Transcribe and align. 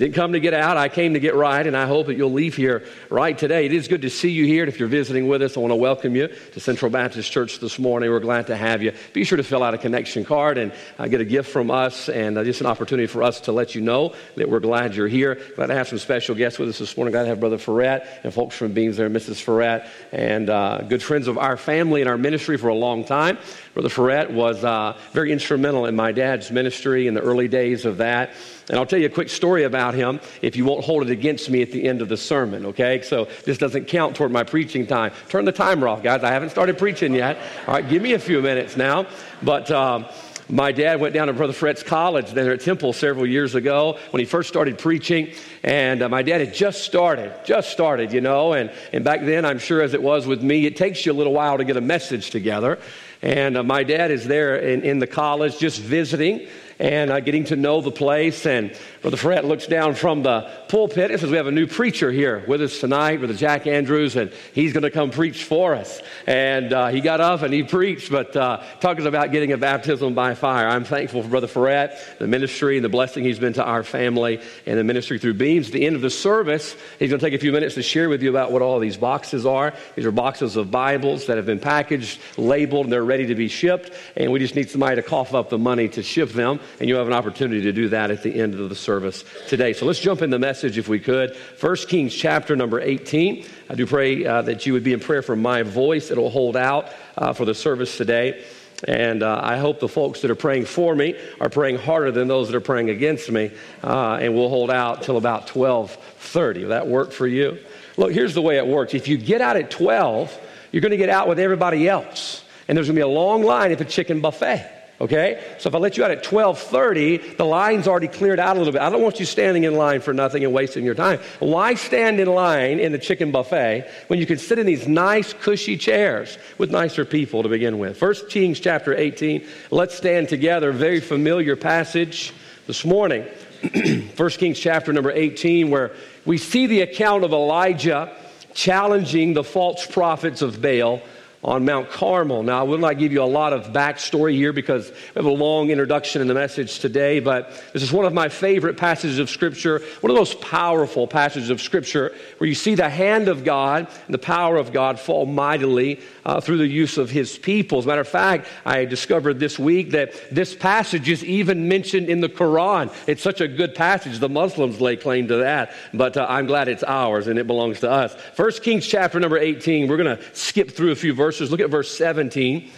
Didn't 0.00 0.14
come 0.14 0.32
to 0.32 0.40
get 0.40 0.54
out, 0.54 0.78
I 0.78 0.88
came 0.88 1.12
to 1.12 1.20
get 1.20 1.34
right, 1.34 1.66
and 1.66 1.76
I 1.76 1.84
hope 1.84 2.06
that 2.06 2.14
you'll 2.14 2.32
leave 2.32 2.56
here 2.56 2.86
right 3.10 3.36
today. 3.36 3.66
It 3.66 3.74
is 3.74 3.86
good 3.86 4.00
to 4.00 4.08
see 4.08 4.30
you 4.30 4.46
here. 4.46 4.62
And 4.62 4.72
if 4.72 4.80
you're 4.80 4.88
visiting 4.88 5.28
with 5.28 5.42
us, 5.42 5.58
I 5.58 5.60
want 5.60 5.72
to 5.72 5.76
welcome 5.76 6.16
you 6.16 6.28
to 6.28 6.58
Central 6.58 6.90
Baptist 6.90 7.30
Church 7.30 7.58
this 7.58 7.78
morning. 7.78 8.08
We're 8.08 8.20
glad 8.20 8.46
to 8.46 8.56
have 8.56 8.82
you. 8.82 8.94
Be 9.12 9.24
sure 9.24 9.36
to 9.36 9.42
fill 9.42 9.62
out 9.62 9.74
a 9.74 9.78
connection 9.78 10.24
card 10.24 10.56
and 10.56 10.72
uh, 10.98 11.06
get 11.06 11.20
a 11.20 11.24
gift 11.26 11.50
from 11.50 11.70
us, 11.70 12.08
and 12.08 12.38
uh, 12.38 12.44
just 12.44 12.62
an 12.62 12.66
opportunity 12.66 13.08
for 13.08 13.22
us 13.22 13.40
to 13.40 13.52
let 13.52 13.74
you 13.74 13.82
know 13.82 14.14
that 14.36 14.48
we're 14.48 14.60
glad 14.60 14.96
you're 14.96 15.06
here. 15.06 15.38
Glad 15.54 15.66
to 15.66 15.74
have 15.74 15.88
some 15.88 15.98
special 15.98 16.34
guests 16.34 16.58
with 16.58 16.70
us 16.70 16.78
this 16.78 16.96
morning. 16.96 17.12
Glad 17.12 17.24
to 17.24 17.28
have 17.28 17.40
Brother 17.40 17.58
Ferret 17.58 18.06
and 18.24 18.32
folks 18.32 18.56
from 18.56 18.72
Beams 18.72 18.96
there, 18.96 19.10
Mrs. 19.10 19.38
Ferret, 19.42 19.84
and 20.12 20.48
uh, 20.48 20.78
good 20.78 21.02
friends 21.02 21.28
of 21.28 21.36
our 21.36 21.58
family 21.58 22.00
and 22.00 22.08
our 22.08 22.16
ministry 22.16 22.56
for 22.56 22.68
a 22.68 22.74
long 22.74 23.04
time. 23.04 23.36
Brother 23.74 23.88
Ferret 23.88 24.30
was 24.30 24.64
uh, 24.64 24.98
very 25.12 25.32
instrumental 25.32 25.86
in 25.86 25.94
my 25.94 26.12
dad's 26.12 26.50
ministry 26.50 27.06
in 27.06 27.14
the 27.14 27.20
early 27.20 27.48
days 27.48 27.84
of 27.84 27.98
that. 27.98 28.30
And 28.68 28.78
I'll 28.78 28.86
tell 28.86 28.98
you 28.98 29.06
a 29.06 29.10
quick 29.10 29.28
story 29.28 29.64
about 29.64 29.94
him 29.94 30.20
if 30.42 30.56
you 30.56 30.64
won't 30.64 30.84
hold 30.84 31.02
it 31.02 31.10
against 31.10 31.50
me 31.50 31.62
at 31.62 31.72
the 31.72 31.86
end 31.86 32.02
of 32.02 32.08
the 32.08 32.16
sermon, 32.16 32.66
okay? 32.66 33.02
So 33.02 33.28
this 33.44 33.58
doesn't 33.58 33.86
count 33.86 34.16
toward 34.16 34.32
my 34.32 34.44
preaching 34.44 34.86
time. 34.86 35.12
Turn 35.28 35.44
the 35.44 35.52
timer 35.52 35.88
off, 35.88 36.02
guys. 36.02 36.24
I 36.24 36.32
haven't 36.32 36.50
started 36.50 36.78
preaching 36.78 37.14
yet. 37.14 37.36
All 37.66 37.74
right, 37.74 37.88
give 37.88 38.02
me 38.02 38.14
a 38.14 38.18
few 38.18 38.40
minutes 38.42 38.76
now. 38.76 39.06
But. 39.42 39.70
Um, 39.70 40.06
my 40.50 40.72
dad 40.72 41.00
went 41.00 41.14
down 41.14 41.28
to 41.28 41.32
Brother 41.32 41.52
Ferret's 41.52 41.84
college 41.84 42.32
there 42.32 42.52
at 42.52 42.60
Temple 42.60 42.92
several 42.92 43.24
years 43.24 43.54
ago 43.54 43.98
when 44.10 44.18
he 44.18 44.26
first 44.26 44.48
started 44.48 44.78
preaching. 44.78 45.32
And 45.62 46.02
uh, 46.02 46.08
my 46.08 46.22
dad 46.22 46.40
had 46.40 46.52
just 46.52 46.82
started, 46.82 47.32
just 47.44 47.70
started, 47.70 48.12
you 48.12 48.20
know. 48.20 48.52
And, 48.54 48.72
and 48.92 49.04
back 49.04 49.20
then, 49.20 49.44
I'm 49.44 49.60
sure 49.60 49.80
as 49.80 49.94
it 49.94 50.02
was 50.02 50.26
with 50.26 50.42
me, 50.42 50.66
it 50.66 50.76
takes 50.76 51.06
you 51.06 51.12
a 51.12 51.14
little 51.14 51.32
while 51.32 51.58
to 51.58 51.64
get 51.64 51.76
a 51.76 51.80
message 51.80 52.30
together. 52.30 52.80
And 53.22 53.56
uh, 53.56 53.62
my 53.62 53.82
dad 53.82 54.10
is 54.10 54.26
there 54.26 54.56
in, 54.56 54.82
in 54.82 54.98
the 54.98 55.06
college 55.06 55.58
just 55.58 55.80
visiting 55.80 56.48
and 56.80 57.10
uh, 57.10 57.20
getting 57.20 57.44
to 57.44 57.56
know 57.56 57.82
the 57.82 57.90
place. 57.90 58.46
And 58.46 58.74
Brother 59.02 59.18
Ferret 59.18 59.44
looks 59.44 59.66
down 59.66 59.94
from 59.94 60.22
the 60.22 60.50
pulpit 60.68 61.10
and 61.10 61.20
says, 61.20 61.30
We 61.30 61.36
have 61.36 61.46
a 61.46 61.52
new 61.52 61.66
preacher 61.66 62.10
here 62.10 62.42
with 62.48 62.62
us 62.62 62.80
tonight, 62.80 63.18
Brother 63.18 63.34
Jack 63.34 63.66
Andrews, 63.66 64.16
and 64.16 64.32
he's 64.54 64.72
going 64.72 64.82
to 64.82 64.90
come 64.90 65.10
preach 65.10 65.44
for 65.44 65.74
us. 65.74 66.00
And 66.26 66.72
uh, 66.72 66.88
he 66.88 67.02
got 67.02 67.20
up 67.20 67.42
and 67.42 67.52
he 67.52 67.62
preached, 67.62 68.10
but 68.10 68.34
uh, 68.34 68.62
talking 68.80 69.06
about 69.06 69.30
getting 69.30 69.52
a 69.52 69.58
baptism 69.58 70.14
by 70.14 70.34
fire. 70.34 70.66
I'm 70.66 70.84
thankful 70.84 71.22
for 71.22 71.28
Brother 71.28 71.46
Ferret, 71.46 71.92
the 72.18 72.26
ministry, 72.26 72.78
and 72.78 72.84
the 72.84 72.88
blessing 72.88 73.24
he's 73.24 73.38
been 73.38 73.52
to 73.54 73.64
our 73.64 73.82
family 73.82 74.40
and 74.64 74.78
the 74.78 74.84
ministry 74.84 75.18
through 75.18 75.34
Beams. 75.34 75.66
At 75.66 75.74
the 75.74 75.86
end 75.86 75.96
of 75.96 76.02
the 76.02 76.10
service, 76.10 76.74
he's 76.98 77.10
going 77.10 77.20
to 77.20 77.26
take 77.26 77.34
a 77.34 77.38
few 77.38 77.52
minutes 77.52 77.74
to 77.74 77.82
share 77.82 78.08
with 78.08 78.22
you 78.22 78.30
about 78.30 78.52
what 78.52 78.62
all 78.62 78.78
these 78.78 78.96
boxes 78.96 79.44
are. 79.44 79.74
These 79.96 80.06
are 80.06 80.12
boxes 80.12 80.56
of 80.56 80.70
Bibles 80.70 81.26
that 81.26 81.36
have 81.36 81.46
been 81.46 81.60
packaged, 81.60 82.20
labeled, 82.38 82.86
and 82.86 82.92
they're 82.92 83.04
ready 83.04 83.26
to 83.26 83.34
be 83.34 83.48
shipped. 83.48 83.90
And 84.16 84.32
we 84.32 84.38
just 84.38 84.54
need 84.54 84.70
somebody 84.70 84.96
to 84.96 85.02
cough 85.02 85.34
up 85.34 85.50
the 85.50 85.58
money 85.58 85.88
to 85.90 86.02
ship 86.02 86.30
them 86.30 86.58
and 86.78 86.88
you'll 86.88 86.98
have 86.98 87.06
an 87.06 87.12
opportunity 87.12 87.62
to 87.62 87.72
do 87.72 87.88
that 87.88 88.10
at 88.10 88.22
the 88.22 88.40
end 88.40 88.54
of 88.54 88.68
the 88.68 88.74
service 88.74 89.24
today. 89.48 89.72
So 89.72 89.86
let's 89.86 90.00
jump 90.00 90.22
in 90.22 90.30
the 90.30 90.38
message 90.38 90.78
if 90.78 90.88
we 90.88 91.00
could. 91.00 91.36
1 91.58 91.76
Kings 91.88 92.14
chapter 92.14 92.54
number 92.56 92.80
18. 92.80 93.44
I 93.68 93.74
do 93.74 93.86
pray 93.86 94.24
uh, 94.24 94.42
that 94.42 94.66
you 94.66 94.72
would 94.72 94.84
be 94.84 94.92
in 94.92 95.00
prayer 95.00 95.22
for 95.22 95.36
my 95.36 95.62
voice. 95.62 96.10
It'll 96.10 96.30
hold 96.30 96.56
out 96.56 96.92
uh, 97.16 97.32
for 97.32 97.44
the 97.44 97.54
service 97.54 97.96
today. 97.96 98.44
And 98.84 99.22
uh, 99.22 99.40
I 99.42 99.58
hope 99.58 99.80
the 99.80 99.88
folks 99.88 100.22
that 100.22 100.30
are 100.30 100.36
praying 100.36 100.64
for 100.64 100.94
me 100.94 101.14
are 101.40 101.50
praying 101.50 101.78
harder 101.78 102.10
than 102.10 102.28
those 102.28 102.48
that 102.48 102.56
are 102.56 102.62
praying 102.62 102.90
against 102.90 103.30
me. 103.30 103.50
Uh, 103.82 104.18
and 104.20 104.34
we'll 104.34 104.48
hold 104.48 104.70
out 104.70 105.02
till 105.02 105.16
about 105.16 105.54
1230. 105.54 106.62
Will 106.62 106.68
that 106.70 106.86
work 106.86 107.12
for 107.12 107.26
you? 107.26 107.58
Look, 107.96 108.12
here's 108.12 108.34
the 108.34 108.42
way 108.42 108.56
it 108.56 108.66
works. 108.66 108.94
If 108.94 109.08
you 109.08 109.18
get 109.18 109.40
out 109.40 109.56
at 109.56 109.70
12, 109.70 110.38
you're 110.72 110.80
going 110.80 110.92
to 110.92 110.96
get 110.96 111.10
out 111.10 111.28
with 111.28 111.38
everybody 111.38 111.88
else. 111.88 112.44
And 112.68 112.76
there's 112.76 112.86
going 112.86 112.96
to 112.96 113.00
be 113.00 113.02
a 113.02 113.08
long 113.08 113.42
line 113.42 113.72
at 113.72 113.78
the 113.78 113.84
chicken 113.84 114.20
buffet. 114.20 114.79
Okay? 115.00 115.42
So 115.58 115.68
if 115.68 115.74
I 115.74 115.78
let 115.78 115.96
you 115.96 116.04
out 116.04 116.10
at 116.10 116.22
12:30, 116.22 117.36
the 117.36 117.44
line's 117.44 117.88
already 117.88 118.08
cleared 118.08 118.38
out 118.38 118.56
a 118.56 118.58
little 118.58 118.72
bit. 118.72 118.82
I 118.82 118.90
don't 118.90 119.00
want 119.00 119.18
you 119.18 119.24
standing 119.24 119.64
in 119.64 119.74
line 119.74 120.00
for 120.02 120.12
nothing 120.12 120.44
and 120.44 120.52
wasting 120.52 120.84
your 120.84 120.94
time. 120.94 121.20
Why 121.38 121.74
stand 121.74 122.20
in 122.20 122.28
line 122.28 122.78
in 122.78 122.92
the 122.92 122.98
chicken 122.98 123.30
buffet 123.30 123.90
when 124.08 124.18
you 124.18 124.26
can 124.26 124.36
sit 124.36 124.58
in 124.58 124.66
these 124.66 124.86
nice 124.86 125.32
cushy 125.32 125.78
chairs 125.78 126.36
with 126.58 126.70
nicer 126.70 127.06
people 127.06 127.42
to 127.42 127.48
begin 127.48 127.78
with? 127.78 127.96
First 127.96 128.28
Kings 128.28 128.60
chapter 128.60 128.94
18. 128.94 129.46
Let's 129.70 129.94
stand 129.94 130.28
together. 130.28 130.70
Very 130.70 131.00
familiar 131.00 131.56
passage 131.56 132.34
this 132.66 132.84
morning. 132.84 133.26
First 134.16 134.38
Kings 134.38 134.58
chapter 134.58 134.92
number 134.92 135.10
18 135.10 135.70
where 135.70 135.92
we 136.26 136.36
see 136.36 136.66
the 136.66 136.82
account 136.82 137.24
of 137.24 137.32
Elijah 137.32 138.14
challenging 138.52 139.32
the 139.32 139.44
false 139.44 139.86
prophets 139.86 140.42
of 140.42 140.60
Baal 140.60 141.00
on 141.42 141.64
Mount 141.64 141.88
Carmel. 141.88 142.42
Now, 142.42 142.60
I 142.60 142.62
will 142.64 142.78
not 142.78 142.98
give 142.98 143.12
you 143.12 143.22
a 143.22 143.24
lot 143.24 143.54
of 143.54 143.72
backstory 143.72 144.34
here 144.34 144.52
because 144.52 144.90
we 144.90 144.96
have 145.14 145.24
a 145.24 145.30
long 145.30 145.70
introduction 145.70 146.20
in 146.20 146.28
the 146.28 146.34
message 146.34 146.80
today, 146.80 147.18
but 147.18 147.50
this 147.72 147.82
is 147.82 147.90
one 147.90 148.04
of 148.04 148.12
my 148.12 148.28
favorite 148.28 148.76
passages 148.76 149.18
of 149.18 149.30
Scripture, 149.30 149.80
one 150.02 150.10
of 150.10 150.16
those 150.16 150.34
powerful 150.34 151.06
passages 151.06 151.48
of 151.48 151.62
Scripture 151.62 152.14
where 152.38 152.48
you 152.48 152.54
see 152.54 152.74
the 152.74 152.90
hand 152.90 153.28
of 153.28 153.42
God 153.42 153.88
and 154.06 154.14
the 154.14 154.18
power 154.18 154.58
of 154.58 154.72
God 154.72 155.00
fall 155.00 155.24
mightily 155.24 156.00
uh, 156.26 156.42
through 156.42 156.58
the 156.58 156.66
use 156.66 156.98
of 156.98 157.08
His 157.08 157.38
people. 157.38 157.78
As 157.78 157.86
a 157.86 157.88
matter 157.88 158.02
of 158.02 158.08
fact, 158.08 158.46
I 158.66 158.84
discovered 158.84 159.40
this 159.40 159.58
week 159.58 159.92
that 159.92 160.12
this 160.30 160.54
passage 160.54 161.08
is 161.08 161.24
even 161.24 161.68
mentioned 161.68 162.10
in 162.10 162.20
the 162.20 162.28
Quran. 162.28 162.92
It's 163.06 163.22
such 163.22 163.40
a 163.40 163.48
good 163.48 163.74
passage. 163.74 164.18
The 164.18 164.28
Muslims 164.28 164.78
lay 164.78 164.96
claim 164.96 165.28
to 165.28 165.36
that, 165.38 165.72
but 165.94 166.18
uh, 166.18 166.26
I'm 166.28 166.44
glad 166.44 166.68
it's 166.68 166.84
ours 166.84 167.28
and 167.28 167.38
it 167.38 167.46
belongs 167.46 167.80
to 167.80 167.90
us. 167.90 168.14
First 168.34 168.62
Kings 168.62 168.86
chapter 168.86 169.18
number 169.18 169.38
18, 169.38 169.88
we're 169.88 169.96
going 169.96 170.18
to 170.18 170.22
skip 170.34 170.72
through 170.72 170.90
a 170.90 170.96
few 170.96 171.14
verses 171.14 171.29
verses. 171.30 171.52
Look 171.52 171.60
at 171.60 171.70
verse 171.70 171.96
17. 171.96 172.68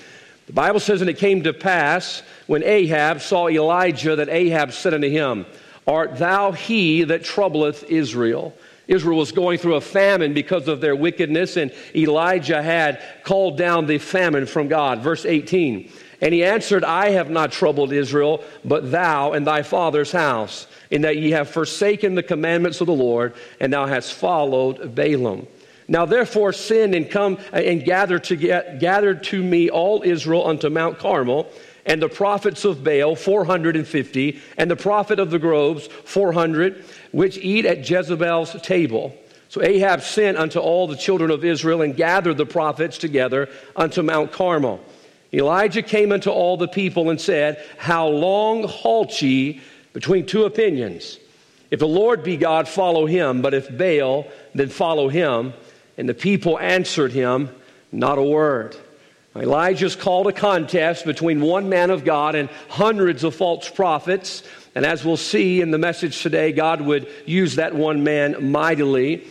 The 0.46 0.52
Bible 0.52 0.78
says, 0.78 1.00
And 1.00 1.08
it 1.08 1.16
came 1.16 1.42
to 1.44 1.54
pass 1.54 2.22
when 2.46 2.62
Ahab 2.62 3.22
saw 3.22 3.48
Elijah 3.48 4.16
that 4.16 4.28
Ahab 4.28 4.72
said 4.72 4.92
unto 4.92 5.08
him, 5.08 5.46
Art 5.86 6.18
thou 6.18 6.52
he 6.52 7.04
that 7.04 7.24
troubleth 7.24 7.84
Israel? 7.84 8.54
Israel 8.86 9.16
was 9.16 9.32
going 9.32 9.56
through 9.56 9.76
a 9.76 9.80
famine 9.80 10.34
because 10.34 10.68
of 10.68 10.82
their 10.82 10.94
wickedness, 10.94 11.56
and 11.56 11.72
Elijah 11.96 12.62
had 12.62 13.02
called 13.24 13.56
down 13.56 13.86
the 13.86 13.96
famine 13.96 14.44
from 14.44 14.68
God. 14.68 15.00
Verse 15.00 15.24
18. 15.24 15.90
And 16.20 16.34
he 16.34 16.44
answered, 16.44 16.84
I 16.84 17.10
have 17.10 17.30
not 17.30 17.52
troubled 17.52 17.90
Israel, 17.90 18.44
but 18.66 18.90
thou 18.90 19.32
and 19.32 19.46
thy 19.46 19.62
father's 19.62 20.12
house, 20.12 20.66
in 20.90 21.00
that 21.02 21.16
ye 21.16 21.30
have 21.30 21.48
forsaken 21.48 22.16
the 22.16 22.22
commandments 22.22 22.82
of 22.82 22.86
the 22.86 22.92
Lord, 22.92 23.32
and 23.60 23.72
thou 23.72 23.86
hast 23.86 24.12
followed 24.12 24.94
Baalim. 24.94 25.46
Now 25.92 26.06
therefore 26.06 26.54
send 26.54 26.94
and 26.94 27.10
come 27.10 27.36
uh, 27.52 27.56
and 27.56 27.84
gather 27.84 28.18
to, 28.18 28.34
get, 28.34 28.80
gather 28.80 29.14
to 29.14 29.42
me 29.42 29.68
all 29.68 30.02
Israel 30.02 30.46
unto 30.46 30.70
Mount 30.70 30.98
Carmel, 30.98 31.50
and 31.84 32.00
the 32.00 32.08
prophets 32.08 32.64
of 32.64 32.82
Baal, 32.82 33.14
450, 33.14 34.40
and 34.56 34.70
the 34.70 34.76
prophet 34.76 35.18
of 35.18 35.30
the 35.30 35.38
groves, 35.38 35.88
400, 35.88 36.82
which 37.10 37.36
eat 37.36 37.66
at 37.66 37.88
Jezebel's 37.88 38.58
table. 38.62 39.14
So 39.50 39.62
Ahab 39.62 40.00
sent 40.00 40.38
unto 40.38 40.60
all 40.60 40.86
the 40.86 40.96
children 40.96 41.30
of 41.30 41.44
Israel 41.44 41.82
and 41.82 41.94
gathered 41.94 42.38
the 42.38 42.46
prophets 42.46 42.96
together 42.96 43.50
unto 43.76 44.00
Mount 44.00 44.32
Carmel. 44.32 44.80
Elijah 45.30 45.82
came 45.82 46.10
unto 46.10 46.30
all 46.30 46.56
the 46.56 46.68
people 46.68 47.10
and 47.10 47.20
said, 47.20 47.62
How 47.76 48.08
long 48.08 48.64
halt 48.64 49.20
ye 49.20 49.60
between 49.92 50.24
two 50.24 50.44
opinions? 50.46 51.18
If 51.70 51.80
the 51.80 51.86
Lord 51.86 52.22
be 52.22 52.38
God, 52.38 52.66
follow 52.66 53.04
him, 53.04 53.42
but 53.42 53.52
if 53.52 53.68
Baal, 53.76 54.26
then 54.54 54.70
follow 54.70 55.10
him. 55.10 55.52
And 55.96 56.08
the 56.08 56.14
people 56.14 56.58
answered 56.58 57.12
him, 57.12 57.50
Not 57.90 58.18
a 58.18 58.22
word. 58.22 58.76
Elijah's 59.34 59.96
called 59.96 60.26
a 60.26 60.32
contest 60.32 61.06
between 61.06 61.40
one 61.40 61.68
man 61.68 61.90
of 61.90 62.04
God 62.04 62.34
and 62.34 62.50
hundreds 62.68 63.24
of 63.24 63.34
false 63.34 63.68
prophets. 63.68 64.42
And 64.74 64.84
as 64.84 65.04
we'll 65.04 65.16
see 65.16 65.60
in 65.60 65.70
the 65.70 65.78
message 65.78 66.22
today, 66.22 66.52
God 66.52 66.82
would 66.82 67.08
use 67.24 67.56
that 67.56 67.74
one 67.74 68.04
man 68.04 68.50
mightily. 68.52 69.26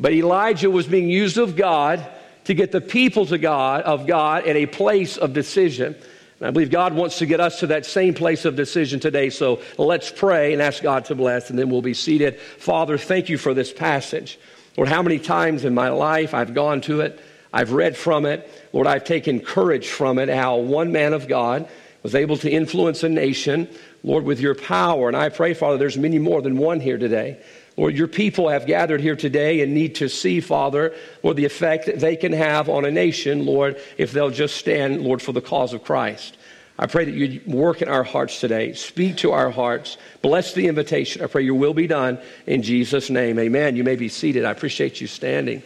But 0.00 0.12
Elijah 0.12 0.70
was 0.70 0.86
being 0.86 1.08
used 1.08 1.36
of 1.36 1.54
God 1.54 2.06
to 2.44 2.54
get 2.54 2.72
the 2.72 2.80
people 2.80 3.26
to 3.26 3.38
God 3.38 3.82
of 3.82 4.06
God 4.06 4.46
at 4.46 4.56
a 4.56 4.66
place 4.66 5.16
of 5.16 5.32
decision. 5.32 5.94
And 6.38 6.48
I 6.48 6.50
believe 6.50 6.70
God 6.70 6.94
wants 6.94 7.18
to 7.18 7.26
get 7.26 7.38
us 7.38 7.60
to 7.60 7.68
that 7.68 7.86
same 7.86 8.14
place 8.14 8.44
of 8.44 8.56
decision 8.56 9.00
today. 9.00 9.30
So 9.30 9.60
let's 9.78 10.10
pray 10.10 10.52
and 10.52 10.60
ask 10.60 10.82
God 10.82 11.04
to 11.06 11.14
bless, 11.14 11.50
and 11.50 11.58
then 11.58 11.70
we'll 11.70 11.82
be 11.82 11.94
seated. 11.94 12.40
Father, 12.40 12.98
thank 12.98 13.28
you 13.28 13.38
for 13.38 13.54
this 13.54 13.72
passage. 13.72 14.38
Lord, 14.76 14.88
how 14.88 15.02
many 15.02 15.18
times 15.18 15.64
in 15.64 15.74
my 15.74 15.90
life 15.90 16.34
I've 16.34 16.54
gone 16.54 16.80
to 16.82 17.00
it, 17.00 17.20
I've 17.52 17.72
read 17.72 17.96
from 17.96 18.24
it. 18.24 18.48
Lord, 18.72 18.86
I've 18.86 19.04
taken 19.04 19.40
courage 19.40 19.88
from 19.88 20.18
it, 20.18 20.28
how 20.28 20.56
one 20.56 20.92
man 20.92 21.12
of 21.12 21.28
God 21.28 21.68
was 22.02 22.14
able 22.14 22.36
to 22.38 22.50
influence 22.50 23.02
a 23.02 23.08
nation, 23.08 23.68
Lord, 24.02 24.24
with 24.24 24.40
your 24.40 24.54
power. 24.54 25.08
And 25.08 25.16
I 25.16 25.28
pray, 25.28 25.54
Father, 25.54 25.76
there's 25.76 25.98
many 25.98 26.18
more 26.18 26.40
than 26.40 26.56
one 26.56 26.80
here 26.80 26.98
today. 26.98 27.38
Lord, 27.76 27.94
your 27.94 28.08
people 28.08 28.48
have 28.48 28.66
gathered 28.66 29.00
here 29.00 29.16
today 29.16 29.60
and 29.60 29.72
need 29.72 29.94
to 29.96 30.08
see, 30.08 30.40
Father, 30.40 30.94
Lord, 31.22 31.36
the 31.36 31.44
effect 31.44 31.86
that 31.86 32.00
they 32.00 32.16
can 32.16 32.32
have 32.32 32.68
on 32.68 32.84
a 32.84 32.90
nation, 32.90 33.46
Lord, 33.46 33.80
if 33.96 34.12
they'll 34.12 34.30
just 34.30 34.56
stand, 34.56 35.02
Lord, 35.02 35.22
for 35.22 35.32
the 35.32 35.40
cause 35.40 35.72
of 35.72 35.84
Christ. 35.84 36.36
I 36.82 36.86
pray 36.86 37.04
that 37.04 37.14
you 37.14 37.40
work 37.46 37.80
in 37.80 37.86
our 37.86 38.02
hearts 38.02 38.40
today. 38.40 38.72
Speak 38.72 39.18
to 39.18 39.30
our 39.30 39.52
hearts. 39.52 39.98
Bless 40.20 40.52
the 40.52 40.66
invitation. 40.66 41.22
I 41.22 41.28
pray 41.28 41.42
your 41.42 41.54
will 41.54 41.74
be 41.74 41.86
done 41.86 42.18
in 42.44 42.64
Jesus' 42.64 43.08
name. 43.08 43.38
Amen. 43.38 43.76
You 43.76 43.84
may 43.84 43.94
be 43.94 44.08
seated. 44.08 44.44
I 44.44 44.50
appreciate 44.50 45.00
you 45.00 45.06
standing. 45.06 45.62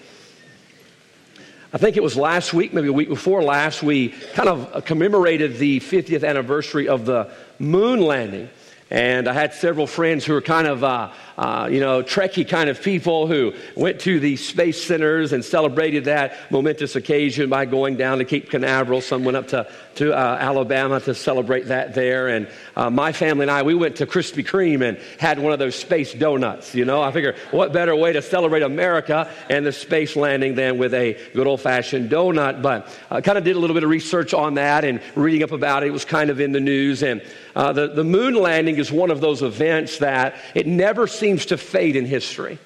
I 1.73 1.79
think 1.79 1.97
it 1.97 2.03
was 2.03 2.17
last 2.17 2.53
week, 2.53 2.75
maybe 2.75 2.89
a 2.89 2.93
week 2.93 3.09
before 3.09 3.43
last, 3.43 3.83
we 3.83 4.11
kind 4.35 4.51
of 4.51 4.85
commemorated 4.85 5.57
the 5.57 5.81
50th 5.81 6.23
anniversary 6.23 6.87
of 6.87 7.07
the 7.07 7.31
moon 7.59 8.03
landing. 8.03 8.51
And 8.91 9.27
I 9.27 9.33
had 9.33 9.55
several 9.55 9.87
friends 9.87 10.27
who 10.27 10.35
were 10.35 10.43
kind 10.43 10.67
of, 10.67 10.85
uh, 10.85 11.13
uh, 11.37 11.69
you 11.71 11.81
know, 11.81 12.03
Trekkie 12.03 12.49
kind 12.49 12.71
of 12.71 12.81
people 12.83 13.27
who 13.27 13.53
went 13.75 14.01
to 14.01 14.19
the 14.19 14.37
space 14.37 14.83
centers 14.83 15.33
and 15.33 15.45
celebrated 15.45 16.07
that 16.07 16.35
momentous 16.51 16.97
occasion 16.97 17.51
by 17.51 17.67
going 17.67 17.97
down 17.97 18.19
to 18.19 18.25
Cape 18.25 18.51
Canaveral. 18.51 19.01
Some 19.01 19.25
went 19.25 19.37
up 19.37 19.49
to, 19.49 19.71
to 19.97 20.13
uh, 20.13 20.39
Alabama 20.41 21.01
to 21.01 21.15
celebrate 21.15 21.67
that 21.67 21.95
there. 21.95 22.29
And 22.29 22.49
uh, 22.75 22.89
my 22.89 23.13
family 23.13 23.45
and 23.45 23.51
I, 23.51 23.63
we 23.63 23.75
went 23.75 23.97
to 23.97 24.07
Krispy 24.07 24.47
Kreme 24.47 24.83
and 24.87 24.99
had 25.19 25.39
one 25.39 25.53
of 25.53 25.59
those 25.59 25.75
space 25.75 26.15
donuts. 26.15 26.75
You 26.75 26.85
know, 26.85 27.03
I 27.03 27.13
figure 27.13 27.37
what 27.51 27.73
better 27.73 27.95
way 27.95 28.15
to 28.15 28.23
celebrate 28.23 28.63
America 28.63 29.31
and 29.51 29.67
the 29.67 29.73
space 29.73 30.17
landing 30.17 30.55
than 30.55 30.79
with 30.79 30.95
a 30.95 31.19
good 31.35 31.47
old 31.47 31.61
fashioned 31.61 32.11
donut. 32.11 32.63
But 32.63 32.89
I 33.11 33.21
kind 33.21 33.37
of 33.37 33.45
did 33.45 33.57
a 33.57 33.59
little 33.59 33.75
bit 33.75 33.85
of 33.85 33.91
research 33.91 34.33
on 34.33 34.55
that 34.55 34.85
and 34.85 35.03
reading 35.15 35.43
up 35.43 35.53
about 35.53 35.83
it. 35.83 35.89
It 35.89 35.93
was 35.93 36.07
kind 36.07 36.31
of 36.31 36.41
in 36.41 36.53
the 36.53 36.61
news. 36.61 37.03
And 37.03 37.23
uh, 37.55 37.73
the, 37.73 37.89
the 37.89 38.05
moon 38.05 38.35
landing 38.35 38.77
is 38.77 38.93
one 38.93 39.11
of 39.11 39.21
those 39.21 39.43
events 39.43 39.99
that 39.99 40.37
it 40.55 40.67
never 40.67 41.07
seems 41.07 41.26
to 41.35 41.59
fade 41.59 41.97
in 41.97 42.07
history. 42.07 42.59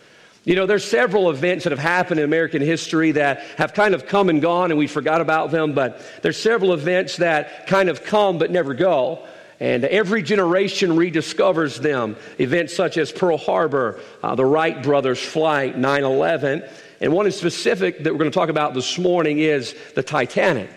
You 0.45 0.55
know, 0.55 0.67
there's 0.67 0.85
several 0.85 1.31
events 1.31 1.65
that 1.65 1.71
have 1.71 1.79
happened 1.79 2.21
in 2.21 2.25
American 2.25 2.63
history 2.63 3.13
that 3.13 3.41
have 3.59 3.75
kind 3.75 3.95
of 3.95 4.07
come 4.07 4.29
and 4.29 4.41
gone 4.41 4.71
and 4.71 4.79
we 4.79 4.87
forgot 4.87 5.21
about 5.21 5.51
them, 5.51 5.75
but 5.75 6.01
there's 6.23 6.39
several 6.39 6.73
events 6.73 7.17
that 7.19 7.67
kind 7.67 7.89
of 7.89 8.05
come 8.05 8.39
but 8.39 8.51
never 8.51 8.75
go. 8.75 9.27
And 9.61 9.85
every 9.85 10.23
generation 10.23 10.93
rediscovers 10.93 11.81
them. 11.81 12.17
Events 12.39 12.75
such 12.75 12.97
as 12.97 13.13
Pearl 13.13 13.37
Harbor, 13.37 14.01
uh, 14.23 14.35
the 14.35 14.45
Wright 14.45 14.83
brothers' 14.83 15.23
flight, 15.23 15.77
9 15.77 16.05
11. 16.05 16.65
And 17.03 17.13
one 17.13 17.27
in 17.27 17.33
specific 17.33 18.03
that 18.05 18.13
we're 18.13 18.19
going 18.19 18.31
to 18.31 18.35
talk 18.35 18.49
about 18.49 18.73
this 18.73 18.99
morning 18.99 19.39
is 19.39 19.75
the 19.95 20.03
Titanic. 20.03 20.71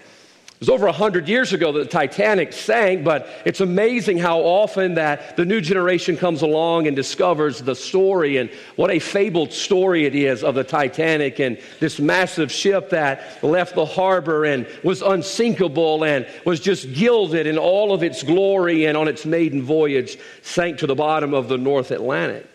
It 0.64 0.72
was 0.72 0.76
over 0.76 0.86
100 0.86 1.28
years 1.28 1.52
ago 1.52 1.74
that 1.74 1.80
the 1.80 1.90
Titanic 1.90 2.54
sank, 2.54 3.04
but 3.04 3.28
it's 3.44 3.60
amazing 3.60 4.18
how 4.18 4.40
often 4.40 4.94
that 4.94 5.36
the 5.36 5.44
new 5.44 5.60
generation 5.60 6.16
comes 6.16 6.42
along 6.42 6.88
and 6.88 6.96
discovers 6.96 7.60
the 7.60 7.76
story 7.76 8.38
and 8.38 8.50
what 8.78 8.90
a 8.90 8.98
fabled 8.98 9.52
story 9.52 10.06
it 10.06 10.16
is 10.16 10.42
of 10.42 10.56
the 10.56 10.64
Titanic 10.64 11.42
and 11.42 11.60
this 11.82 12.00
massive 12.00 12.50
ship 12.50 12.92
that 12.92 13.44
left 13.44 13.76
the 13.76 13.86
harbor 13.86 14.46
and 14.46 14.66
was 14.86 15.02
unsinkable 15.02 16.06
and 16.06 16.26
was 16.46 16.62
just 16.62 16.94
gilded 16.94 17.46
in 17.46 17.58
all 17.58 17.92
of 17.92 18.02
its 18.02 18.24
glory 18.24 18.86
and 18.86 18.96
on 18.96 19.10
its 19.10 19.26
maiden 19.26 19.62
voyage 19.62 20.18
sank 20.44 20.78
to 20.78 20.88
the 20.88 20.96
bottom 20.96 21.34
of 21.34 21.50
the 21.50 21.58
North 21.58 21.92
Atlantic. 21.92 22.48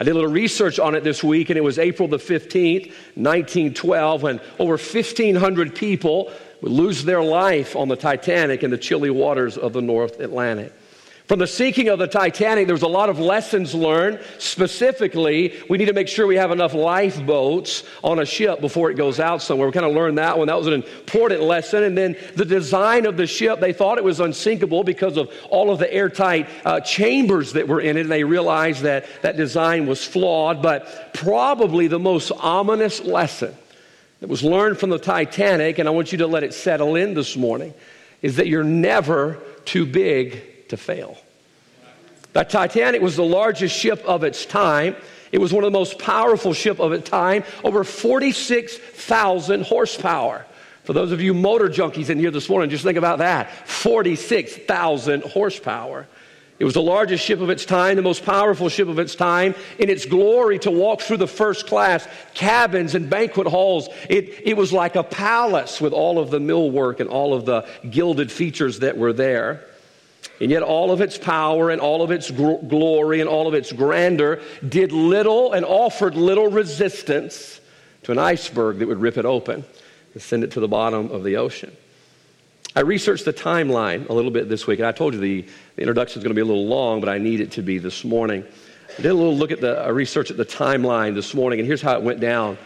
I 0.00 0.04
did 0.04 0.12
a 0.12 0.14
little 0.14 0.30
research 0.30 0.78
on 0.78 0.94
it 0.94 1.04
this 1.04 1.22
week, 1.22 1.50
and 1.50 1.58
it 1.58 1.62
was 1.62 1.78
April 1.78 2.08
the 2.08 2.16
15th, 2.16 2.86
1912, 3.16 4.22
when 4.22 4.40
over 4.58 4.78
1,500 4.78 5.74
people 5.74 6.32
would 6.62 6.72
lose 6.72 7.04
their 7.04 7.22
life 7.22 7.76
on 7.76 7.88
the 7.88 7.96
Titanic 7.96 8.62
in 8.62 8.70
the 8.70 8.78
chilly 8.78 9.10
waters 9.10 9.56
of 9.56 9.72
the 9.72 9.82
North 9.82 10.20
Atlantic. 10.20 10.72
From 11.30 11.38
the 11.38 11.46
sinking 11.46 11.88
of 11.88 12.00
the 12.00 12.08
Titanic, 12.08 12.66
there 12.66 12.74
was 12.74 12.82
a 12.82 12.88
lot 12.88 13.08
of 13.08 13.20
lessons 13.20 13.72
learned. 13.72 14.18
Specifically, 14.38 15.54
we 15.68 15.78
need 15.78 15.84
to 15.84 15.92
make 15.92 16.08
sure 16.08 16.26
we 16.26 16.34
have 16.34 16.50
enough 16.50 16.74
lifeboats 16.74 17.84
on 18.02 18.18
a 18.18 18.26
ship 18.26 18.60
before 18.60 18.90
it 18.90 18.96
goes 18.96 19.20
out 19.20 19.40
somewhere. 19.40 19.68
We 19.68 19.72
kind 19.72 19.86
of 19.86 19.94
learned 19.94 20.18
that 20.18 20.36
one. 20.36 20.48
That 20.48 20.58
was 20.58 20.66
an 20.66 20.72
important 20.72 21.42
lesson. 21.42 21.84
And 21.84 21.96
then 21.96 22.16
the 22.34 22.44
design 22.44 23.06
of 23.06 23.16
the 23.16 23.28
ship, 23.28 23.60
they 23.60 23.72
thought 23.72 23.96
it 23.96 24.02
was 24.02 24.18
unsinkable 24.18 24.82
because 24.82 25.16
of 25.16 25.32
all 25.50 25.70
of 25.70 25.78
the 25.78 25.94
airtight 25.94 26.48
uh, 26.64 26.80
chambers 26.80 27.52
that 27.52 27.68
were 27.68 27.80
in 27.80 27.96
it. 27.96 28.00
And 28.00 28.10
they 28.10 28.24
realized 28.24 28.82
that 28.82 29.06
that 29.22 29.36
design 29.36 29.86
was 29.86 30.04
flawed. 30.04 30.60
But 30.60 31.14
probably 31.14 31.86
the 31.86 32.00
most 32.00 32.32
ominous 32.40 33.04
lesson 33.04 33.54
that 34.20 34.28
was 34.28 34.42
learned 34.44 34.78
from 34.78 34.90
the 34.90 34.98
Titanic, 34.98 35.78
and 35.78 35.88
I 35.88 35.92
want 35.92 36.12
you 36.12 36.18
to 36.18 36.26
let 36.26 36.44
it 36.44 36.54
settle 36.54 36.94
in 36.94 37.14
this 37.14 37.36
morning, 37.36 37.74
is 38.22 38.36
that 38.36 38.46
you're 38.46 38.62
never 38.62 39.38
too 39.64 39.86
big 39.86 40.68
to 40.68 40.76
fail. 40.76 41.18
The 42.32 42.44
Titanic 42.44 43.02
was 43.02 43.16
the 43.16 43.24
largest 43.24 43.76
ship 43.76 44.04
of 44.04 44.22
its 44.22 44.46
time. 44.46 44.94
It 45.32 45.38
was 45.38 45.52
one 45.52 45.64
of 45.64 45.72
the 45.72 45.78
most 45.78 45.98
powerful 45.98 46.52
ship 46.52 46.78
of 46.78 46.92
its 46.92 47.08
time, 47.08 47.44
over 47.64 47.82
46,000 47.82 49.62
horsepower. 49.62 50.46
For 50.84 50.92
those 50.92 51.12
of 51.12 51.20
you 51.20 51.34
motor 51.34 51.68
junkies 51.68 52.10
in 52.10 52.18
here 52.18 52.30
this 52.30 52.48
morning, 52.48 52.70
just 52.70 52.84
think 52.84 52.98
about 52.98 53.18
that 53.18 53.68
46,000 53.68 55.22
horsepower. 55.22 56.06
It 56.60 56.64
was 56.66 56.74
the 56.74 56.82
largest 56.82 57.24
ship 57.24 57.40
of 57.40 57.48
its 57.48 57.64
time, 57.64 57.96
the 57.96 58.02
most 58.02 58.22
powerful 58.22 58.68
ship 58.68 58.86
of 58.86 58.98
its 58.98 59.14
time. 59.14 59.54
In 59.78 59.88
its 59.88 60.04
glory 60.04 60.58
to 60.58 60.70
walk 60.70 61.00
through 61.00 61.16
the 61.16 61.26
first 61.26 61.66
class 61.66 62.06
cabins 62.34 62.94
and 62.94 63.08
banquet 63.08 63.46
halls, 63.46 63.88
it, 64.10 64.42
it 64.44 64.58
was 64.58 64.70
like 64.70 64.94
a 64.94 65.02
palace 65.02 65.80
with 65.80 65.94
all 65.94 66.18
of 66.18 66.30
the 66.30 66.38
millwork 66.38 67.00
and 67.00 67.08
all 67.08 67.32
of 67.32 67.46
the 67.46 67.66
gilded 67.88 68.30
features 68.30 68.80
that 68.80 68.98
were 68.98 69.14
there. 69.14 69.64
And 70.38 70.50
yet, 70.50 70.62
all 70.62 70.90
of 70.90 71.00
its 71.00 71.16
power 71.16 71.70
and 71.70 71.80
all 71.80 72.02
of 72.02 72.10
its 72.10 72.30
gr- 72.30 72.62
glory 72.68 73.20
and 73.20 73.28
all 73.28 73.48
of 73.48 73.54
its 73.54 73.72
grandeur 73.72 74.42
did 74.66 74.92
little 74.92 75.54
and 75.54 75.64
offered 75.64 76.14
little 76.14 76.48
resistance 76.48 77.58
to 78.02 78.12
an 78.12 78.18
iceberg 78.18 78.80
that 78.80 78.88
would 78.88 79.00
rip 79.00 79.16
it 79.16 79.24
open 79.24 79.64
and 80.12 80.22
send 80.22 80.44
it 80.44 80.50
to 80.52 80.60
the 80.60 80.68
bottom 80.68 81.10
of 81.10 81.24
the 81.24 81.38
ocean. 81.38 81.74
I 82.76 82.80
researched 82.80 83.24
the 83.24 83.32
timeline 83.32 84.08
a 84.08 84.12
little 84.12 84.30
bit 84.30 84.48
this 84.48 84.64
week, 84.66 84.78
and 84.78 84.86
I 84.86 84.92
told 84.92 85.14
you 85.14 85.20
the, 85.20 85.44
the 85.74 85.82
introduction 85.82 86.20
is 86.20 86.22
going 86.22 86.30
to 86.30 86.38
be 86.38 86.40
a 86.40 86.44
little 86.44 86.66
long, 86.66 87.00
but 87.00 87.08
I 87.08 87.18
need 87.18 87.40
it 87.40 87.52
to 87.52 87.62
be 87.62 87.78
this 87.78 88.04
morning. 88.04 88.44
I 88.96 89.02
did 89.02 89.10
a 89.10 89.14
little 89.14 89.36
look 89.36 89.50
at 89.50 89.60
the 89.60 89.92
research 89.92 90.30
at 90.30 90.36
the 90.36 90.44
timeline 90.44 91.14
this 91.14 91.34
morning, 91.34 91.58
and 91.58 91.66
here's 91.66 91.82
how 91.82 91.94
it 91.94 92.02
went 92.02 92.20
down. 92.20 92.58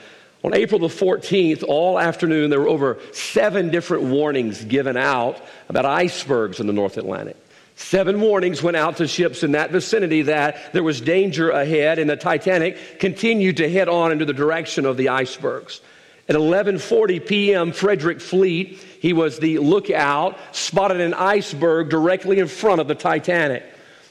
On 0.42 0.52
April 0.52 0.78
the 0.78 0.88
14th, 0.88 1.64
all 1.66 1.98
afternoon, 1.98 2.50
there 2.50 2.60
were 2.60 2.68
over 2.68 2.98
seven 3.12 3.70
different 3.70 4.04
warnings 4.04 4.62
given 4.62 4.98
out 4.98 5.40
about 5.70 5.86
icebergs 5.86 6.60
in 6.60 6.66
the 6.66 6.74
North 6.74 6.98
Atlantic. 6.98 7.38
Seven 7.76 8.20
warnings 8.20 8.62
went 8.62 8.76
out 8.76 8.98
to 8.98 9.08
ships 9.08 9.42
in 9.42 9.52
that 9.52 9.70
vicinity 9.70 10.22
that 10.22 10.74
there 10.74 10.82
was 10.82 11.00
danger 11.00 11.48
ahead, 11.48 11.98
and 11.98 12.10
the 12.10 12.16
Titanic 12.16 13.00
continued 13.00 13.56
to 13.56 13.70
head 13.70 13.88
on 13.88 14.12
into 14.12 14.26
the 14.26 14.34
direction 14.34 14.84
of 14.84 14.98
the 14.98 15.08
icebergs. 15.08 15.80
At 16.28 16.36
11:40 16.36 17.26
p.m., 17.26 17.72
Frederick 17.72 18.20
Fleet, 18.20 18.78
he 19.00 19.12
was 19.12 19.38
the 19.38 19.58
lookout, 19.58 20.38
spotted 20.52 21.00
an 21.00 21.12
iceberg 21.12 21.90
directly 21.90 22.38
in 22.38 22.48
front 22.48 22.80
of 22.80 22.88
the 22.88 22.94
Titanic. 22.94 23.62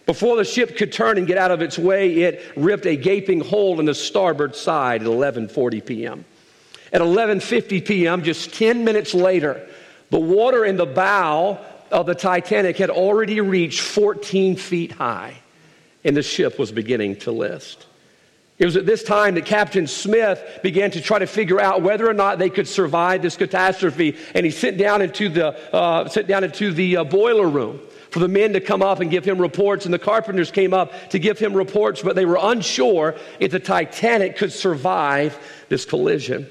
Before 0.05 0.35
the 0.35 0.43
ship 0.43 0.77
could 0.77 0.91
turn 0.91 1.17
and 1.17 1.25
get 1.25 1.37
out 1.37 1.49
of 1.49 1.61
its 1.61 1.79
way, 1.79 2.23
it 2.23 2.43
ripped 2.55 2.85
a 2.85 2.95
gaping 2.95 3.39
hole 3.39 3.79
in 3.79 3.85
the 3.85 3.95
starboard 3.95 4.55
side 4.55 5.01
at 5.01 5.07
11:40 5.07 5.85
p.m. 5.85 6.25
At 6.91 7.01
11:50 7.01 7.85
p.m., 7.85 8.21
just 8.21 8.53
10 8.53 8.83
minutes 8.83 9.15
later, 9.15 9.67
the 10.11 10.19
water 10.19 10.65
in 10.65 10.77
the 10.77 10.85
bow 10.85 11.57
of 11.89 12.05
the 12.05 12.13
Titanic 12.13 12.77
had 12.77 12.91
already 12.91 13.41
reached 13.41 13.81
14 13.81 14.55
feet 14.55 14.91
high, 14.91 15.33
and 16.03 16.15
the 16.15 16.21
ship 16.21 16.59
was 16.59 16.71
beginning 16.71 17.15
to 17.17 17.31
list. 17.31 17.87
It 18.59 18.65
was 18.65 18.75
at 18.77 18.85
this 18.85 19.03
time 19.03 19.35
that 19.35 19.45
Captain 19.45 19.87
Smith 19.87 20.59
began 20.61 20.91
to 20.91 21.01
try 21.01 21.19
to 21.19 21.25
figure 21.25 21.59
out 21.59 21.81
whether 21.81 22.07
or 22.07 22.13
not 22.13 22.37
they 22.37 22.51
could 22.51 22.67
survive 22.67 23.21
this 23.21 23.35
catastrophe. 23.35 24.15
And 24.35 24.45
he 24.45 24.51
sent 24.51 24.77
down 24.77 25.01
into 25.01 25.27
the, 25.27 25.47
uh, 25.73 26.07
sent 26.07 26.27
down 26.27 26.43
into 26.43 26.71
the 26.71 26.97
uh, 26.97 27.03
boiler 27.03 27.47
room 27.47 27.79
for 28.11 28.19
the 28.19 28.27
men 28.27 28.53
to 28.53 28.61
come 28.61 28.83
up 28.83 28.99
and 28.99 29.09
give 29.09 29.25
him 29.25 29.39
reports. 29.39 29.85
And 29.85 29.93
the 29.93 29.99
carpenters 29.99 30.51
came 30.51 30.71
up 30.71 31.09
to 31.09 31.17
give 31.17 31.39
him 31.39 31.55
reports, 31.55 32.03
but 32.03 32.15
they 32.15 32.25
were 32.25 32.37
unsure 32.39 33.15
if 33.39 33.51
the 33.51 33.59
Titanic 33.59 34.37
could 34.37 34.53
survive 34.53 35.37
this 35.69 35.83
collision. 35.83 36.47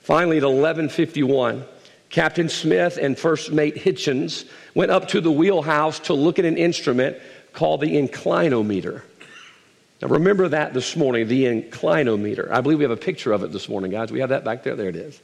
Finally, 0.00 0.38
at 0.38 0.42
1151, 0.42 1.64
Captain 2.08 2.48
Smith 2.48 2.98
and 3.00 3.16
First 3.16 3.52
Mate 3.52 3.76
Hitchens 3.76 4.48
went 4.74 4.90
up 4.90 5.06
to 5.08 5.20
the 5.20 5.30
wheelhouse 5.30 6.00
to 6.00 6.12
look 6.12 6.40
at 6.40 6.44
an 6.44 6.58
instrument 6.58 7.18
called 7.52 7.82
the 7.82 7.96
inclinometer. 7.96 9.02
Now 10.00 10.08
remember 10.08 10.48
that 10.48 10.72
this 10.72 10.96
morning, 10.96 11.28
the 11.28 11.44
inclinometer. 11.44 12.50
I 12.50 12.60
believe 12.62 12.78
we 12.78 12.84
have 12.84 12.90
a 12.90 12.96
picture 12.96 13.32
of 13.32 13.42
it 13.42 13.52
this 13.52 13.68
morning, 13.68 13.90
guys. 13.90 14.10
We 14.10 14.20
have 14.20 14.30
that 14.30 14.44
back 14.44 14.62
there. 14.62 14.74
There 14.74 14.88
it 14.88 14.96
is. 14.96 15.20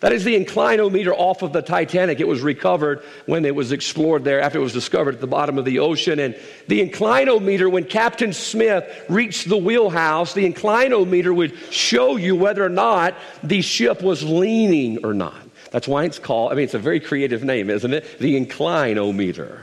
That 0.00 0.12
is 0.12 0.24
the 0.24 0.42
inclinometer 0.42 1.12
off 1.14 1.42
of 1.42 1.52
the 1.52 1.60
Titanic. 1.60 2.20
It 2.20 2.28
was 2.28 2.40
recovered 2.40 3.02
when 3.26 3.44
it 3.44 3.54
was 3.54 3.70
explored 3.70 4.24
there 4.24 4.40
after 4.40 4.58
it 4.58 4.62
was 4.62 4.72
discovered 4.72 5.16
at 5.16 5.20
the 5.20 5.26
bottom 5.26 5.58
of 5.58 5.66
the 5.66 5.80
ocean. 5.80 6.18
And 6.18 6.36
the 6.68 6.80
inclinometer, 6.88 7.70
when 7.70 7.84
Captain 7.84 8.32
Smith 8.32 8.84
reached 9.10 9.48
the 9.48 9.58
wheelhouse, 9.58 10.32
the 10.32 10.50
inclinometer 10.50 11.34
would 11.34 11.54
show 11.70 12.16
you 12.16 12.34
whether 12.34 12.64
or 12.64 12.70
not 12.70 13.14
the 13.42 13.60
ship 13.60 14.00
was 14.00 14.22
leaning 14.22 15.04
or 15.04 15.12
not. 15.12 15.36
That's 15.70 15.86
why 15.86 16.04
it's 16.04 16.18
called, 16.18 16.52
I 16.52 16.54
mean, 16.54 16.64
it's 16.64 16.74
a 16.74 16.78
very 16.78 17.00
creative 17.00 17.44
name, 17.44 17.68
isn't 17.68 17.92
it? 17.92 18.18
The 18.18 18.42
inclinometer. 18.42 19.60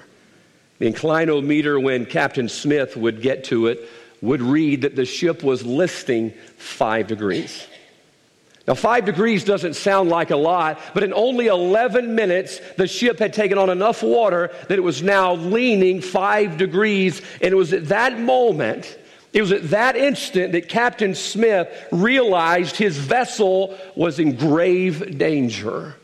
The 0.77 0.91
inclinometer, 0.91 1.81
when 1.81 2.05
Captain 2.05 2.47
Smith 2.47 2.95
would 2.95 3.23
get 3.23 3.45
to 3.45 3.67
it, 3.67 3.89
would 4.21 4.41
read 4.41 4.81
that 4.81 4.95
the 4.95 5.05
ship 5.05 5.43
was 5.43 5.65
listing 5.65 6.33
five 6.57 7.07
degrees. 7.07 7.67
Now, 8.67 8.73
five 8.73 9.05
degrees 9.05 9.45
doesn't 9.45 9.75
sound 9.75 10.09
like 10.09 10.29
a 10.29 10.35
lot, 10.35 10.79
but 10.93 11.03
in 11.03 11.13
only 11.13 11.47
11 11.47 12.15
minutes, 12.15 12.59
the 12.75 12.85
ship 12.85 13.17
had 13.17 13.31
taken 13.31 13.57
on 13.57 13.69
enough 13.69 14.03
water 14.03 14.51
that 14.67 14.77
it 14.77 14.83
was 14.83 15.01
now 15.01 15.35
leaning 15.35 16.01
five 16.01 16.57
degrees. 16.57 17.21
And 17.41 17.53
it 17.53 17.55
was 17.55 17.71
at 17.71 17.87
that 17.87 18.19
moment, 18.19 18.97
it 19.31 19.41
was 19.41 19.53
at 19.53 19.69
that 19.69 19.95
instant 19.95 20.51
that 20.51 20.67
Captain 20.67 21.15
Smith 21.15 21.69
realized 21.93 22.75
his 22.75 22.97
vessel 22.97 23.77
was 23.95 24.19
in 24.19 24.35
grave 24.35 25.17
danger. 25.17 25.95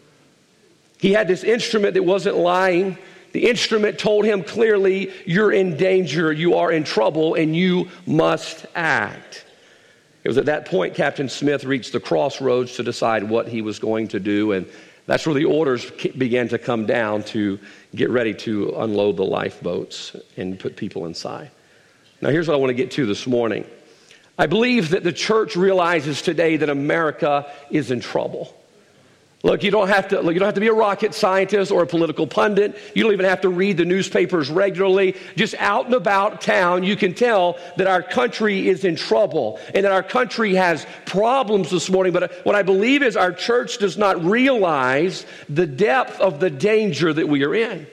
He 0.99 1.11
had 1.11 1.27
this 1.27 1.43
instrument 1.43 1.95
that 1.95 2.03
wasn't 2.03 2.37
lying 2.37 2.97
The 3.33 3.49
instrument 3.49 3.99
told 3.99 4.25
him 4.25 4.43
clearly, 4.43 5.11
You're 5.25 5.51
in 5.51 5.75
danger, 5.75 6.31
you 6.31 6.55
are 6.55 6.71
in 6.71 6.83
trouble, 6.83 7.33
and 7.33 7.55
you 7.55 7.89
must 8.05 8.65
act. 8.75 9.45
It 10.23 10.29
was 10.29 10.37
at 10.37 10.45
that 10.45 10.67
point 10.67 10.95
Captain 10.95 11.27
Smith 11.27 11.65
reached 11.65 11.91
the 11.91 11.99
crossroads 11.99 12.77
to 12.77 12.83
decide 12.83 13.23
what 13.23 13.47
he 13.47 13.61
was 13.61 13.79
going 13.79 14.07
to 14.09 14.19
do, 14.19 14.53
and 14.53 14.67
that's 15.07 15.25
where 15.25 15.35
the 15.35 15.45
orders 15.45 15.89
began 15.91 16.47
to 16.49 16.57
come 16.57 16.85
down 16.85 17.23
to 17.23 17.59
get 17.93 18.09
ready 18.09 18.33
to 18.35 18.73
unload 18.77 19.17
the 19.17 19.25
lifeboats 19.25 20.15
and 20.37 20.57
put 20.57 20.77
people 20.77 21.05
inside. 21.07 21.51
Now, 22.21 22.29
here's 22.29 22.47
what 22.47 22.53
I 22.53 22.57
want 22.57 22.69
to 22.69 22.75
get 22.75 22.91
to 22.91 23.05
this 23.05 23.27
morning. 23.27 23.65
I 24.37 24.45
believe 24.45 24.91
that 24.91 25.03
the 25.03 25.11
church 25.11 25.55
realizes 25.55 26.21
today 26.21 26.57
that 26.57 26.69
America 26.69 27.51
is 27.69 27.91
in 27.91 27.99
trouble. 27.99 28.55
Look, 29.45 29.61
you 29.61 29.71
don't 29.71 29.89
have 29.89 30.07
to 30.07 30.21
look, 30.21 30.33
you 30.33 30.39
don't 30.39 30.47
have 30.47 30.55
to 30.55 30.61
be 30.61 30.69
a 30.69 30.73
rocket 30.73 31.13
scientist 31.13 31.69
or 31.69 31.83
a 31.83 31.87
political 31.87 32.25
pundit. 32.25 32.77
You 32.95 33.03
don't 33.03 33.11
even 33.11 33.25
have 33.25 33.41
to 33.41 33.49
read 33.49 33.75
the 33.75 33.83
newspapers 33.83 34.49
regularly. 34.49 35.17
Just 35.35 35.53
out 35.55 35.85
and 35.85 35.93
about 35.93 36.39
town, 36.39 36.83
you 36.83 36.95
can 36.95 37.13
tell 37.13 37.57
that 37.75 37.85
our 37.85 38.01
country 38.01 38.69
is 38.69 38.85
in 38.85 38.95
trouble 38.95 39.59
and 39.75 39.83
that 39.83 39.91
our 39.91 40.01
country 40.01 40.55
has 40.55 40.87
problems 41.05 41.69
this 41.71 41.89
morning. 41.89 42.13
But 42.13 42.31
what 42.45 42.55
I 42.55 42.63
believe 42.63 43.03
is 43.03 43.17
our 43.17 43.33
church 43.33 43.79
does 43.79 43.97
not 43.97 44.23
realize 44.23 45.25
the 45.49 45.67
depth 45.67 46.21
of 46.21 46.39
the 46.39 46.49
danger 46.49 47.11
that 47.11 47.27
we 47.27 47.43
are 47.43 47.53
in. 47.53 47.85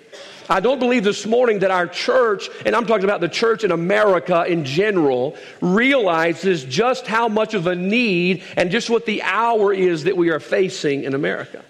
I 0.50 0.58
don't 0.58 0.80
believe 0.80 1.04
this 1.04 1.26
morning 1.26 1.60
that 1.60 1.70
our 1.70 1.86
church, 1.86 2.48
and 2.66 2.74
I'm 2.74 2.84
talking 2.84 3.04
about 3.04 3.20
the 3.20 3.28
church 3.28 3.62
in 3.62 3.70
America 3.70 4.44
in 4.48 4.64
general, 4.64 5.36
realizes 5.60 6.64
just 6.64 7.06
how 7.06 7.28
much 7.28 7.54
of 7.54 7.68
a 7.68 7.76
need 7.76 8.42
and 8.56 8.72
just 8.72 8.90
what 8.90 9.06
the 9.06 9.22
hour 9.22 9.72
is 9.72 10.04
that 10.04 10.16
we 10.16 10.30
are 10.30 10.40
facing 10.40 11.04
in 11.04 11.14
America. 11.14 11.64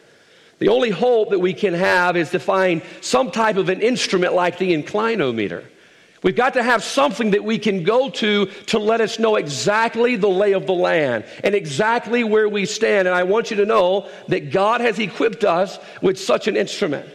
The 0.60 0.68
only 0.68 0.88
hope 0.88 1.28
that 1.28 1.38
we 1.38 1.52
can 1.52 1.74
have 1.74 2.16
is 2.16 2.30
to 2.30 2.38
find 2.38 2.80
some 3.02 3.30
type 3.30 3.58
of 3.58 3.68
an 3.68 3.82
instrument 3.82 4.32
like 4.32 4.56
the 4.56 4.72
inclinometer. 4.72 5.64
We've 6.22 6.36
got 6.36 6.54
to 6.54 6.62
have 6.62 6.82
something 6.82 7.32
that 7.32 7.44
we 7.44 7.58
can 7.58 7.84
go 7.84 8.08
to 8.08 8.46
to 8.46 8.78
let 8.78 9.02
us 9.02 9.18
know 9.18 9.36
exactly 9.36 10.16
the 10.16 10.28
lay 10.28 10.52
of 10.52 10.66
the 10.66 10.72
land 10.72 11.24
and 11.44 11.54
exactly 11.54 12.24
where 12.24 12.48
we 12.48 12.64
stand. 12.64 13.08
And 13.08 13.14
I 13.14 13.24
want 13.24 13.50
you 13.50 13.58
to 13.58 13.66
know 13.66 14.08
that 14.28 14.50
God 14.50 14.80
has 14.80 14.98
equipped 14.98 15.44
us 15.44 15.78
with 16.00 16.18
such 16.18 16.48
an 16.48 16.56
instrument 16.56 17.06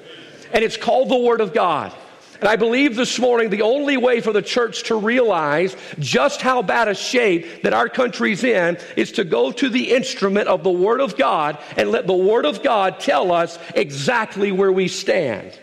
and 0.56 0.64
it's 0.64 0.78
called 0.78 1.10
the 1.10 1.18
Word 1.18 1.42
of 1.42 1.54
God. 1.54 1.94
And 2.40 2.48
I 2.50 2.56
believe 2.56 2.96
this 2.96 3.20
morning 3.20 3.50
the 3.50 3.62
only 3.62 3.98
way 3.98 4.22
for 4.22 4.32
the 4.32 4.42
church 4.42 4.84
to 4.84 4.96
realize 4.96 5.76
just 6.00 6.42
how 6.42 6.62
bad 6.62 6.88
a 6.88 6.96
shape 6.96 7.64
that 7.64 7.74
our 7.74 7.90
country's 7.90 8.44
in 8.44 8.78
is 8.96 9.12
to 9.14 9.26
go 9.26 9.52
to 9.52 9.70
the 9.70 9.92
instrument 9.92 10.48
of 10.48 10.64
the 10.64 10.72
Word 10.72 11.02
of 11.02 11.18
God 11.18 11.58
and 11.76 11.92
let 11.92 12.08
the 12.08 12.16
Word 12.16 12.46
of 12.46 12.64
God 12.64 13.00
tell 13.02 13.32
us 13.32 13.60
exactly 13.76 14.52
where 14.52 14.72
we 14.72 14.88
stand. 14.88 15.60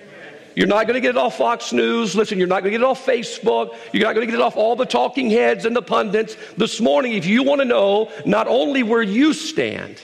You're 0.54 0.66
not 0.66 0.86
going 0.86 0.94
to 0.94 1.00
get 1.00 1.10
it 1.10 1.16
off 1.16 1.38
Fox 1.38 1.72
News. 1.72 2.14
Listen, 2.14 2.38
you're 2.38 2.46
not 2.46 2.60
going 2.60 2.72
to 2.72 2.78
get 2.78 2.84
it 2.84 2.86
off 2.86 3.06
Facebook. 3.06 3.74
You're 3.92 4.04
not 4.04 4.14
going 4.14 4.26
to 4.26 4.30
get 4.30 4.38
it 4.38 4.42
off 4.42 4.56
all 4.56 4.76
the 4.76 4.84
talking 4.84 5.30
heads 5.30 5.64
and 5.64 5.74
the 5.74 5.80
pundits. 5.80 6.36
This 6.58 6.78
morning, 6.78 7.14
if 7.14 7.24
you 7.24 7.42
want 7.42 7.62
to 7.62 7.64
know 7.64 8.12
not 8.26 8.46
only 8.46 8.82
where 8.82 9.02
you 9.02 9.32
stand, 9.32 10.02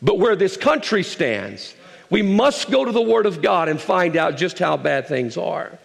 but 0.00 0.18
where 0.18 0.36
this 0.36 0.56
country 0.56 1.02
stands, 1.02 1.74
we 2.12 2.20
must 2.20 2.70
go 2.70 2.84
to 2.84 2.92
the 2.92 3.00
Word 3.00 3.24
of 3.24 3.40
God 3.40 3.70
and 3.70 3.80
find 3.80 4.18
out 4.18 4.36
just 4.36 4.58
how 4.58 4.76
bad 4.76 5.08
things 5.08 5.38
are. 5.38 5.78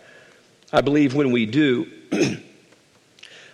I 0.73 0.81
believe 0.81 1.15
when 1.15 1.31
we 1.31 1.45
do, 1.45 1.89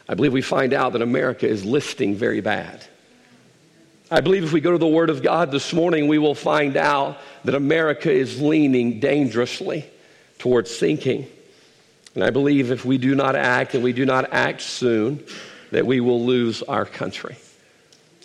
I 0.10 0.16
believe 0.16 0.34
we 0.34 0.42
find 0.42 0.74
out 0.74 0.94
that 0.94 1.04
America 1.04 1.48
is 1.48 1.64
listing 1.64 2.16
very 2.16 2.42
bad. 2.42 2.84
I 4.10 4.22
believe 4.22 4.44
if 4.44 4.54
we 4.54 4.60
go 4.60 4.72
to 4.72 4.80
the 4.80 4.88
Word 4.88 5.12
of 5.12 5.22
God 5.22 5.52
this 5.52 5.72
morning, 5.72 6.08
we 6.08 6.18
will 6.18 6.34
find 6.34 6.76
out 6.76 7.20
that 7.44 7.54
America 7.54 8.12
is 8.12 8.42
leaning 8.42 9.00
dangerously 9.00 9.86
towards 10.40 10.76
sinking. 10.76 11.28
And 12.16 12.24
I 12.24 12.32
believe 12.32 12.72
if 12.72 12.84
we 12.86 12.98
do 12.98 13.14
not 13.14 13.36
act 13.36 13.76
and 13.76 13.84
we 13.84 13.94
do 13.94 14.04
not 14.04 14.34
act 14.34 14.62
soon, 14.62 15.24
that 15.70 15.86
we 15.86 16.00
will 16.00 16.26
lose 16.26 16.64
our 16.64 16.86
country. 16.86 17.36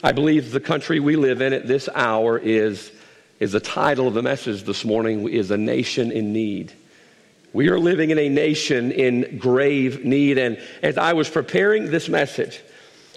I 0.02 0.12
believe 0.12 0.52
the 0.52 0.60
country 0.60 1.00
we 1.00 1.16
live 1.16 1.42
in 1.42 1.52
at 1.52 1.68
this 1.68 1.86
hour 1.94 2.38
is 2.38 2.92
is 3.38 3.52
the 3.52 3.60
title 3.60 4.08
of 4.08 4.14
the 4.14 4.22
message 4.22 4.64
this 4.64 4.84
morning 4.84 5.28
is 5.28 5.50
a 5.50 5.56
nation 5.56 6.10
in 6.10 6.32
need. 6.32 6.72
We 7.52 7.68
are 7.68 7.78
living 7.78 8.10
in 8.10 8.18
a 8.18 8.28
nation 8.28 8.90
in 8.90 9.38
grave 9.38 10.04
need 10.04 10.38
and 10.38 10.60
as 10.82 10.98
i 10.98 11.12
was 11.12 11.30
preparing 11.30 11.90
this 11.90 12.08
message 12.08 12.60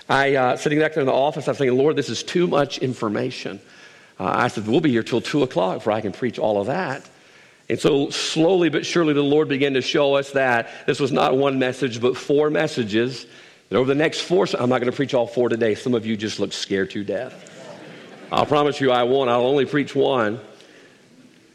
i 0.08 0.36
uh, 0.36 0.56
sitting 0.56 0.80
back 0.80 0.94
there 0.94 1.02
in 1.02 1.08
the 1.08 1.14
office 1.14 1.48
i 1.48 1.52
was 1.52 1.58
thinking 1.58 1.78
lord 1.78 1.96
this 1.96 2.10
is 2.10 2.24
too 2.24 2.48
much 2.48 2.78
information. 2.78 3.60
Uh, 4.20 4.32
i 4.36 4.48
said 4.48 4.68
we'll 4.68 4.80
be 4.80 4.92
here 4.92 5.04
till 5.04 5.22
2 5.22 5.44
o'clock 5.44 5.78
before 5.78 5.94
i 5.94 6.02
can 6.02 6.12
preach 6.12 6.40
all 6.40 6.62
of 6.62 6.68
that. 6.68 7.08
And 7.68 7.80
so 7.80 8.10
slowly 8.10 8.70
but 8.70 8.86
surely 8.86 9.14
the 9.14 9.24
lord 9.24 9.50
began 9.50 9.74
to 9.74 9.82
show 9.82 10.16
us 10.16 10.32
that 10.32 10.70
this 10.86 11.00
was 11.00 11.12
not 11.12 11.36
one 11.36 11.60
message 11.60 12.00
but 12.00 12.16
four 12.16 12.50
messages 12.50 13.26
that 13.70 13.76
over 13.76 13.88
the 13.88 13.96
next 13.96 14.22
four 14.22 14.46
i'm 14.58 14.70
not 14.70 14.80
going 14.80 14.92
to 14.92 14.96
preach 14.96 15.14
all 15.14 15.28
four 15.28 15.50
today. 15.50 15.76
Some 15.76 15.94
of 15.94 16.06
you 16.06 16.16
just 16.16 16.40
look 16.40 16.54
scared 16.54 16.92
to 16.92 17.04
death 17.04 17.51
I'll 18.32 18.46
promise 18.46 18.80
you 18.80 18.92
I 18.92 19.04
won't. 19.04 19.30
I'll 19.30 19.46
only 19.46 19.66
preach 19.66 19.94
one. 19.94 20.40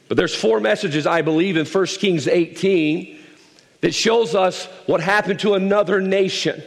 But 0.09 0.17
there's 0.17 0.35
four 0.35 0.61
messages, 0.61 1.07
I 1.07 1.23
believe, 1.23 1.57
in 1.57 1.67
1 1.67 1.87
Kings 1.87 2.29
18 2.29 3.19
that 3.81 3.93
shows 3.93 4.35
us 4.35 4.67
what 4.87 5.01
happened 5.01 5.41
to 5.41 5.55
another 5.55 6.01
nation 6.01 6.63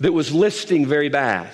that 0.00 0.12
was 0.12 0.32
listing 0.32 0.86
very 0.86 1.08
bad. 1.08 1.50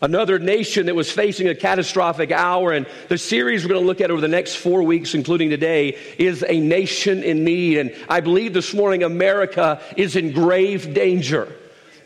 Another 0.00 0.38
nation 0.40 0.86
that 0.86 0.96
was 0.96 1.12
facing 1.12 1.46
a 1.46 1.54
catastrophic 1.54 2.32
hour. 2.32 2.72
And 2.72 2.86
the 3.08 3.18
series 3.18 3.62
we're 3.62 3.68
going 3.68 3.82
to 3.82 3.86
look 3.86 4.00
at 4.00 4.10
over 4.10 4.20
the 4.20 4.26
next 4.28 4.56
four 4.56 4.82
weeks, 4.82 5.14
including 5.14 5.50
today, 5.50 5.96
is 6.18 6.44
A 6.48 6.58
Nation 6.58 7.22
in 7.22 7.44
Need. 7.44 7.78
And 7.78 7.94
I 8.08 8.20
believe 8.20 8.52
this 8.52 8.74
morning 8.74 9.04
America 9.04 9.80
is 9.96 10.16
in 10.16 10.32
grave 10.32 10.92
danger. 10.94 11.54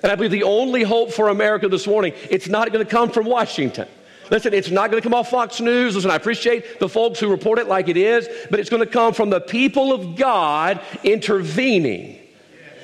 And 0.02 0.12
I 0.12 0.14
believe 0.14 0.32
the 0.32 0.42
only 0.42 0.82
hope 0.82 1.12
for 1.12 1.28
America 1.28 1.68
this 1.68 1.86
morning, 1.86 2.12
it's 2.28 2.48
not 2.48 2.70
going 2.70 2.84
to 2.84 2.90
come 2.90 3.10
from 3.10 3.24
Washington. 3.24 3.88
Listen, 4.30 4.54
it's 4.54 4.70
not 4.70 4.90
going 4.90 5.00
to 5.00 5.06
come 5.06 5.14
off 5.14 5.30
Fox 5.30 5.60
News. 5.60 5.94
Listen, 5.94 6.10
I 6.10 6.16
appreciate 6.16 6.80
the 6.80 6.88
folks 6.88 7.20
who 7.20 7.28
report 7.28 7.58
it 7.58 7.68
like 7.68 7.88
it 7.88 7.96
is, 7.96 8.28
but 8.50 8.58
it's 8.58 8.70
going 8.70 8.84
to 8.84 8.90
come 8.90 9.14
from 9.14 9.30
the 9.30 9.40
people 9.40 9.92
of 9.92 10.16
God 10.16 10.80
intervening. 11.04 12.18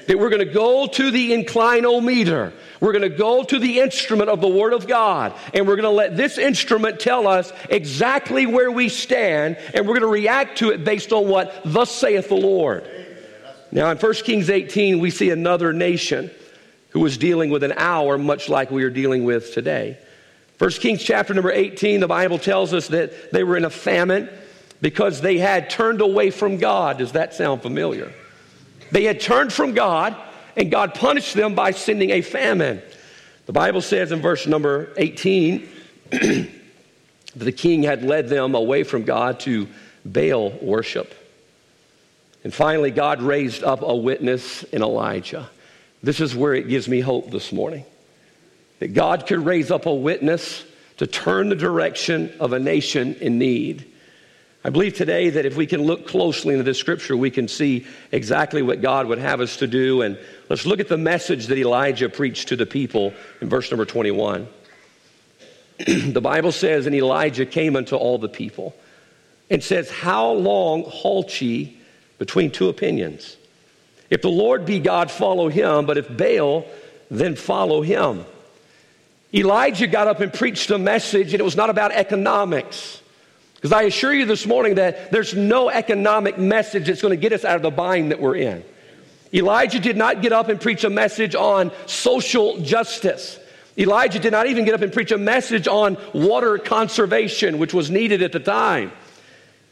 That 0.06 0.18
we're 0.18 0.30
going 0.30 0.46
to 0.46 0.52
go 0.52 0.86
to 0.86 1.10
the 1.10 1.30
inclinometer. 1.30 2.52
We're 2.80 2.92
going 2.92 3.08
to 3.08 3.16
go 3.16 3.44
to 3.44 3.58
the 3.58 3.78
instrument 3.80 4.30
of 4.30 4.40
the 4.40 4.48
Word 4.48 4.72
of 4.72 4.88
God, 4.88 5.34
and 5.54 5.66
we're 5.66 5.76
going 5.76 5.84
to 5.84 5.90
let 5.90 6.16
this 6.16 6.38
instrument 6.38 6.98
tell 6.98 7.28
us 7.28 7.52
exactly 7.70 8.46
where 8.46 8.70
we 8.70 8.88
stand, 8.88 9.56
and 9.74 9.86
we're 9.86 9.94
going 9.94 10.00
to 10.00 10.08
react 10.08 10.58
to 10.58 10.70
it 10.70 10.84
based 10.84 11.12
on 11.12 11.28
what 11.28 11.60
thus 11.64 11.90
saith 11.90 12.28
the 12.28 12.34
Lord. 12.34 12.84
Now, 13.70 13.90
in 13.90 13.96
1 13.96 14.14
Kings 14.14 14.50
18, 14.50 14.98
we 14.98 15.10
see 15.10 15.30
another 15.30 15.72
nation 15.72 16.30
who 16.90 17.00
was 17.00 17.16
dealing 17.16 17.50
with 17.50 17.62
an 17.62 17.72
hour 17.76 18.18
much 18.18 18.48
like 18.48 18.70
we 18.70 18.82
are 18.84 18.90
dealing 18.90 19.24
with 19.24 19.54
today. 19.54 19.98
First 20.62 20.80
Kings 20.80 21.02
chapter 21.02 21.34
number 21.34 21.50
18, 21.50 21.98
the 21.98 22.06
Bible 22.06 22.38
tells 22.38 22.72
us 22.72 22.86
that 22.86 23.32
they 23.32 23.42
were 23.42 23.56
in 23.56 23.64
a 23.64 23.70
famine 23.70 24.28
because 24.80 25.20
they 25.20 25.36
had 25.36 25.68
turned 25.70 26.00
away 26.00 26.30
from 26.30 26.58
God. 26.58 26.98
Does 26.98 27.10
that 27.12 27.34
sound 27.34 27.62
familiar? 27.62 28.12
They 28.92 29.02
had 29.02 29.20
turned 29.20 29.52
from 29.52 29.74
God, 29.74 30.14
and 30.56 30.70
God 30.70 30.94
punished 30.94 31.34
them 31.34 31.56
by 31.56 31.72
sending 31.72 32.10
a 32.10 32.22
famine. 32.22 32.80
The 33.46 33.52
Bible 33.52 33.80
says 33.80 34.12
in 34.12 34.20
verse 34.20 34.46
number 34.46 34.92
18 34.98 35.68
that 36.10 36.48
the 37.34 37.50
king 37.50 37.82
had 37.82 38.04
led 38.04 38.28
them 38.28 38.54
away 38.54 38.84
from 38.84 39.02
God 39.02 39.40
to 39.40 39.66
Baal 40.04 40.50
worship. 40.62 41.12
And 42.44 42.54
finally, 42.54 42.92
God 42.92 43.20
raised 43.20 43.64
up 43.64 43.82
a 43.82 43.96
witness 43.96 44.62
in 44.62 44.82
Elijah. 44.82 45.50
This 46.04 46.20
is 46.20 46.36
where 46.36 46.54
it 46.54 46.68
gives 46.68 46.88
me 46.88 47.00
hope 47.00 47.32
this 47.32 47.50
morning 47.50 47.84
that 48.82 48.94
God 48.94 49.28
could 49.28 49.46
raise 49.46 49.70
up 49.70 49.86
a 49.86 49.94
witness 49.94 50.64
to 50.96 51.06
turn 51.06 51.50
the 51.50 51.54
direction 51.54 52.34
of 52.40 52.52
a 52.52 52.58
nation 52.58 53.14
in 53.20 53.38
need. 53.38 53.86
I 54.64 54.70
believe 54.70 54.94
today 54.94 55.30
that 55.30 55.46
if 55.46 55.56
we 55.56 55.68
can 55.68 55.82
look 55.82 56.08
closely 56.08 56.52
into 56.54 56.64
this 56.64 56.78
scripture, 56.78 57.16
we 57.16 57.30
can 57.30 57.46
see 57.46 57.86
exactly 58.10 58.60
what 58.60 58.82
God 58.82 59.06
would 59.06 59.18
have 59.18 59.40
us 59.40 59.58
to 59.58 59.68
do. 59.68 60.02
And 60.02 60.18
let's 60.48 60.66
look 60.66 60.80
at 60.80 60.88
the 60.88 60.98
message 60.98 61.46
that 61.46 61.58
Elijah 61.58 62.08
preached 62.08 62.48
to 62.48 62.56
the 62.56 62.66
people 62.66 63.14
in 63.40 63.48
verse 63.48 63.70
number 63.70 63.84
21. 63.84 64.48
the 65.86 66.20
Bible 66.20 66.50
says, 66.50 66.84
And 66.84 66.94
Elijah 66.96 67.46
came 67.46 67.76
unto 67.76 67.94
all 67.94 68.18
the 68.18 68.28
people 68.28 68.74
and 69.48 69.62
says, 69.62 69.92
How 69.92 70.32
long 70.32 70.82
halt 70.82 71.40
ye 71.40 71.78
between 72.18 72.50
two 72.50 72.68
opinions? 72.68 73.36
If 74.10 74.22
the 74.22 74.28
Lord 74.28 74.66
be 74.66 74.80
God, 74.80 75.08
follow 75.08 75.48
him, 75.48 75.86
but 75.86 75.98
if 75.98 76.08
Baal, 76.16 76.66
then 77.12 77.36
follow 77.36 77.82
him. 77.82 78.24
Elijah 79.34 79.86
got 79.86 80.08
up 80.08 80.20
and 80.20 80.32
preached 80.32 80.70
a 80.70 80.78
message, 80.78 81.32
and 81.32 81.40
it 81.40 81.44
was 81.44 81.56
not 81.56 81.70
about 81.70 81.92
economics. 81.92 83.00
Because 83.54 83.72
I 83.72 83.82
assure 83.82 84.12
you 84.12 84.26
this 84.26 84.44
morning 84.44 84.74
that 84.74 85.12
there's 85.12 85.34
no 85.34 85.70
economic 85.70 86.36
message 86.36 86.86
that's 86.86 87.00
going 87.00 87.12
to 87.12 87.20
get 87.20 87.32
us 87.32 87.44
out 87.44 87.56
of 87.56 87.62
the 87.62 87.70
bind 87.70 88.10
that 88.10 88.20
we're 88.20 88.36
in. 88.36 88.64
Elijah 89.32 89.78
did 89.78 89.96
not 89.96 90.20
get 90.20 90.32
up 90.32 90.48
and 90.48 90.60
preach 90.60 90.84
a 90.84 90.90
message 90.90 91.34
on 91.34 91.70
social 91.86 92.58
justice. 92.60 93.38
Elijah 93.78 94.18
did 94.18 94.32
not 94.32 94.46
even 94.46 94.64
get 94.64 94.74
up 94.74 94.82
and 94.82 94.92
preach 94.92 95.12
a 95.12 95.16
message 95.18 95.66
on 95.66 95.96
water 96.12 96.58
conservation, 96.58 97.58
which 97.58 97.72
was 97.72 97.90
needed 97.90 98.22
at 98.22 98.32
the 98.32 98.40
time. 98.40 98.92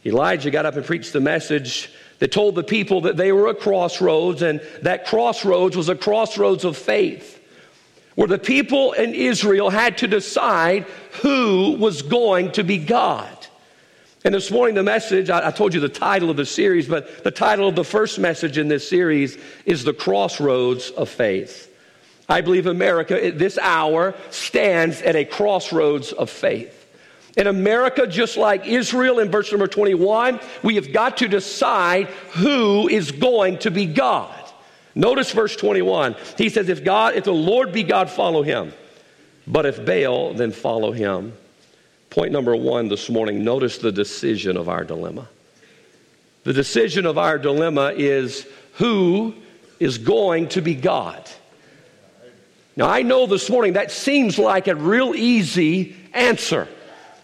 Elijah 0.07 0.51
got 0.51 0.65
up 0.65 0.77
and 0.77 0.87
preached 0.87 1.13
the 1.13 1.21
message 1.21 1.93
that 2.21 2.33
told 2.33 2.55
the 2.55 2.63
people 2.63 3.03
that 3.03 3.17
they 3.17 3.33
were 3.33 3.49
at 3.49 3.61
crossroads, 3.61 4.41
and 4.41 4.61
that 4.83 5.05
crossroads 5.05 5.77
was 5.77 5.89
a 5.89 5.95
crossroads 5.95 6.65
of 6.65 6.77
faith, 6.77 7.40
where 8.15 8.29
the 8.29 8.39
people 8.39 8.93
in 8.93 9.15
Israel 9.15 9.71
had 9.71 9.99
to 9.99 10.09
decide 10.09 10.85
who 11.23 11.77
was 11.79 12.03
going 12.03 12.53
to 12.53 12.65
be 12.65 12.79
God. 12.79 13.29
And 14.25 14.35
this 14.35 14.51
morning, 14.51 14.75
the 14.75 14.83
message, 14.83 15.31
I, 15.31 15.51
told 15.51 15.73
you 15.73 15.81
the 15.81 15.89
title 15.89 16.29
of 16.29 16.37
the 16.37 16.45
series, 16.45 16.87
but 16.87 17.25
the 17.25 17.31
title 17.31 17.69
of 17.69 17.75
the 17.75 17.85
first 17.85 18.19
message 18.19 18.59
in 18.59 18.69
this 18.69 18.87
series 18.87 19.39
is 19.65 19.83
The 19.83 19.95
Crossroads 19.95 20.91
of 20.91 21.09
Faith. 21.09 21.69
I 22.29 22.43
believe 22.43 22.67
America 22.67 23.25
at 23.25 23.39
this 23.39 23.59
hour 23.59 24.15
stands 24.31 25.01
at 25.03 25.17
a 25.17 25.25
crossroads 25.25 26.13
of 26.13 26.29
faith. 26.29 26.77
In 27.37 27.47
America, 27.47 28.07
just 28.07 28.37
like 28.37 28.67
Israel 28.67 29.21
in 29.21 29.31
verse 29.31 29.51
number 29.51 29.67
21, 29.67 30.39
we 30.63 30.75
have 30.75 30.93
got 30.93 31.17
to 31.19 31.29
decide 31.29 32.07
who 32.33 32.89
is 32.89 33.11
going 33.13 33.59
to 33.61 33.71
be 33.71 33.87
God. 33.87 34.40
Notice 35.01 35.33
verse 35.33 35.57
21. 35.57 36.15
He 36.37 36.51
says, 36.51 36.69
If 36.69 36.85
God, 36.85 37.15
if 37.15 37.25
the 37.25 37.33
Lord 37.33 37.73
be 37.73 37.83
God, 37.83 38.11
follow 38.11 38.43
him. 38.43 38.75
But 39.47 39.65
if 39.65 39.83
Baal, 39.87 40.35
then 40.35 40.53
follow 40.53 40.93
him. 40.93 41.33
Point 42.11 42.33
number 42.33 42.55
one 42.55 42.89
this 42.89 43.09
morning 43.09 43.43
notice 43.43 43.79
the 43.79 43.93
decision 43.93 44.59
of 44.59 44.69
our 44.69 44.85
dilemma. 44.85 45.27
The 46.45 46.53
decision 46.53 47.07
of 47.07 47.17
our 47.17 47.39
dilemma 47.39 47.95
is 47.97 48.47
who 48.75 49.35
is 49.79 49.97
going 49.97 50.49
to 50.51 50.61
be 50.61 50.75
God? 50.75 51.31
Now, 52.77 52.91
I 52.91 53.01
know 53.01 53.27
this 53.27 53.49
morning 53.49 53.73
that 53.73 53.91
seems 53.91 54.39
like 54.39 54.69
a 54.69 54.75
real 54.75 55.15
easy 55.15 55.97
answer. 56.13 56.69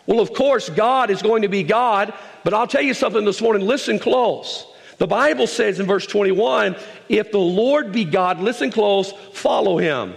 Well, 0.07 0.21
of 0.21 0.33
course, 0.33 0.71
God 0.71 1.11
is 1.11 1.21
going 1.21 1.43
to 1.43 1.49
be 1.49 1.63
God, 1.63 2.15
but 2.43 2.55
I'll 2.55 2.67
tell 2.67 2.81
you 2.81 2.95
something 2.95 3.27
this 3.27 3.43
morning. 3.43 3.67
Listen 3.67 3.99
close. 3.99 4.67
The 4.99 5.07
Bible 5.07 5.47
says 5.47 5.79
in 5.81 5.87
verse 5.87 6.07
21 6.07 6.77
if 7.09 7.31
the 7.31 7.39
Lord 7.39 7.93
be 7.93 8.05
God, 8.05 8.41
listen 8.41 8.71
close, 8.71 9.13
follow 9.33 9.79
him. 9.79 10.15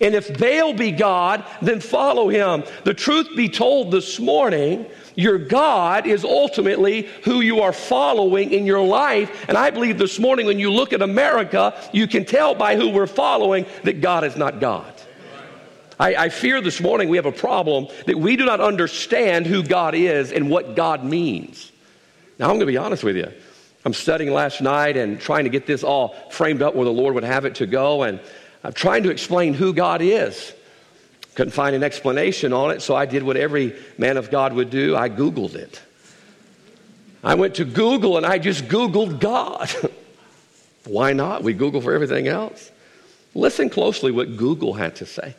And 0.00 0.14
if 0.14 0.38
Baal 0.38 0.74
be 0.74 0.92
God, 0.92 1.44
then 1.60 1.80
follow 1.80 2.28
him. 2.28 2.62
The 2.84 2.94
truth 2.94 3.28
be 3.36 3.48
told 3.48 3.90
this 3.90 4.20
morning, 4.20 4.86
your 5.16 5.38
God 5.38 6.06
is 6.06 6.24
ultimately 6.24 7.08
who 7.24 7.40
you 7.40 7.62
are 7.62 7.72
following 7.72 8.52
in 8.52 8.64
your 8.64 8.80
life. 8.80 9.46
And 9.48 9.58
I 9.58 9.70
believe 9.70 9.98
this 9.98 10.20
morning, 10.20 10.46
when 10.46 10.60
you 10.60 10.70
look 10.70 10.92
at 10.92 11.02
America, 11.02 11.74
you 11.92 12.06
can 12.06 12.24
tell 12.24 12.54
by 12.54 12.76
who 12.76 12.90
we're 12.90 13.08
following 13.08 13.66
that 13.82 14.00
God 14.00 14.22
is 14.22 14.36
not 14.36 14.60
God. 14.60 14.94
I, 15.98 16.14
I 16.14 16.28
fear 16.28 16.60
this 16.60 16.80
morning 16.80 17.08
we 17.08 17.16
have 17.16 17.26
a 17.26 17.32
problem 17.32 17.88
that 18.06 18.16
we 18.16 18.36
do 18.36 18.44
not 18.44 18.60
understand 18.60 19.46
who 19.46 19.64
God 19.64 19.96
is 19.96 20.30
and 20.30 20.48
what 20.48 20.76
God 20.76 21.02
means. 21.02 21.72
Now, 22.38 22.44
I'm 22.46 22.50
going 22.50 22.60
to 22.60 22.66
be 22.66 22.76
honest 22.76 23.02
with 23.02 23.16
you. 23.16 23.32
I'm 23.84 23.94
studying 23.94 24.32
last 24.32 24.60
night 24.60 24.96
and 24.96 25.20
trying 25.20 25.44
to 25.44 25.50
get 25.50 25.66
this 25.66 25.84
all 25.84 26.14
framed 26.30 26.62
up 26.62 26.74
where 26.74 26.84
the 26.84 26.92
Lord 26.92 27.14
would 27.14 27.24
have 27.24 27.44
it 27.44 27.56
to 27.56 27.66
go. 27.66 28.02
And 28.02 28.20
I'm 28.64 28.72
trying 28.72 29.04
to 29.04 29.10
explain 29.10 29.54
who 29.54 29.72
God 29.72 30.02
is. 30.02 30.52
Couldn't 31.34 31.52
find 31.52 31.76
an 31.76 31.84
explanation 31.84 32.52
on 32.52 32.72
it, 32.72 32.82
so 32.82 32.96
I 32.96 33.06
did 33.06 33.22
what 33.22 33.36
every 33.36 33.76
man 33.96 34.16
of 34.16 34.30
God 34.30 34.52
would 34.54 34.70
do 34.70 34.96
I 34.96 35.08
Googled 35.08 35.54
it. 35.54 35.80
I 37.22 37.34
went 37.34 37.56
to 37.56 37.64
Google 37.64 38.16
and 38.16 38.26
I 38.26 38.38
just 38.38 38.64
Googled 38.64 39.20
God. 39.20 39.70
Why 40.84 41.12
not? 41.12 41.42
We 41.42 41.52
Google 41.52 41.80
for 41.80 41.92
everything 41.92 42.28
else. 42.28 42.70
Listen 43.34 43.70
closely 43.70 44.10
what 44.10 44.36
Google 44.36 44.74
had 44.74 44.96
to 44.96 45.06
say. 45.06 45.34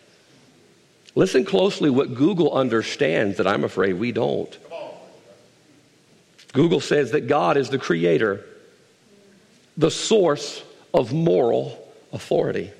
Listen 1.15 1.43
closely 1.43 1.89
what 1.89 2.13
Google 2.13 2.53
understands 2.53 3.37
that 3.37 3.47
I'm 3.47 3.63
afraid 3.63 3.93
we 3.93 4.11
don't. 4.11 4.57
Google 6.53 6.79
says 6.79 7.11
that 7.11 7.27
God 7.27 7.57
is 7.57 7.69
the 7.69 7.77
creator, 7.77 8.45
the 9.77 9.91
source 9.91 10.63
of 10.93 11.13
moral 11.13 11.87
authority 12.11 12.71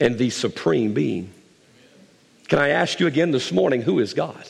and 0.00 0.16
the 0.16 0.30
supreme 0.30 0.94
being. 0.94 1.32
Can 2.48 2.58
I 2.58 2.68
ask 2.68 3.00
you 3.00 3.06
again 3.06 3.32
this 3.32 3.50
morning, 3.50 3.82
who 3.82 3.98
is 3.98 4.14
God? 4.14 4.44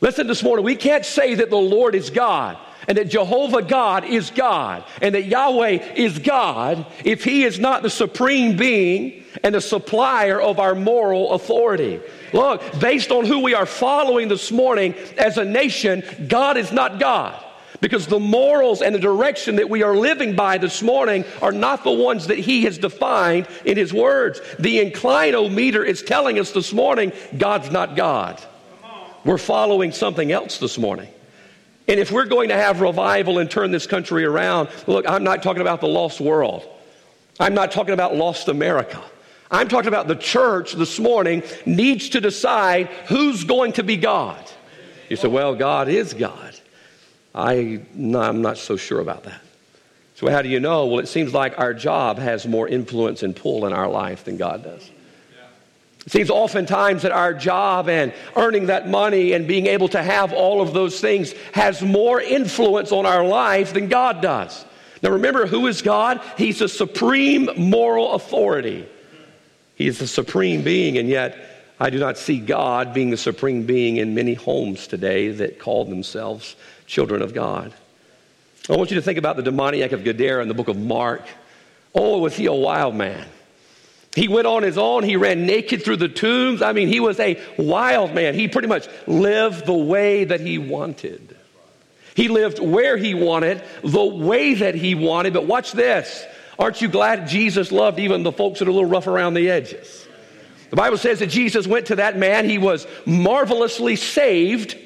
Listen, 0.00 0.26
this 0.26 0.42
morning, 0.42 0.64
we 0.64 0.76
can't 0.76 1.04
say 1.04 1.34
that 1.34 1.50
the 1.50 1.56
Lord 1.56 1.94
is 1.94 2.10
God 2.10 2.58
and 2.88 2.98
that 2.98 3.08
Jehovah 3.08 3.62
God 3.62 4.04
is 4.04 4.30
God 4.30 4.84
and 5.00 5.14
that 5.14 5.24
Yahweh 5.24 5.94
is 5.94 6.18
God 6.18 6.86
if 7.04 7.24
He 7.24 7.44
is 7.44 7.58
not 7.58 7.82
the 7.82 7.90
supreme 7.90 8.56
being 8.56 9.24
and 9.42 9.54
the 9.54 9.60
supplier 9.60 10.40
of 10.40 10.58
our 10.58 10.74
moral 10.74 11.32
authority. 11.32 12.00
Look, 12.32 12.62
based 12.80 13.10
on 13.10 13.24
who 13.24 13.40
we 13.40 13.54
are 13.54 13.66
following 13.66 14.28
this 14.28 14.50
morning 14.50 14.94
as 15.18 15.38
a 15.38 15.44
nation, 15.44 16.02
God 16.28 16.56
is 16.56 16.72
not 16.72 16.98
God. 16.98 17.42
Because 17.80 18.06
the 18.06 18.20
morals 18.20 18.80
and 18.80 18.94
the 18.94 19.00
direction 19.00 19.56
that 19.56 19.68
we 19.68 19.82
are 19.82 19.96
living 19.96 20.36
by 20.36 20.56
this 20.56 20.82
morning 20.82 21.24
are 21.40 21.50
not 21.50 21.82
the 21.82 21.90
ones 21.90 22.28
that 22.28 22.38
he 22.38 22.62
has 22.62 22.78
defined 22.78 23.48
in 23.64 23.76
his 23.76 23.92
words. 23.92 24.40
The 24.60 24.88
inclinometer 24.88 25.84
is 25.84 26.00
telling 26.02 26.38
us 26.38 26.52
this 26.52 26.72
morning 26.72 27.12
God's 27.36 27.72
not 27.72 27.96
God. 27.96 28.40
We're 29.24 29.38
following 29.38 29.90
something 29.90 30.30
else 30.30 30.58
this 30.58 30.78
morning. 30.78 31.08
And 31.88 31.98
if 31.98 32.12
we're 32.12 32.26
going 32.26 32.48
to 32.50 32.56
have 32.56 32.80
revival 32.80 33.38
and 33.38 33.50
turn 33.50 33.70
this 33.70 33.86
country 33.86 34.24
around, 34.24 34.68
look, 34.86 35.08
I'm 35.08 35.24
not 35.24 35.42
talking 35.42 35.62
about 35.62 35.80
the 35.80 35.88
lost 35.88 36.20
world. 36.20 36.68
I'm 37.40 37.54
not 37.54 37.72
talking 37.72 37.94
about 37.94 38.14
lost 38.14 38.48
America. 38.48 39.02
I'm 39.50 39.68
talking 39.68 39.88
about 39.88 40.08
the 40.08 40.16
church 40.16 40.74
this 40.74 40.98
morning 40.98 41.42
needs 41.66 42.10
to 42.10 42.20
decide 42.20 42.86
who's 43.08 43.44
going 43.44 43.72
to 43.74 43.82
be 43.82 43.96
God. 43.96 44.42
You 45.08 45.16
say, 45.16 45.28
well, 45.28 45.54
God 45.54 45.88
is 45.88 46.14
God. 46.14 46.54
I, 47.34 47.82
no, 47.94 48.20
I'm 48.20 48.42
not 48.42 48.58
so 48.58 48.76
sure 48.76 49.00
about 49.00 49.24
that. 49.24 49.40
So, 50.14 50.30
how 50.30 50.42
do 50.42 50.48
you 50.48 50.60
know? 50.60 50.86
Well, 50.86 51.00
it 51.00 51.08
seems 51.08 51.34
like 51.34 51.58
our 51.58 51.74
job 51.74 52.18
has 52.18 52.46
more 52.46 52.68
influence 52.68 53.22
and 53.22 53.34
pull 53.34 53.66
in 53.66 53.72
our 53.72 53.88
life 53.88 54.24
than 54.24 54.36
God 54.36 54.62
does. 54.62 54.90
It 56.04 56.10
seems 56.10 56.30
oftentimes 56.30 57.02
that 57.02 57.12
our 57.12 57.32
job 57.32 57.88
and 57.88 58.12
earning 58.34 58.66
that 58.66 58.88
money 58.88 59.34
and 59.34 59.46
being 59.46 59.66
able 59.66 59.88
to 59.88 60.02
have 60.02 60.32
all 60.32 60.60
of 60.60 60.72
those 60.72 61.00
things 61.00 61.32
has 61.52 61.80
more 61.80 62.20
influence 62.20 62.90
on 62.90 63.06
our 63.06 63.24
life 63.24 63.72
than 63.72 63.88
God 63.88 64.20
does. 64.20 64.64
Now, 65.02 65.10
remember, 65.10 65.46
who 65.46 65.66
is 65.68 65.82
God? 65.82 66.20
He's 66.36 66.60
a 66.60 66.68
supreme 66.68 67.48
moral 67.56 68.14
authority. 68.14 68.86
He 69.76 69.86
is 69.86 69.98
the 69.98 70.06
supreme 70.06 70.62
being, 70.62 70.98
and 70.98 71.08
yet 71.08 71.36
I 71.78 71.90
do 71.90 71.98
not 71.98 72.18
see 72.18 72.38
God 72.38 72.94
being 72.94 73.10
the 73.10 73.16
supreme 73.16 73.64
being 73.64 73.96
in 73.96 74.14
many 74.14 74.34
homes 74.34 74.86
today 74.86 75.28
that 75.32 75.58
call 75.58 75.84
themselves 75.84 76.56
children 76.86 77.22
of 77.22 77.34
God. 77.34 77.72
I 78.70 78.76
want 78.76 78.90
you 78.90 78.96
to 78.96 79.02
think 79.02 79.18
about 79.18 79.36
the 79.36 79.42
demoniac 79.42 79.90
of 79.92 80.04
Gadara 80.04 80.42
in 80.42 80.48
the 80.48 80.54
book 80.54 80.68
of 80.68 80.76
Mark. 80.76 81.22
Oh, 81.94 82.18
was 82.18 82.36
he 82.36 82.46
a 82.46 82.52
wild 82.52 82.94
man? 82.94 83.26
He 84.14 84.28
went 84.28 84.46
on 84.46 84.62
his 84.62 84.76
own. 84.76 85.04
He 85.04 85.16
ran 85.16 85.46
naked 85.46 85.84
through 85.84 85.96
the 85.96 86.08
tombs. 86.08 86.60
I 86.60 86.72
mean, 86.72 86.88
he 86.88 87.00
was 87.00 87.18
a 87.18 87.40
wild 87.56 88.12
man. 88.12 88.34
He 88.34 88.46
pretty 88.46 88.68
much 88.68 88.86
lived 89.06 89.64
the 89.64 89.72
way 89.72 90.24
that 90.24 90.40
he 90.40 90.58
wanted. 90.58 91.36
He 92.14 92.28
lived 92.28 92.58
where 92.58 92.98
he 92.98 93.14
wanted, 93.14 93.62
the 93.82 94.04
way 94.04 94.54
that 94.54 94.74
he 94.74 94.94
wanted. 94.94 95.32
But 95.32 95.46
watch 95.46 95.72
this. 95.72 96.24
Aren't 96.58 96.82
you 96.82 96.88
glad 96.88 97.26
Jesus 97.26 97.72
loved 97.72 97.98
even 97.98 98.22
the 98.22 98.32
folks 98.32 98.58
that 98.58 98.68
are 98.68 98.70
a 98.70 98.74
little 98.74 98.88
rough 98.88 99.06
around 99.06 99.34
the 99.34 99.50
edges? 99.50 100.06
The 100.68 100.76
Bible 100.76 100.98
says 100.98 101.20
that 101.20 101.28
Jesus 101.28 101.66
went 101.66 101.86
to 101.86 101.96
that 101.96 102.18
man. 102.18 102.48
He 102.48 102.58
was 102.58 102.86
marvelously 103.06 103.96
saved. 103.96 104.76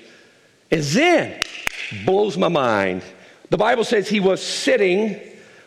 And 0.70 0.82
then 0.82 1.40
blows 2.04 2.36
my 2.36 2.48
mind. 2.48 3.02
The 3.50 3.56
Bible 3.56 3.84
says 3.84 4.08
he 4.08 4.20
was 4.20 4.42
sitting 4.42 5.20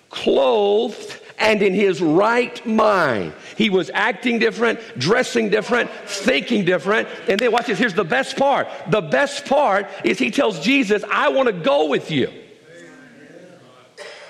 clothed 0.09 1.19
and 1.37 1.61
in 1.61 1.73
his 1.73 2.01
right 2.01 2.65
mind. 2.65 3.33
He 3.59 3.69
was 3.69 3.91
acting 3.93 4.39
different, 4.39 4.79
dressing 4.97 5.49
different, 5.49 5.91
thinking 5.91 6.63
different. 6.63 7.09
And 7.27 7.37
then 7.37 7.51
watch 7.51 7.65
this. 7.65 7.77
Here's 7.77 7.93
the 7.93 8.05
best 8.05 8.37
part. 8.37 8.69
The 8.87 9.01
best 9.01 9.45
part 9.45 9.89
is 10.05 10.17
he 10.17 10.31
tells 10.31 10.61
Jesus, 10.61 11.03
I 11.11 11.27
want 11.27 11.47
to 11.47 11.51
go 11.51 11.87
with 11.87 12.09
you. 12.09 12.31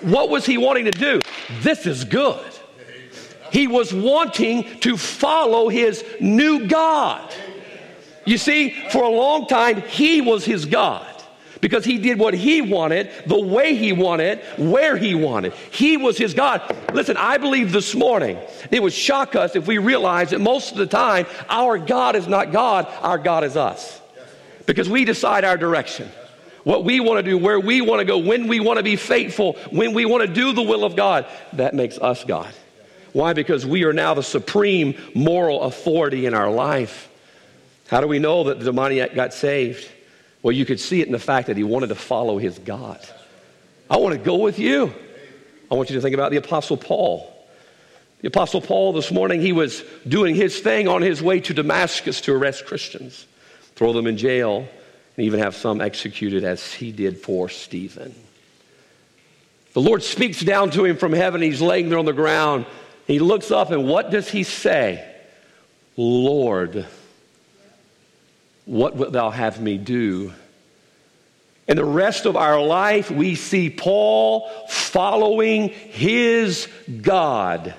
What 0.01 0.31
was 0.31 0.47
he 0.47 0.57
wanting 0.57 0.85
to 0.85 0.91
do? 0.91 1.21
This 1.61 1.85
is 1.85 2.05
good. 2.05 2.43
He 3.51 3.67
was 3.67 3.93
wanting 3.93 4.63
to 4.79 4.97
follow 4.97 5.69
his 5.69 6.03
new 6.19 6.65
God. 6.65 7.31
You 8.25 8.39
see, 8.39 8.71
for 8.89 9.03
a 9.03 9.09
long 9.09 9.45
time, 9.45 9.83
he 9.83 10.21
was 10.21 10.43
his 10.43 10.65
God 10.65 11.05
because 11.61 11.85
he 11.85 11.97
did 11.97 12.19
what 12.19 12.33
he 12.33 12.61
wanted, 12.61 13.11
the 13.25 13.39
way 13.39 13.75
he 13.75 13.91
wanted, 13.91 14.39
where 14.57 14.95
he 14.97 15.15
wanted. 15.15 15.53
He 15.71 15.97
was 15.97 16.17
his 16.17 16.33
God. 16.33 16.61
Listen, 16.93 17.17
I 17.17 17.37
believe 17.37 17.71
this 17.71 17.93
morning 17.95 18.37
it 18.71 18.81
would 18.81 18.93
shock 18.93 19.35
us 19.35 19.55
if 19.55 19.67
we 19.67 19.77
realize 19.77 20.29
that 20.31 20.39
most 20.39 20.71
of 20.71 20.77
the 20.77 20.87
time 20.87 21.25
our 21.49 21.77
God 21.77 22.15
is 22.15 22.27
not 22.27 22.51
God, 22.51 22.87
our 23.01 23.17
God 23.17 23.43
is 23.43 23.57
us. 23.57 23.99
Because 24.65 24.89
we 24.89 25.05
decide 25.05 25.43
our 25.43 25.57
direction. 25.57 26.09
What 26.63 26.83
we 26.83 26.99
want 26.99 27.17
to 27.17 27.23
do, 27.23 27.37
where 27.37 27.59
we 27.59 27.81
want 27.81 27.99
to 27.99 28.05
go, 28.05 28.17
when 28.17 28.47
we 28.47 28.59
want 28.59 28.77
to 28.77 28.83
be 28.83 28.95
faithful, 28.95 29.53
when 29.71 29.93
we 29.93 30.05
want 30.05 30.27
to 30.27 30.33
do 30.33 30.53
the 30.53 30.61
will 30.61 30.83
of 30.83 30.95
God, 30.95 31.25
that 31.53 31.73
makes 31.73 31.97
us 31.97 32.23
God. 32.23 32.53
Why? 33.13 33.33
Because 33.33 33.65
we 33.65 33.85
are 33.85 33.93
now 33.93 34.13
the 34.13 34.23
supreme 34.23 34.95
moral 35.15 35.63
authority 35.63 36.25
in 36.25 36.33
our 36.33 36.51
life. 36.51 37.09
How 37.87 38.01
do 38.01 38.07
we 38.07 38.19
know 38.19 38.43
that 38.45 38.59
the 38.59 38.65
demoniac 38.65 39.15
got 39.15 39.33
saved? 39.33 39.89
Well, 40.41 40.54
you 40.54 40.65
could 40.65 40.80
see 40.80 41.02
it 41.02 41.08
in 41.08 41.12
the 41.12 41.19
fact 41.19 41.47
that 41.47 41.58
he 41.58 41.63
wanted 41.63 41.88
to 41.88 41.95
follow 41.95 42.38
his 42.38 42.58
God. 42.60 42.99
I 43.89 43.97
want 43.97 44.13
to 44.13 44.19
go 44.19 44.38
with 44.38 44.60
you. 44.60 44.93
I 45.71 45.75
want 45.75 45.89
you 45.89 45.95
to 45.95 46.02
think 46.02 46.13
about 46.13 46.32
the 46.32 46.38
Apostle 46.38 46.78
Paul. 46.78 47.36
The 48.21 48.28
Apostle 48.28 48.62
Paul 48.62 48.93
this 48.93 49.12
morning, 49.12 49.41
he 49.41 49.52
was 49.52 49.84
doing 50.08 50.36
his 50.36 50.60
thing 50.60 50.88
on 50.88 51.02
his 51.02 51.21
way 51.21 51.39
to 51.41 51.54
Damascus 51.54 52.21
to 52.21 52.34
arrest 52.34 52.65
Christians, 52.65 53.25
throw 53.75 53.93
them 53.93 54.08
in 54.08 54.17
jail, 54.17 54.67
and 55.17 55.25
even 55.25 55.39
have 55.39 55.56
some 55.56 55.82
executed 55.82 56.43
as 56.43 56.73
he 56.73 56.91
did 56.91 57.17
for 57.17 57.49
Stephen. 57.49 58.13
The 59.73 59.82
Lord 59.82 60.04
speaks 60.04 60.41
down 60.41 60.71
to 60.71 60.86
him 60.86 60.97
from 60.97 61.13
heaven. 61.13 61.41
He's 61.41 61.62
laying 61.62 61.89
there 61.89 61.99
on 61.99 62.06
the 62.06 62.13
ground. 62.13 62.65
He 63.08 63.19
looks 63.19 63.52
up, 63.52 63.71
and 63.71 63.88
what 63.88 64.12
does 64.12 64.30
he 64.30 64.43
say? 64.43 65.06
Lord, 65.95 66.86
what 68.69 68.95
wilt 68.95 69.12
thou 69.12 69.32
have 69.32 69.60
me 69.60 69.79
do? 69.79 70.32
And 71.67 71.77
the 71.77 71.84
rest 71.84 72.27
of 72.27 72.36
our 72.36 72.62
life, 72.62 73.10
we 73.10 73.34
see 73.34 73.71
Paul 73.71 74.47
following 74.69 75.69
his 75.69 76.67
God. 77.01 77.73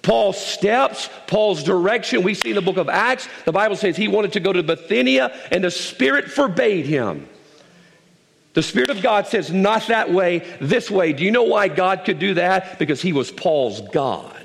Paul's 0.00 0.42
steps, 0.42 1.10
Paul's 1.26 1.62
direction, 1.62 2.22
we 2.22 2.32
see 2.32 2.50
in 2.50 2.54
the 2.54 2.62
book 2.62 2.78
of 2.78 2.88
Acts, 2.88 3.28
the 3.44 3.52
Bible 3.52 3.76
says 3.76 3.94
he 3.94 4.08
wanted 4.08 4.32
to 4.32 4.40
go 4.40 4.54
to 4.54 4.62
Bithynia 4.62 5.34
and 5.50 5.62
the 5.62 5.70
Spirit 5.70 6.30
forbade 6.30 6.86
him. 6.86 7.28
The 8.54 8.62
Spirit 8.62 8.88
of 8.88 9.02
God 9.02 9.26
says, 9.26 9.52
not 9.52 9.88
that 9.88 10.10
way, 10.10 10.38
this 10.62 10.90
way. 10.90 11.12
Do 11.12 11.24
you 11.24 11.30
know 11.30 11.42
why 11.42 11.68
God 11.68 12.04
could 12.06 12.18
do 12.18 12.34
that? 12.34 12.78
Because 12.78 13.02
he 13.02 13.12
was 13.12 13.30
Paul's 13.30 13.82
God. 13.92 14.43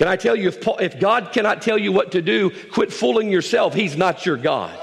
Can 0.00 0.08
I 0.08 0.16
tell 0.16 0.34
you, 0.34 0.48
if, 0.48 0.62
Paul, 0.62 0.78
if 0.78 0.98
God 0.98 1.30
cannot 1.30 1.60
tell 1.60 1.76
you 1.76 1.92
what 1.92 2.12
to 2.12 2.22
do, 2.22 2.48
quit 2.70 2.90
fooling 2.90 3.30
yourself. 3.30 3.74
He's 3.74 3.98
not 3.98 4.24
your 4.24 4.38
God. 4.38 4.74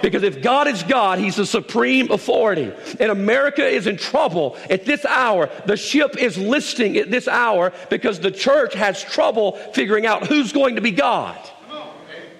Because 0.00 0.22
if 0.22 0.42
God 0.42 0.68
is 0.68 0.84
God, 0.84 1.18
He's 1.18 1.34
the 1.34 1.44
supreme 1.44 2.12
authority. 2.12 2.70
And 3.00 3.10
America 3.10 3.66
is 3.66 3.88
in 3.88 3.96
trouble 3.96 4.56
at 4.70 4.84
this 4.84 5.04
hour. 5.04 5.50
The 5.66 5.76
ship 5.76 6.16
is 6.18 6.38
listing 6.38 6.96
at 6.98 7.10
this 7.10 7.26
hour 7.26 7.72
because 7.88 8.20
the 8.20 8.30
church 8.30 8.74
has 8.74 9.02
trouble 9.02 9.56
figuring 9.74 10.06
out 10.06 10.28
who's 10.28 10.52
going 10.52 10.76
to 10.76 10.80
be 10.80 10.92
God. 10.92 11.36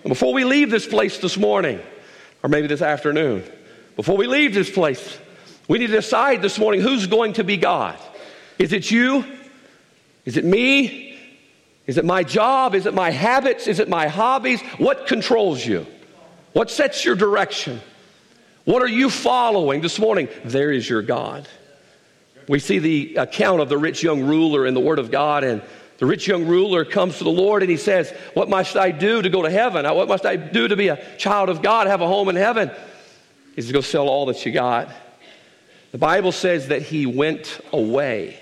And 0.04 0.08
before 0.08 0.32
we 0.32 0.44
leave 0.44 0.70
this 0.70 0.86
place 0.86 1.18
this 1.18 1.36
morning, 1.36 1.80
or 2.44 2.48
maybe 2.48 2.68
this 2.68 2.80
afternoon, 2.80 3.42
before 3.96 4.16
we 4.16 4.28
leave 4.28 4.54
this 4.54 4.70
place, 4.70 5.18
we 5.66 5.78
need 5.78 5.88
to 5.88 5.94
decide 5.94 6.42
this 6.42 6.60
morning 6.60 6.80
who's 6.80 7.08
going 7.08 7.32
to 7.32 7.42
be 7.42 7.56
God. 7.56 7.98
Is 8.56 8.72
it 8.72 8.88
you? 8.88 9.24
Is 10.24 10.36
it 10.36 10.44
me? 10.44 11.10
Is 11.90 11.98
it 11.98 12.05
my 12.05 12.22
job? 12.22 12.76
Is 12.76 12.87
it 12.87 12.94
my 12.94 13.11
habits? 13.11 13.66
Is 13.66 13.81
it 13.81 13.88
my 13.88 14.07
hobbies? 14.07 14.62
What 14.79 15.09
controls 15.09 15.66
you? 15.66 15.88
What 16.53 16.70
sets 16.70 17.05
your 17.05 17.16
direction? 17.16 17.81
What 18.64 18.81
are 18.81 18.87
you 18.87 19.11
following 19.11 19.81
this 19.81 19.98
morning? 19.98 20.29
There 20.44 20.70
is 20.70 20.88
your 20.88 21.03
God. 21.03 21.48
We 22.46 22.61
see 22.61 22.79
the 22.79 23.16
account 23.16 23.61
of 23.61 23.68
the 23.68 23.76
rich 23.76 24.05
young 24.05 24.22
ruler 24.22 24.68
in 24.68 24.74
the 24.74 24.79
Word 24.79 25.00
of 25.00 25.11
God, 25.11 25.42
and 25.42 25.62
the 25.98 26.07
rich 26.07 26.29
young 26.29 26.46
ruler 26.46 26.85
comes 26.85 27.18
to 27.18 27.24
the 27.24 27.31
Lord 27.31 27.61
and 27.61 27.68
he 27.68 27.76
says, 27.76 28.12
What 28.35 28.48
must 28.48 28.76
I 28.76 28.92
do 28.92 29.20
to 29.20 29.29
go 29.29 29.42
to 29.42 29.50
heaven? 29.50 29.85
What 29.92 30.07
must 30.07 30.24
I 30.24 30.37
do 30.37 30.68
to 30.68 30.76
be 30.76 30.87
a 30.87 31.16
child 31.16 31.48
of 31.48 31.61
God, 31.61 31.88
have 31.88 32.03
a 32.03 32.07
home 32.07 32.29
in 32.29 32.37
heaven? 32.37 32.70
He 33.57 33.62
says, 33.62 33.72
go 33.72 33.81
sell 33.81 34.09
all 34.09 34.26
that 34.26 34.46
you 34.46 34.53
got. 34.53 34.90
The 35.90 35.98
Bible 35.98 36.31
says 36.31 36.68
that 36.68 36.83
he 36.83 37.05
went 37.05 37.61
away. 37.72 38.38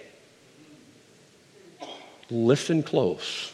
Listen 2.31 2.83
close. 2.83 3.53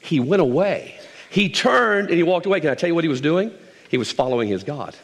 He 0.00 0.20
went 0.20 0.42
away. 0.42 0.98
He 1.30 1.48
turned 1.48 2.08
and 2.08 2.16
he 2.16 2.22
walked 2.22 2.46
away. 2.46 2.60
Can 2.60 2.70
I 2.70 2.74
tell 2.74 2.88
you 2.88 2.94
what 2.94 3.04
he 3.04 3.08
was 3.08 3.20
doing? 3.20 3.50
He 3.88 3.98
was 3.98 4.12
following 4.12 4.48
his 4.48 4.64
God. 4.64 4.94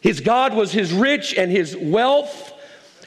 His 0.00 0.20
God 0.20 0.54
was 0.54 0.72
his 0.72 0.92
rich 0.92 1.34
and 1.34 1.50
his 1.50 1.76
wealth. 1.76 2.52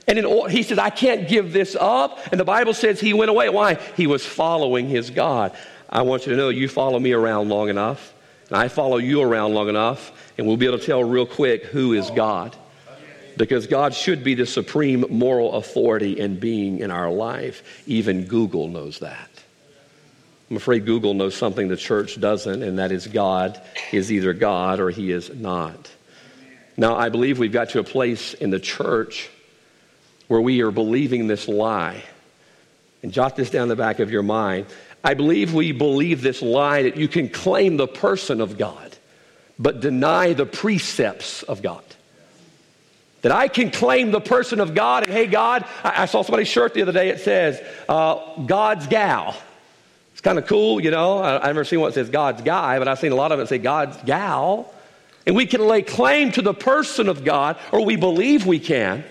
And 0.07 0.17
in, 0.17 0.49
he 0.49 0.63
said, 0.63 0.79
I 0.79 0.89
can't 0.89 1.27
give 1.27 1.53
this 1.53 1.75
up. 1.79 2.19
And 2.31 2.39
the 2.39 2.45
Bible 2.45 2.73
says 2.73 2.99
he 2.99 3.13
went 3.13 3.29
away. 3.29 3.49
Why? 3.49 3.75
He 3.95 4.07
was 4.07 4.25
following 4.25 4.89
his 4.89 5.09
God. 5.09 5.55
I 5.89 6.01
want 6.01 6.25
you 6.25 6.31
to 6.31 6.37
know 6.37 6.49
you 6.49 6.67
follow 6.67 6.99
me 6.99 7.11
around 7.11 7.49
long 7.49 7.69
enough, 7.69 8.13
and 8.47 8.57
I 8.57 8.69
follow 8.69 8.97
you 8.97 9.21
around 9.21 9.53
long 9.53 9.67
enough, 9.67 10.11
and 10.37 10.47
we'll 10.47 10.57
be 10.57 10.65
able 10.65 10.79
to 10.79 10.85
tell 10.85 11.03
real 11.03 11.25
quick 11.25 11.65
who 11.65 11.93
is 11.93 12.09
God. 12.11 12.55
Because 13.37 13.67
God 13.67 13.93
should 13.93 14.23
be 14.23 14.35
the 14.35 14.45
supreme 14.45 15.05
moral 15.09 15.53
authority 15.53 16.19
and 16.19 16.39
being 16.39 16.79
in 16.79 16.91
our 16.91 17.09
life. 17.09 17.83
Even 17.87 18.25
Google 18.25 18.67
knows 18.67 18.99
that. 18.99 19.29
I'm 20.49 20.57
afraid 20.57 20.85
Google 20.85 21.13
knows 21.13 21.35
something 21.35 21.69
the 21.69 21.77
church 21.77 22.19
doesn't, 22.19 22.61
and 22.61 22.79
that 22.79 22.91
is 22.91 23.07
God 23.07 23.61
is 23.93 24.11
either 24.11 24.33
God 24.33 24.81
or 24.81 24.89
he 24.89 25.11
is 25.11 25.33
not. 25.33 25.89
Now, 26.75 26.95
I 26.95 27.09
believe 27.09 27.39
we've 27.39 27.51
got 27.51 27.69
to 27.69 27.79
a 27.79 27.83
place 27.83 28.33
in 28.33 28.49
the 28.49 28.59
church 28.59 29.29
where 30.27 30.41
we 30.41 30.61
are 30.61 30.71
believing 30.71 31.27
this 31.27 31.47
lie. 31.47 32.03
And 33.03 33.11
jot 33.11 33.35
this 33.35 33.49
down 33.49 33.67
the 33.67 33.75
back 33.75 33.99
of 33.99 34.11
your 34.11 34.23
mind. 34.23 34.67
I 35.03 35.15
believe 35.15 35.53
we 35.53 35.71
believe 35.71 36.21
this 36.21 36.41
lie 36.41 36.83
that 36.83 36.97
you 36.97 37.07
can 37.07 37.29
claim 37.29 37.77
the 37.77 37.87
person 37.87 38.41
of 38.41 38.57
God 38.57 38.95
but 39.61 39.79
deny 39.79 40.33
the 40.33 40.45
precepts 40.45 41.43
of 41.43 41.61
God. 41.61 41.83
That 43.21 43.31
I 43.31 43.47
can 43.47 43.69
claim 43.69 44.11
the 44.11 44.21
person 44.21 44.59
of 44.59 44.73
God, 44.73 45.03
and 45.03 45.13
hey, 45.13 45.27
God, 45.27 45.65
I, 45.83 46.03
I 46.03 46.05
saw 46.05 46.23
somebody's 46.23 46.47
shirt 46.47 46.73
the 46.73 46.81
other 46.81 46.91
day, 46.91 47.09
it 47.09 47.19
says, 47.19 47.61
uh, 47.87 48.43
God's 48.45 48.87
gal. 48.87 49.35
It's 50.13 50.21
kind 50.21 50.37
of 50.37 50.47
cool, 50.47 50.81
you 50.81 50.91
know. 50.91 51.19
I, 51.19 51.37
I've 51.37 51.55
never 51.55 51.63
seen 51.63 51.79
one 51.79 51.89
that 51.89 51.95
says 51.95 52.09
God's 52.09 52.41
guy, 52.41 52.79
but 52.79 52.87
I've 52.87 52.99
seen 52.99 53.11
a 53.11 53.15
lot 53.15 53.31
of 53.31 53.39
it 53.39 53.47
say 53.47 53.57
God's 53.57 53.97
gal. 54.03 54.73
And 55.25 55.35
we 55.35 55.45
can 55.45 55.61
lay 55.61 55.83
claim 55.83 56.31
to 56.31 56.41
the 56.41 56.53
person 56.53 57.09
of 57.09 57.23
God, 57.23 57.57
or 57.71 57.85
we 57.85 57.95
believe 57.95 58.45
we 58.45 58.59
can, 58.59 59.03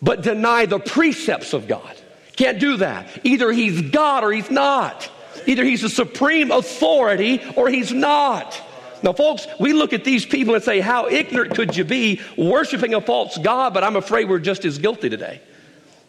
but 0.00 0.22
deny 0.22 0.66
the 0.66 0.80
precepts 0.80 1.52
of 1.52 1.68
God. 1.68 1.96
Can't 2.36 2.58
do 2.58 2.78
that. 2.78 3.06
Either 3.24 3.52
he's 3.52 3.80
God 3.90 4.24
or 4.24 4.32
he's 4.32 4.50
not. 4.50 5.08
Either 5.46 5.64
he's 5.64 5.82
the 5.82 5.88
supreme 5.88 6.50
authority 6.50 7.40
or 7.56 7.68
he's 7.68 7.92
not. 7.92 8.60
Now, 9.02 9.12
folks, 9.12 9.46
we 9.58 9.72
look 9.72 9.92
at 9.92 10.04
these 10.04 10.24
people 10.24 10.54
and 10.54 10.62
say, 10.62 10.80
How 10.80 11.08
ignorant 11.08 11.54
could 11.54 11.76
you 11.76 11.84
be 11.84 12.20
worshiping 12.36 12.94
a 12.94 13.00
false 13.00 13.36
God? 13.38 13.74
But 13.74 13.84
I'm 13.84 13.96
afraid 13.96 14.28
we're 14.28 14.38
just 14.38 14.64
as 14.64 14.78
guilty 14.78 15.10
today 15.10 15.40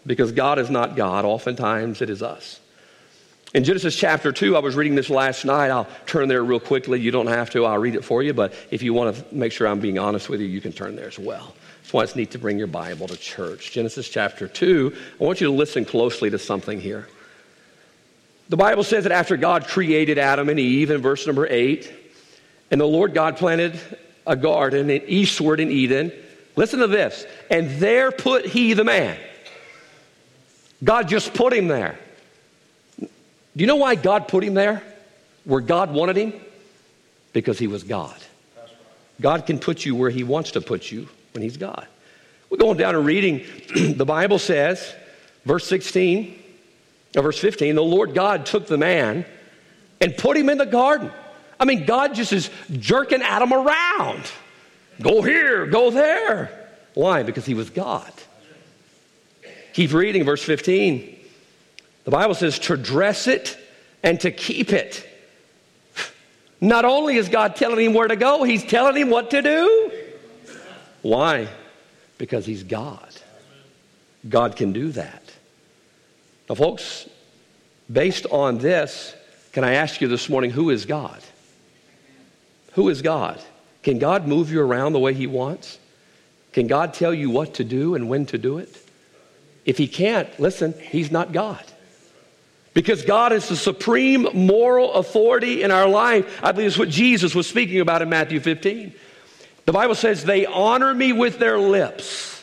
because 0.05 0.31
God 0.31 0.59
is 0.59 0.69
not 0.69 0.95
God. 0.95 1.25
Oftentimes 1.25 2.01
it 2.01 2.09
is 2.09 2.21
us. 2.21 2.59
In 3.53 3.63
Genesis 3.63 3.95
chapter 3.95 4.31
2, 4.31 4.55
I 4.55 4.59
was 4.59 4.75
reading 4.75 4.95
this 4.95 5.11
last 5.11 5.45
night. 5.45 5.69
I'll 5.69 5.87
turn 6.07 6.27
there 6.27 6.43
real 6.43 6.59
quickly. 6.59 6.99
You 6.99 7.11
don't 7.11 7.27
have 7.27 7.51
to, 7.51 7.65
I'll 7.65 7.77
read 7.77 7.93
it 7.93 8.03
for 8.03 8.23
you. 8.23 8.33
But 8.33 8.53
if 8.71 8.81
you 8.81 8.95
want 8.95 9.15
to 9.15 9.35
make 9.35 9.51
sure 9.51 9.67
I'm 9.67 9.79
being 9.79 9.99
honest 9.99 10.27
with 10.27 10.41
you, 10.41 10.47
you 10.47 10.59
can 10.59 10.71
turn 10.71 10.95
there 10.95 11.07
as 11.07 11.19
well. 11.19 11.53
That's 11.81 11.93
why 11.93 12.03
it's 12.03 12.15
neat 12.15 12.31
to 12.31 12.39
bring 12.39 12.57
your 12.57 12.67
Bible 12.67 13.07
to 13.07 13.15
church. 13.15 13.71
Genesis 13.71 14.09
chapter 14.09 14.47
2, 14.47 14.95
I 15.19 15.23
want 15.23 15.39
you 15.39 15.47
to 15.47 15.53
listen 15.53 15.85
closely 15.85 16.31
to 16.31 16.39
something 16.39 16.81
here. 16.81 17.07
The 18.49 18.57
Bible 18.57 18.83
says 18.83 19.03
that 19.03 19.11
after 19.11 19.37
God 19.37 19.67
created 19.67 20.17
Adam 20.17 20.49
and 20.49 20.59
Eve 20.59 20.89
in 20.89 21.01
verse 21.01 21.27
number 21.27 21.45
8, 21.47 22.02
and 22.73 22.81
the 22.81 22.87
Lord 22.87 23.13
God 23.13 23.37
planted 23.37 23.79
a 24.25 24.35
garden 24.35 24.89
in 24.89 25.03
eastward 25.05 25.59
in 25.59 25.69
Eden. 25.69 26.11
Listen 26.55 26.79
to 26.79 26.87
this. 26.87 27.23
And 27.51 27.69
there 27.77 28.11
put 28.11 28.47
he 28.47 28.73
the 28.73 28.83
man. 28.83 29.15
God 30.83 31.07
just 31.07 31.35
put 31.35 31.53
him 31.53 31.67
there. 31.67 31.99
Do 32.99 33.07
you 33.57 33.67
know 33.67 33.75
why 33.75 33.93
God 33.93 34.27
put 34.27 34.43
him 34.43 34.55
there? 34.55 34.81
Where 35.43 35.61
God 35.61 35.93
wanted 35.93 36.17
him? 36.17 36.33
Because 37.31 37.59
he 37.59 37.67
was 37.67 37.83
God. 37.83 38.17
God 39.21 39.45
can 39.45 39.59
put 39.59 39.85
you 39.85 39.93
where 39.93 40.09
he 40.09 40.23
wants 40.23 40.53
to 40.53 40.61
put 40.61 40.91
you 40.91 41.07
when 41.33 41.43
he's 41.43 41.57
God. 41.57 41.85
We're 42.49 42.57
going 42.57 42.79
down 42.79 42.95
and 42.95 43.05
reading. 43.05 43.45
the 43.93 44.05
Bible 44.05 44.39
says, 44.39 44.95
verse 45.45 45.67
16, 45.67 46.41
or 47.17 47.21
verse 47.21 47.37
15, 47.37 47.75
the 47.75 47.83
Lord 47.83 48.15
God 48.15 48.47
took 48.47 48.65
the 48.65 48.79
man 48.79 49.27
and 50.01 50.17
put 50.17 50.35
him 50.35 50.49
in 50.49 50.57
the 50.57 50.65
garden 50.65 51.11
I 51.63 51.65
mean, 51.65 51.85
God 51.85 52.13
just 52.13 52.33
is 52.33 52.49
jerking 52.73 53.21
Adam 53.21 53.53
around. 53.53 54.21
Go 55.01 55.21
here, 55.21 55.65
go 55.65 55.91
there. 55.91 56.67
Why? 56.93 57.23
Because 57.23 57.45
he 57.45 57.53
was 57.53 57.69
God. 57.69 58.11
Keep 59.71 59.93
reading, 59.93 60.25
verse 60.25 60.43
15. 60.43 61.17
The 62.03 62.11
Bible 62.11 62.35
says 62.35 62.59
to 62.59 62.75
dress 62.75 63.27
it 63.27 63.57
and 64.03 64.19
to 64.19 64.29
keep 64.29 64.73
it. 64.73 65.07
Not 66.59 66.83
only 66.83 67.15
is 67.15 67.29
God 67.29 67.55
telling 67.55 67.85
him 67.85 67.93
where 67.93 68.09
to 68.09 68.17
go, 68.17 68.43
he's 68.43 68.65
telling 68.65 68.97
him 68.97 69.09
what 69.09 69.29
to 69.29 69.41
do. 69.41 69.91
Why? 71.01 71.47
Because 72.17 72.45
he's 72.45 72.63
God. 72.63 73.07
God 74.27 74.57
can 74.57 74.73
do 74.73 74.91
that. 74.91 75.23
Now, 76.49 76.55
folks, 76.55 77.07
based 77.89 78.25
on 78.31 78.57
this, 78.57 79.15
can 79.53 79.63
I 79.63 79.75
ask 79.75 80.01
you 80.01 80.09
this 80.09 80.27
morning 80.27 80.51
who 80.51 80.69
is 80.69 80.85
God? 80.85 81.23
Who 82.73 82.89
is 82.89 83.01
God? 83.01 83.41
Can 83.81 83.99
God 83.99 84.27
move 84.27 84.51
you 84.51 84.61
around 84.61 84.93
the 84.93 84.99
way 84.99 85.13
He 85.13 85.27
wants? 85.27 85.79
Can 86.51 86.67
God 86.67 86.93
tell 86.93 87.13
you 87.13 87.29
what 87.29 87.55
to 87.55 87.63
do 87.63 87.95
and 87.95 88.09
when 88.09 88.25
to 88.27 88.37
do 88.37 88.57
it? 88.57 88.77
If 89.65 89.77
He 89.77 89.87
can't, 89.87 90.27
listen, 90.39 90.73
He's 90.79 91.11
not 91.11 91.31
God. 91.31 91.63
Because 92.73 93.03
God 93.03 93.33
is 93.33 93.47
the 93.47 93.55
supreme 93.55 94.27
moral 94.33 94.93
authority 94.93 95.61
in 95.61 95.69
our 95.69 95.87
life. 95.87 96.39
I 96.43 96.51
believe 96.51 96.67
it's 96.67 96.77
what 96.77 96.89
Jesus 96.89 97.35
was 97.35 97.47
speaking 97.47 97.79
about 97.79 98.01
in 98.01 98.09
Matthew 98.09 98.39
15. 98.39 98.93
The 99.65 99.71
Bible 99.71 99.95
says, 99.95 100.23
They 100.23 100.45
honor 100.45 100.93
me 100.93 101.13
with 101.13 101.37
their 101.37 101.59
lips, 101.59 102.33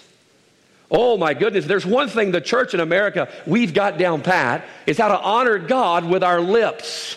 Oh 0.90 1.16
my 1.16 1.34
goodness, 1.34 1.66
there's 1.66 1.86
one 1.86 2.08
thing 2.08 2.32
the 2.32 2.40
church 2.40 2.74
in 2.74 2.80
America 2.80 3.28
we've 3.46 3.72
got 3.72 3.96
down 3.96 4.22
pat 4.22 4.64
is 4.86 4.98
how 4.98 5.08
to 5.08 5.18
honor 5.18 5.58
God 5.58 6.04
with 6.04 6.24
our 6.24 6.40
lips 6.40 7.16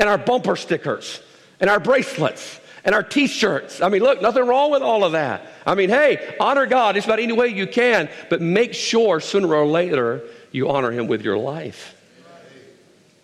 and 0.00 0.08
our 0.08 0.18
bumper 0.18 0.56
stickers 0.56 1.20
and 1.60 1.70
our 1.70 1.80
bracelets 1.80 2.60
and 2.84 2.94
our 2.94 3.02
t 3.02 3.26
shirts. 3.26 3.80
I 3.80 3.88
mean, 3.88 4.02
look, 4.02 4.20
nothing 4.20 4.46
wrong 4.46 4.70
with 4.70 4.82
all 4.82 5.04
of 5.04 5.12
that. 5.12 5.46
I 5.66 5.74
mean, 5.74 5.88
hey, 5.88 6.36
honor 6.38 6.66
God 6.66 6.94
just 6.94 7.06
about 7.06 7.18
any 7.18 7.32
way 7.32 7.48
you 7.48 7.66
can, 7.66 8.08
but 8.28 8.40
make 8.40 8.74
sure 8.74 9.20
sooner 9.20 9.52
or 9.54 9.66
later 9.66 10.22
you 10.52 10.70
honor 10.70 10.90
Him 10.92 11.06
with 11.06 11.22
your 11.22 11.38
life. 11.38 11.94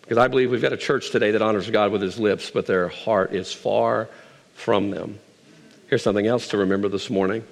Because 0.02 0.18
I 0.18 0.26
believe 0.26 0.50
we've 0.50 0.60
got 0.60 0.72
a 0.72 0.76
church 0.76 1.10
today 1.10 1.30
that 1.30 1.42
honors 1.42 1.70
God 1.70 1.92
with 1.92 2.02
his 2.02 2.18
lips, 2.18 2.50
but 2.50 2.66
their 2.66 2.88
heart 2.88 3.32
is 3.32 3.52
far 3.52 4.08
from 4.54 4.90
them. 4.90 5.20
Here's 5.86 6.02
something 6.02 6.26
else 6.26 6.48
to 6.48 6.58
remember 6.58 6.88
this 6.88 7.10
morning. 7.10 7.44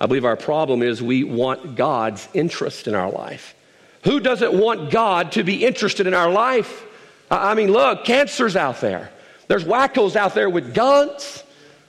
I 0.00 0.06
believe 0.06 0.24
our 0.24 0.36
problem 0.36 0.82
is 0.82 1.02
we 1.02 1.24
want 1.24 1.74
God's 1.74 2.28
interest 2.32 2.86
in 2.86 2.94
our 2.94 3.10
life. 3.10 3.56
Who 4.04 4.20
doesn't 4.20 4.52
want 4.52 4.92
God 4.92 5.32
to 5.32 5.42
be 5.42 5.64
interested 5.64 6.06
in 6.06 6.14
our 6.14 6.30
life? 6.30 6.84
I 7.28 7.54
mean, 7.54 7.72
look, 7.72 8.04
cancer's 8.04 8.54
out 8.54 8.80
there. 8.80 9.10
There's 9.48 9.64
wackos 9.64 10.16
out 10.16 10.34
there 10.34 10.50
with 10.50 10.74
guns. 10.74 11.42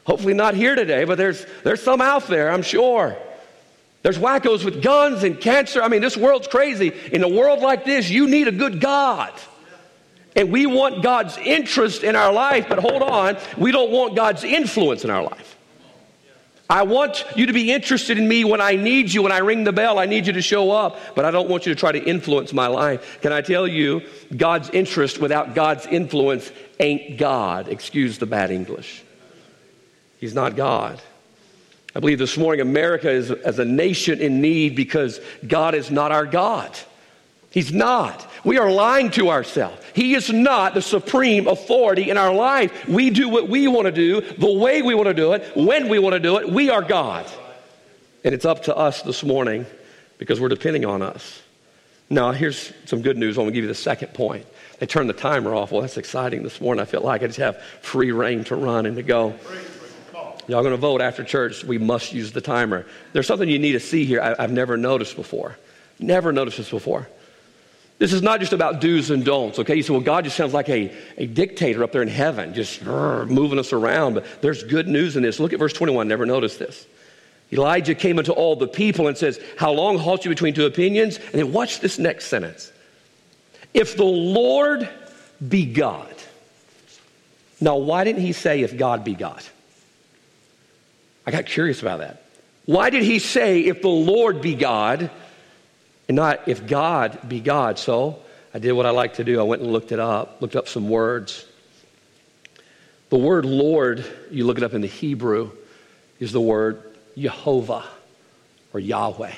Hopefully 0.05 0.33
not 0.33 0.53
here 0.53 0.75
today, 0.75 1.03
but 1.03 1.17
there's, 1.17 1.45
there's 1.63 1.83
some 1.83 1.99
out 1.99 2.27
there, 2.27 2.51
I'm 2.51 2.61
sure. 2.61 3.17
There's 4.03 4.17
wackos 4.17 4.63
with 4.63 4.81
guns 4.81 5.23
and 5.23 5.39
cancer. 5.39 5.81
I 5.81 5.89
mean, 5.89 6.01
this 6.01 6.15
world's 6.15 6.47
crazy. 6.47 6.93
In 7.11 7.23
a 7.23 7.27
world 7.27 7.59
like 7.59 7.83
this, 7.83 8.09
you 8.09 8.27
need 8.27 8.47
a 8.47 8.53
good 8.53 8.79
God. 8.79 9.33
And 10.35 10.51
we 10.51 10.65
want 10.65 11.03
God's 11.03 11.37
interest 11.37 12.03
in 12.03 12.15
our 12.15 12.31
life, 12.31 12.69
but 12.69 12.79
hold 12.79 13.01
on, 13.01 13.37
we 13.57 13.71
don't 13.71 13.91
want 13.91 14.15
God's 14.15 14.43
influence 14.43 15.03
in 15.03 15.09
our 15.09 15.23
life. 15.23 15.57
I 16.69 16.83
want 16.83 17.25
you 17.35 17.45
to 17.45 17.53
be 17.53 17.71
interested 17.71 18.17
in 18.17 18.27
me 18.27 18.43
when 18.43 18.59
I 18.59 18.75
need 18.75 19.11
you. 19.11 19.23
When 19.23 19.31
I 19.31 19.37
ring 19.37 19.63
the 19.63 19.71
bell, 19.71 19.99
I 19.99 20.05
need 20.05 20.27
you 20.27 20.33
to 20.33 20.41
show 20.41 20.71
up, 20.71 20.99
but 21.15 21.23
I 21.23 21.31
don't 21.31 21.49
want 21.49 21.65
you 21.65 21.73
to 21.73 21.79
try 21.79 21.93
to 21.93 22.03
influence 22.03 22.51
my 22.51 22.67
life. 22.67 23.19
Can 23.21 23.31
I 23.31 23.41
tell 23.41 23.67
you, 23.67 24.01
God's 24.35 24.69
interest 24.71 25.19
without 25.19 25.55
God's 25.55 25.85
influence 25.85 26.51
ain't 26.79 27.17
God. 27.17 27.67
Excuse 27.67 28.17
the 28.17 28.25
bad 28.25 28.51
English. 28.51 29.03
He's 30.19 30.33
not 30.33 30.55
God. 30.55 31.01
I 31.95 31.99
believe 31.99 32.19
this 32.19 32.37
morning 32.37 32.61
America 32.61 33.09
is 33.09 33.31
as 33.31 33.59
a 33.59 33.65
nation 33.65 34.19
in 34.19 34.41
need 34.41 34.75
because 34.75 35.19
God 35.47 35.73
is 35.73 35.89
not 35.89 36.11
our 36.11 36.25
God. 36.25 36.77
He's 37.49 37.73
not. 37.73 38.29
We 38.43 38.59
are 38.59 38.71
lying 38.71 39.09
to 39.11 39.29
ourselves. 39.29 39.81
He 39.93 40.13
is 40.13 40.31
not 40.31 40.73
the 40.73 40.81
supreme 40.81 41.47
authority 41.47 42.09
in 42.09 42.17
our 42.17 42.33
life. 42.33 42.87
We 42.87 43.09
do 43.09 43.29
what 43.29 43.49
we 43.49 43.67
want 43.67 43.85
to 43.85 43.91
do, 43.91 44.21
the 44.21 44.51
way 44.51 44.81
we 44.81 44.93
want 44.93 45.07
to 45.07 45.13
do 45.13 45.33
it, 45.33 45.55
when 45.55 45.89
we 45.89 45.97
want 45.97 46.13
to 46.13 46.19
do 46.19 46.37
it. 46.37 46.49
We 46.49 46.69
are 46.69 46.83
God. 46.83 47.25
And 48.23 48.35
it's 48.35 48.45
up 48.45 48.63
to 48.63 48.75
us 48.75 49.01
this 49.01 49.23
morning 49.23 49.65
because 50.17 50.39
we're 50.39 50.49
depending 50.49 50.85
on 50.85 51.01
us. 51.01 51.41
Now, 52.09 52.31
here's 52.31 52.71
some 52.85 53.01
good 53.01 53.17
news. 53.17 53.37
I'm 53.37 53.45
going 53.45 53.53
to 53.53 53.55
give 53.55 53.63
you 53.63 53.69
the 53.69 53.75
second 53.75 54.13
point. 54.13 54.45
They 54.79 54.85
turned 54.85 55.09
the 55.09 55.13
timer 55.13 55.55
off. 55.55 55.71
Well, 55.71 55.81
that's 55.81 55.97
exciting 55.97 56.43
this 56.43 56.61
morning. 56.61 56.81
I 56.81 56.85
feel 56.85 57.01
like 57.01 57.23
I 57.23 57.27
just 57.27 57.39
have 57.39 57.61
free 57.81 58.11
reign 58.11 58.43
to 58.45 58.55
run 58.55 58.85
and 58.85 58.95
to 58.97 59.03
go. 59.03 59.33
Y'all 60.47 60.61
going 60.61 60.71
to 60.71 60.77
vote 60.77 61.01
after 61.01 61.23
church? 61.23 61.63
We 61.63 61.77
must 61.77 62.13
use 62.13 62.31
the 62.31 62.41
timer. 62.41 62.85
There's 63.11 63.27
something 63.27 63.49
you 63.49 63.59
need 63.59 63.73
to 63.73 63.79
see 63.79 64.05
here 64.05 64.21
I, 64.21 64.41
have 64.41 64.51
never 64.51 64.77
noticed 64.77 65.15
before. 65.15 65.57
Never 65.99 66.31
noticed 66.31 66.57
this 66.57 66.69
before. 66.69 67.07
This 67.99 68.13
is 68.13 68.21
not 68.21 68.39
just 68.39 68.53
about 68.53 68.79
do's 68.79 69.09
and 69.09 69.25
don'ts, 69.25 69.57
okay? 69.57 69.75
You 69.75 69.81
say, 69.81 69.91
well, 69.91 70.01
God 70.01 70.23
just 70.23 70.37
sounds 70.37 70.53
like 70.53 70.69
a, 70.69 70.95
a 71.17 71.25
dictator 71.25 71.83
up 71.83 71.91
there 71.91 72.03
in 72.03 72.07
heaven, 72.07 72.53
just 72.53 72.83
moving 72.83 73.57
us 73.57 73.73
around. 73.73 74.13
But 74.13 74.25
there's 74.41 74.63
good 74.63 74.87
news 74.87 75.17
in 75.17 75.23
this. 75.23 75.39
Look 75.39 75.51
at 75.51 75.59
verse 75.59 75.73
21. 75.73 76.07
Never 76.07 76.25
noticed 76.25 76.59
this. 76.59 76.85
Elijah 77.51 77.95
came 77.95 78.19
unto 78.19 78.33
all 78.33 78.55
the 78.55 78.67
people 78.67 79.07
and 79.07 79.17
says, 79.17 79.39
How 79.57 79.71
long 79.71 79.97
halt 79.97 80.25
you 80.25 80.29
between 80.29 80.53
two 80.53 80.65
opinions? 80.65 81.17
And 81.17 81.33
then 81.33 81.51
watch 81.51 81.79
this 81.79 81.97
next 81.97 82.25
sentence. 82.25 82.71
If 83.73 83.97
the 83.97 84.03
Lord 84.03 84.89
be 85.45 85.65
God. 85.65 86.13
Now, 87.59 87.77
why 87.77 88.03
didn't 88.03 88.21
he 88.21 88.33
say, 88.33 88.61
If 88.61 88.77
God 88.77 89.03
be 89.03 89.13
God? 89.13 89.43
I 91.25 91.31
got 91.31 91.45
curious 91.45 91.81
about 91.81 91.99
that. 91.99 92.23
Why 92.65 92.89
did 92.89 93.03
he 93.03 93.19
say, 93.19 93.61
If 93.61 93.81
the 93.81 93.89
Lord 93.89 94.41
be 94.41 94.55
God? 94.55 95.09
and 96.07 96.15
not 96.15 96.47
if 96.47 96.65
God 96.65 97.19
be 97.27 97.39
God. 97.39 97.79
So 97.79 98.19
I 98.53 98.59
did 98.59 98.71
what 98.73 98.85
I 98.85 98.91
like 98.91 99.15
to 99.15 99.23
do. 99.23 99.39
I 99.39 99.43
went 99.43 99.61
and 99.61 99.71
looked 99.71 99.91
it 99.91 99.99
up, 99.99 100.41
looked 100.41 100.55
up 100.55 100.67
some 100.67 100.89
words. 100.89 101.45
The 103.09 103.17
word 103.17 103.45
Lord, 103.45 104.05
you 104.31 104.45
look 104.45 104.57
it 104.57 104.63
up 104.63 104.73
in 104.73 104.81
the 104.81 104.87
Hebrew, 104.87 105.51
is 106.19 106.31
the 106.31 106.41
word 106.41 106.95
Jehovah 107.17 107.85
or 108.73 108.79
Yahweh. 108.79 109.33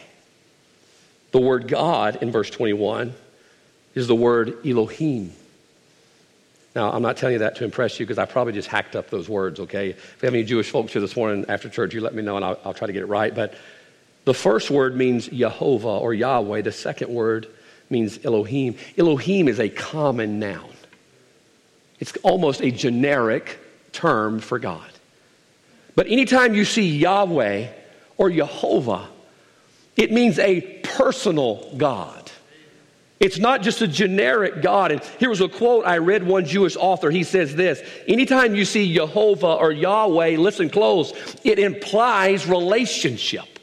The 1.32 1.40
word 1.40 1.68
God 1.68 2.18
in 2.22 2.32
verse 2.32 2.50
21 2.50 3.14
is 3.96 4.08
the 4.08 4.16
word 4.16 4.66
Elohim. 4.66 5.34
Now, 6.76 6.92
I'm 6.92 7.02
not 7.02 7.18
telling 7.18 7.34
you 7.34 7.40
that 7.40 7.56
to 7.58 7.64
impress 7.64 8.00
you 8.00 8.06
because 8.06 8.20
I 8.20 8.26
probably 8.26 8.54
just 8.54 8.68
hacked 8.68 8.96
up 8.96 9.10
those 9.10 9.28
words, 9.28 9.60
okay? 9.60 9.90
If 9.90 10.18
you 10.22 10.28
have 10.28 10.34
any 10.34 10.44
Jewish 10.44 10.70
folks 10.70 10.94
here 10.94 11.02
this 11.02 11.16
morning 11.16 11.46
after 11.50 11.68
church, 11.68 11.94
you 11.94 12.02
let 12.02 12.14
me 12.14 12.22
know 12.22 12.36
and 12.36 12.46
I'll, 12.46 12.60
I'll 12.64 12.74
try 12.74 12.88
to 12.88 12.94
get 12.94 13.02
it 13.02 13.08
right. 13.08 13.34
But 13.34 13.56
the 14.26 14.34
first 14.34 14.70
word 14.70 14.96
means 14.96 15.28
Jehovah 15.28 15.88
or 15.88 16.14
Yahweh. 16.14 16.62
The 16.62 16.72
second 16.72 17.10
word 17.10 17.48
means 17.90 18.24
Elohim. 18.24 18.76
Elohim 18.98 19.48
is 19.48 19.60
a 19.60 19.70
common 19.70 20.40
noun, 20.40 20.74
it's 22.00 22.16
almost 22.18 22.62
a 22.62 22.72
generic 22.72 23.60
term 23.92 24.40
for 24.40 24.60
God. 24.60 24.90
But 25.96 26.08
anytime 26.08 26.54
you 26.54 26.64
see 26.64 26.88
Yahweh 26.98 27.68
or 28.18 28.30
Jehovah, 28.30 29.10
it 29.98 30.12
means 30.12 30.40
a 30.40 30.62
personal 30.62 31.74
God. 31.76 32.19
It's 33.20 33.38
not 33.38 33.62
just 33.62 33.82
a 33.82 33.88
generic 33.88 34.62
God. 34.62 34.92
And 34.92 35.04
here 35.20 35.30
was 35.30 35.42
a 35.42 35.50
quote 35.50 35.86
I 35.86 35.98
read 35.98 36.26
one 36.26 36.46
Jewish 36.46 36.78
author. 36.78 37.12
He 37.12 37.24
says 37.24 37.56
this 37.56 37.82
Anytime 38.08 38.56
you 38.56 38.66
see 38.66 38.94
Jehovah 38.94 39.56
or 39.56 39.72
Yahweh, 39.72 40.38
listen 40.38 40.70
close, 40.70 41.14
it 41.44 41.60
implies 41.60 42.48
relationship. 42.48 43.60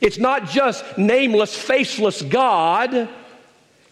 It's 0.00 0.18
not 0.18 0.48
just 0.48 0.84
nameless, 0.96 1.56
faceless 1.56 2.22
God. 2.22 3.08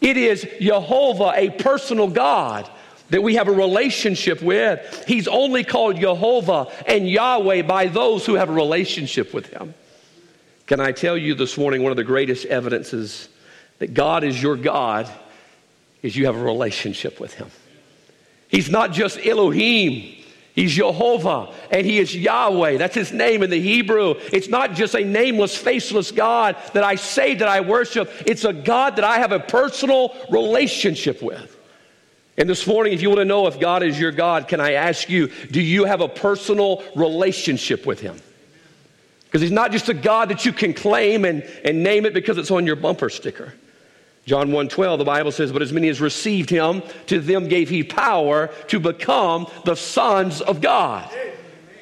It 0.00 0.16
is 0.16 0.46
Jehovah, 0.60 1.32
a 1.34 1.50
personal 1.50 2.06
God 2.06 2.70
that 3.10 3.22
we 3.22 3.34
have 3.36 3.48
a 3.48 3.52
relationship 3.52 4.40
with. 4.40 5.04
He's 5.08 5.26
only 5.26 5.64
called 5.64 5.98
Jehovah 5.98 6.68
and 6.86 7.08
Yahweh 7.08 7.62
by 7.62 7.86
those 7.86 8.24
who 8.24 8.34
have 8.34 8.50
a 8.50 8.52
relationship 8.52 9.34
with 9.34 9.46
Him. 9.46 9.74
Can 10.66 10.80
I 10.80 10.92
tell 10.92 11.16
you 11.16 11.34
this 11.34 11.56
morning, 11.56 11.82
one 11.82 11.92
of 11.92 11.96
the 11.96 12.04
greatest 12.04 12.46
evidences 12.46 13.28
that 13.78 13.94
God 13.94 14.24
is 14.24 14.40
your 14.40 14.56
God 14.56 15.10
is 16.02 16.16
you 16.16 16.26
have 16.26 16.36
a 16.36 16.42
relationship 16.42 17.20
with 17.20 17.34
Him. 17.34 17.50
He's 18.48 18.70
not 18.70 18.92
just 18.92 19.18
Elohim, 19.24 20.16
He's 20.54 20.72
Jehovah 20.72 21.52
and 21.70 21.84
He 21.84 21.98
is 21.98 22.16
Yahweh. 22.16 22.78
That's 22.78 22.94
His 22.94 23.12
name 23.12 23.42
in 23.42 23.50
the 23.50 23.60
Hebrew. 23.60 24.14
It's 24.32 24.48
not 24.48 24.72
just 24.72 24.94
a 24.94 25.04
nameless, 25.04 25.56
faceless 25.56 26.10
God 26.10 26.56
that 26.72 26.82
I 26.82 26.94
say 26.94 27.34
that 27.34 27.46
I 27.46 27.60
worship, 27.60 28.10
it's 28.24 28.44
a 28.44 28.52
God 28.52 28.96
that 28.96 29.04
I 29.04 29.18
have 29.18 29.32
a 29.32 29.40
personal 29.40 30.16
relationship 30.30 31.20
with. 31.22 31.52
And 32.38 32.48
this 32.48 32.66
morning, 32.66 32.92
if 32.92 33.02
you 33.02 33.08
want 33.08 33.20
to 33.20 33.24
know 33.24 33.46
if 33.46 33.58
God 33.58 33.82
is 33.82 33.98
your 33.98 34.12
God, 34.12 34.48
can 34.48 34.60
I 34.60 34.72
ask 34.72 35.08
you, 35.08 35.28
do 35.50 35.60
you 35.60 35.84
have 35.84 36.02
a 36.02 36.08
personal 36.08 36.82
relationship 36.94 37.86
with 37.86 38.00
Him? 38.00 38.20
Because 39.24 39.42
He's 39.42 39.50
not 39.50 39.72
just 39.72 39.88
a 39.88 39.94
God 39.94 40.30
that 40.30 40.44
you 40.44 40.52
can 40.52 40.72
claim 40.72 41.24
and, 41.24 41.42
and 41.64 41.82
name 41.82 42.06
it 42.06 42.14
because 42.14 42.38
it's 42.38 42.50
on 42.50 42.66
your 42.66 42.76
bumper 42.76 43.10
sticker. 43.10 43.54
John 44.26 44.50
1:12 44.50 44.98
the 44.98 45.04
Bible 45.04 45.30
says 45.30 45.52
but 45.52 45.62
as 45.62 45.72
many 45.72 45.88
as 45.88 46.00
received 46.00 46.50
him 46.50 46.82
to 47.06 47.20
them 47.20 47.48
gave 47.48 47.68
he 47.68 47.82
power 47.82 48.48
to 48.68 48.80
become 48.80 49.46
the 49.64 49.76
sons 49.76 50.40
of 50.40 50.60
God. 50.60 51.08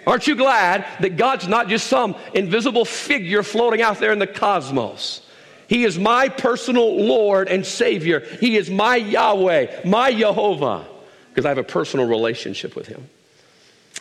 Aren't 0.07 0.27
you 0.27 0.37
glad 0.37 0.87
that 1.01 1.17
God's 1.17 1.49
not 1.49 1.69
just 1.69 1.87
some 1.87 2.15
invisible 2.35 2.85
figure 2.85 3.43
floating 3.43 3.81
out 3.81 3.99
there 3.99 4.13
in 4.13 4.19
the 4.19 4.27
cosmos? 4.27 5.23
He 5.67 5.85
is 5.85 5.99
my 5.99 6.29
personal 6.29 7.07
Lord 7.07 7.49
and 7.49 7.65
Savior. 7.65 8.21
He 8.21 8.57
is 8.57 8.69
my 8.69 8.97
Yahweh, 8.97 9.81
my 9.87 10.13
Jehovah, 10.13 10.85
because 11.31 11.47
I 11.47 11.49
have 11.49 11.59
a 11.59 11.65
personal 11.65 12.07
relationship 12.07 12.77
with 12.77 12.87
Him. 12.87 13.09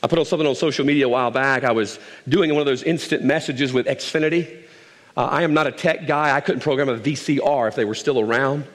I 0.01 0.07
put 0.07 0.19
on 0.19 0.25
something 0.25 0.47
on 0.47 0.55
social 0.55 0.85
media 0.85 1.05
a 1.05 1.09
while 1.09 1.31
back. 1.31 1.63
I 1.63 1.71
was 1.71 1.97
doing 2.27 2.51
one 2.51 2.59
of 2.59 2.65
those 2.65 2.83
instant 2.83 3.23
messages 3.23 3.71
with 3.71 3.85
Xfinity. 3.85 4.62
Uh, 5.15 5.25
I 5.25 5.43
am 5.43 5.53
not 5.53 5.67
a 5.67 5.71
tech 5.71 6.07
guy. 6.07 6.35
I 6.35 6.41
couldn't 6.41 6.61
program 6.61 6.89
a 6.89 6.97
VCR 6.97 7.67
if 7.67 7.75
they 7.75 7.85
were 7.85 7.95
still 7.95 8.19
around. 8.19 8.65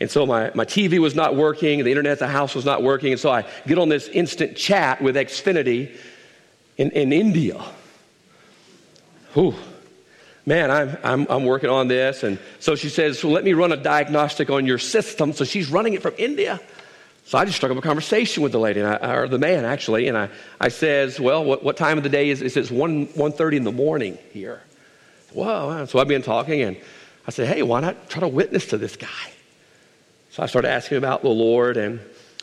And 0.00 0.10
so 0.10 0.24
my, 0.24 0.50
my 0.54 0.64
TV 0.64 0.98
was 0.98 1.14
not 1.14 1.36
working, 1.36 1.84
the 1.84 1.90
internet 1.90 2.12
at 2.12 2.18
the 2.20 2.26
house 2.26 2.54
was 2.54 2.64
not 2.64 2.82
working. 2.82 3.12
And 3.12 3.20
so 3.20 3.30
I 3.30 3.44
get 3.66 3.78
on 3.78 3.90
this 3.90 4.08
instant 4.08 4.56
chat 4.56 5.02
with 5.02 5.14
Xfinity 5.14 5.94
in, 6.78 6.90
in 6.92 7.12
India. 7.12 7.62
Whew. 9.34 9.54
Man, 10.46 10.70
I'm, 10.70 10.96
I'm, 11.04 11.26
I'm 11.28 11.44
working 11.44 11.68
on 11.68 11.88
this. 11.88 12.22
And 12.22 12.38
so 12.60 12.74
she 12.76 12.88
says, 12.88 13.22
well, 13.22 13.34
let 13.34 13.44
me 13.44 13.52
run 13.52 13.72
a 13.72 13.76
diagnostic 13.76 14.48
on 14.48 14.64
your 14.64 14.78
system. 14.78 15.34
So 15.34 15.44
she's 15.44 15.70
running 15.70 15.92
it 15.92 16.00
from 16.00 16.14
India. 16.16 16.58
So 17.26 17.36
I 17.36 17.44
just 17.44 17.58
struck 17.58 17.70
up 17.70 17.78
a 17.78 17.82
conversation 17.82 18.42
with 18.42 18.52
the 18.52 18.58
lady, 18.58 18.82
I, 18.82 19.14
or 19.14 19.28
the 19.28 19.38
man 19.38 19.64
actually, 19.64 20.08
and 20.08 20.16
I, 20.16 20.30
I 20.58 20.68
says, 20.68 21.20
well, 21.20 21.44
what, 21.44 21.62
what 21.62 21.76
time 21.76 21.98
of 21.98 22.02
the 22.02 22.08
day 22.08 22.30
is 22.30 22.40
it? 22.42 22.46
It 22.46 22.50
says 22.50 22.72
1, 22.72 23.08
1.30 23.08 23.56
in 23.56 23.64
the 23.64 23.70
morning 23.70 24.18
here. 24.32 24.62
Whoa. 25.32 25.86
So 25.86 25.98
I've 25.98 26.08
been 26.08 26.22
talking, 26.22 26.62
and 26.62 26.76
I 27.26 27.30
said, 27.30 27.48
hey, 27.48 27.62
why 27.62 27.80
not 27.80 28.10
try 28.10 28.20
to 28.20 28.28
witness 28.28 28.66
to 28.66 28.78
this 28.78 28.96
guy? 28.96 29.06
So 30.30 30.42
I 30.42 30.46
started 30.46 30.68
asking 30.68 30.98
about 30.98 31.22
the 31.22 31.28
Lord, 31.28 31.76
and 31.76 32.00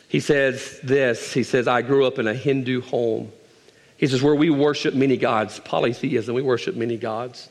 he 0.08 0.20
says 0.20 0.78
this. 0.82 1.32
He 1.32 1.42
says, 1.42 1.68
I 1.68 1.82
grew 1.82 2.06
up 2.06 2.18
in 2.18 2.26
a 2.26 2.34
Hindu 2.34 2.82
home. 2.82 3.32
He 3.96 4.06
says, 4.06 4.22
where 4.22 4.34
we 4.34 4.50
worship 4.50 4.94
many 4.94 5.16
gods, 5.16 5.60
polytheism, 5.60 6.34
we 6.34 6.42
worship 6.42 6.76
many 6.76 6.96
gods. 6.96 7.48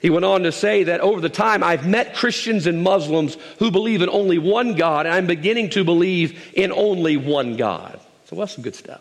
He 0.00 0.10
went 0.10 0.24
on 0.24 0.42
to 0.44 0.52
say 0.52 0.84
that 0.84 1.00
over 1.00 1.20
the 1.20 1.28
time, 1.28 1.64
I've 1.64 1.86
met 1.86 2.14
Christians 2.14 2.66
and 2.66 2.82
Muslims 2.82 3.36
who 3.58 3.70
believe 3.70 4.02
in 4.02 4.08
only 4.08 4.38
one 4.38 4.74
God, 4.74 5.06
and 5.06 5.14
I'm 5.14 5.26
beginning 5.26 5.70
to 5.70 5.84
believe 5.84 6.52
in 6.54 6.72
only 6.72 7.16
one 7.16 7.56
God. 7.56 7.98
So, 8.26 8.36
that's 8.36 8.54
some 8.54 8.62
good 8.62 8.74
stuff. 8.74 9.00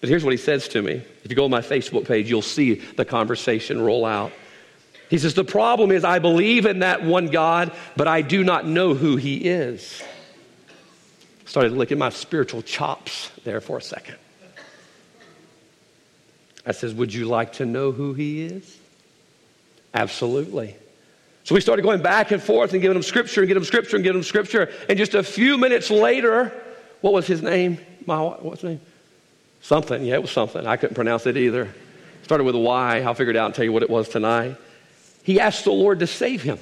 But 0.00 0.08
here's 0.08 0.24
what 0.24 0.30
he 0.30 0.36
says 0.38 0.68
to 0.68 0.82
me. 0.82 1.02
If 1.24 1.30
you 1.30 1.34
go 1.34 1.44
on 1.44 1.50
my 1.50 1.60
Facebook 1.60 2.06
page, 2.06 2.30
you'll 2.30 2.42
see 2.42 2.74
the 2.74 3.04
conversation 3.04 3.80
roll 3.80 4.04
out. 4.04 4.32
He 5.08 5.18
says, 5.18 5.34
The 5.34 5.44
problem 5.44 5.90
is, 5.90 6.04
I 6.04 6.18
believe 6.18 6.66
in 6.66 6.80
that 6.80 7.02
one 7.02 7.28
God, 7.28 7.72
but 7.96 8.08
I 8.08 8.22
do 8.22 8.44
not 8.44 8.66
know 8.66 8.94
who 8.94 9.16
he 9.16 9.36
is. 9.36 10.02
Started 11.46 11.72
licking 11.72 11.98
my 11.98 12.10
spiritual 12.10 12.62
chops 12.62 13.30
there 13.44 13.60
for 13.60 13.78
a 13.78 13.82
second. 13.82 14.16
I 16.66 16.72
says, 16.72 16.92
Would 16.94 17.14
you 17.14 17.24
like 17.24 17.54
to 17.54 17.66
know 17.66 17.92
who 17.92 18.12
he 18.12 18.42
is? 18.42 18.78
Absolutely. 19.94 20.76
So 21.44 21.54
we 21.54 21.62
started 21.62 21.80
going 21.80 22.02
back 22.02 22.30
and 22.30 22.42
forth 22.42 22.74
and 22.74 22.82
giving 22.82 22.96
him 22.96 23.02
scripture 23.02 23.40
and 23.40 23.48
giving 23.48 23.62
him 23.62 23.66
scripture 23.66 23.96
and 23.96 24.04
giving 24.04 24.18
him 24.18 24.24
scripture. 24.24 24.70
And 24.90 24.98
just 24.98 25.14
a 25.14 25.22
few 25.22 25.56
minutes 25.56 25.90
later, 25.90 26.52
what 27.00 27.14
was 27.14 27.26
his 27.26 27.40
name? 27.40 27.78
My, 28.04 28.20
what's 28.20 28.60
his 28.60 28.72
name? 28.72 28.80
Something. 29.62 30.04
Yeah, 30.04 30.14
it 30.14 30.22
was 30.22 30.30
something. 30.30 30.66
I 30.66 30.76
couldn't 30.76 30.94
pronounce 30.94 31.26
it 31.26 31.38
either. 31.38 31.72
Started 32.22 32.44
with 32.44 32.54
a 32.54 32.58
Y. 32.58 33.00
I'll 33.00 33.14
figure 33.14 33.30
it 33.30 33.36
out 33.36 33.46
and 33.46 33.54
tell 33.54 33.64
you 33.64 33.72
what 33.72 33.82
it 33.82 33.88
was 33.88 34.10
tonight. 34.10 34.58
He 35.28 35.38
asked 35.38 35.64
the 35.64 35.72
Lord 35.72 35.98
to 35.98 36.06
save 36.06 36.42
him 36.42 36.58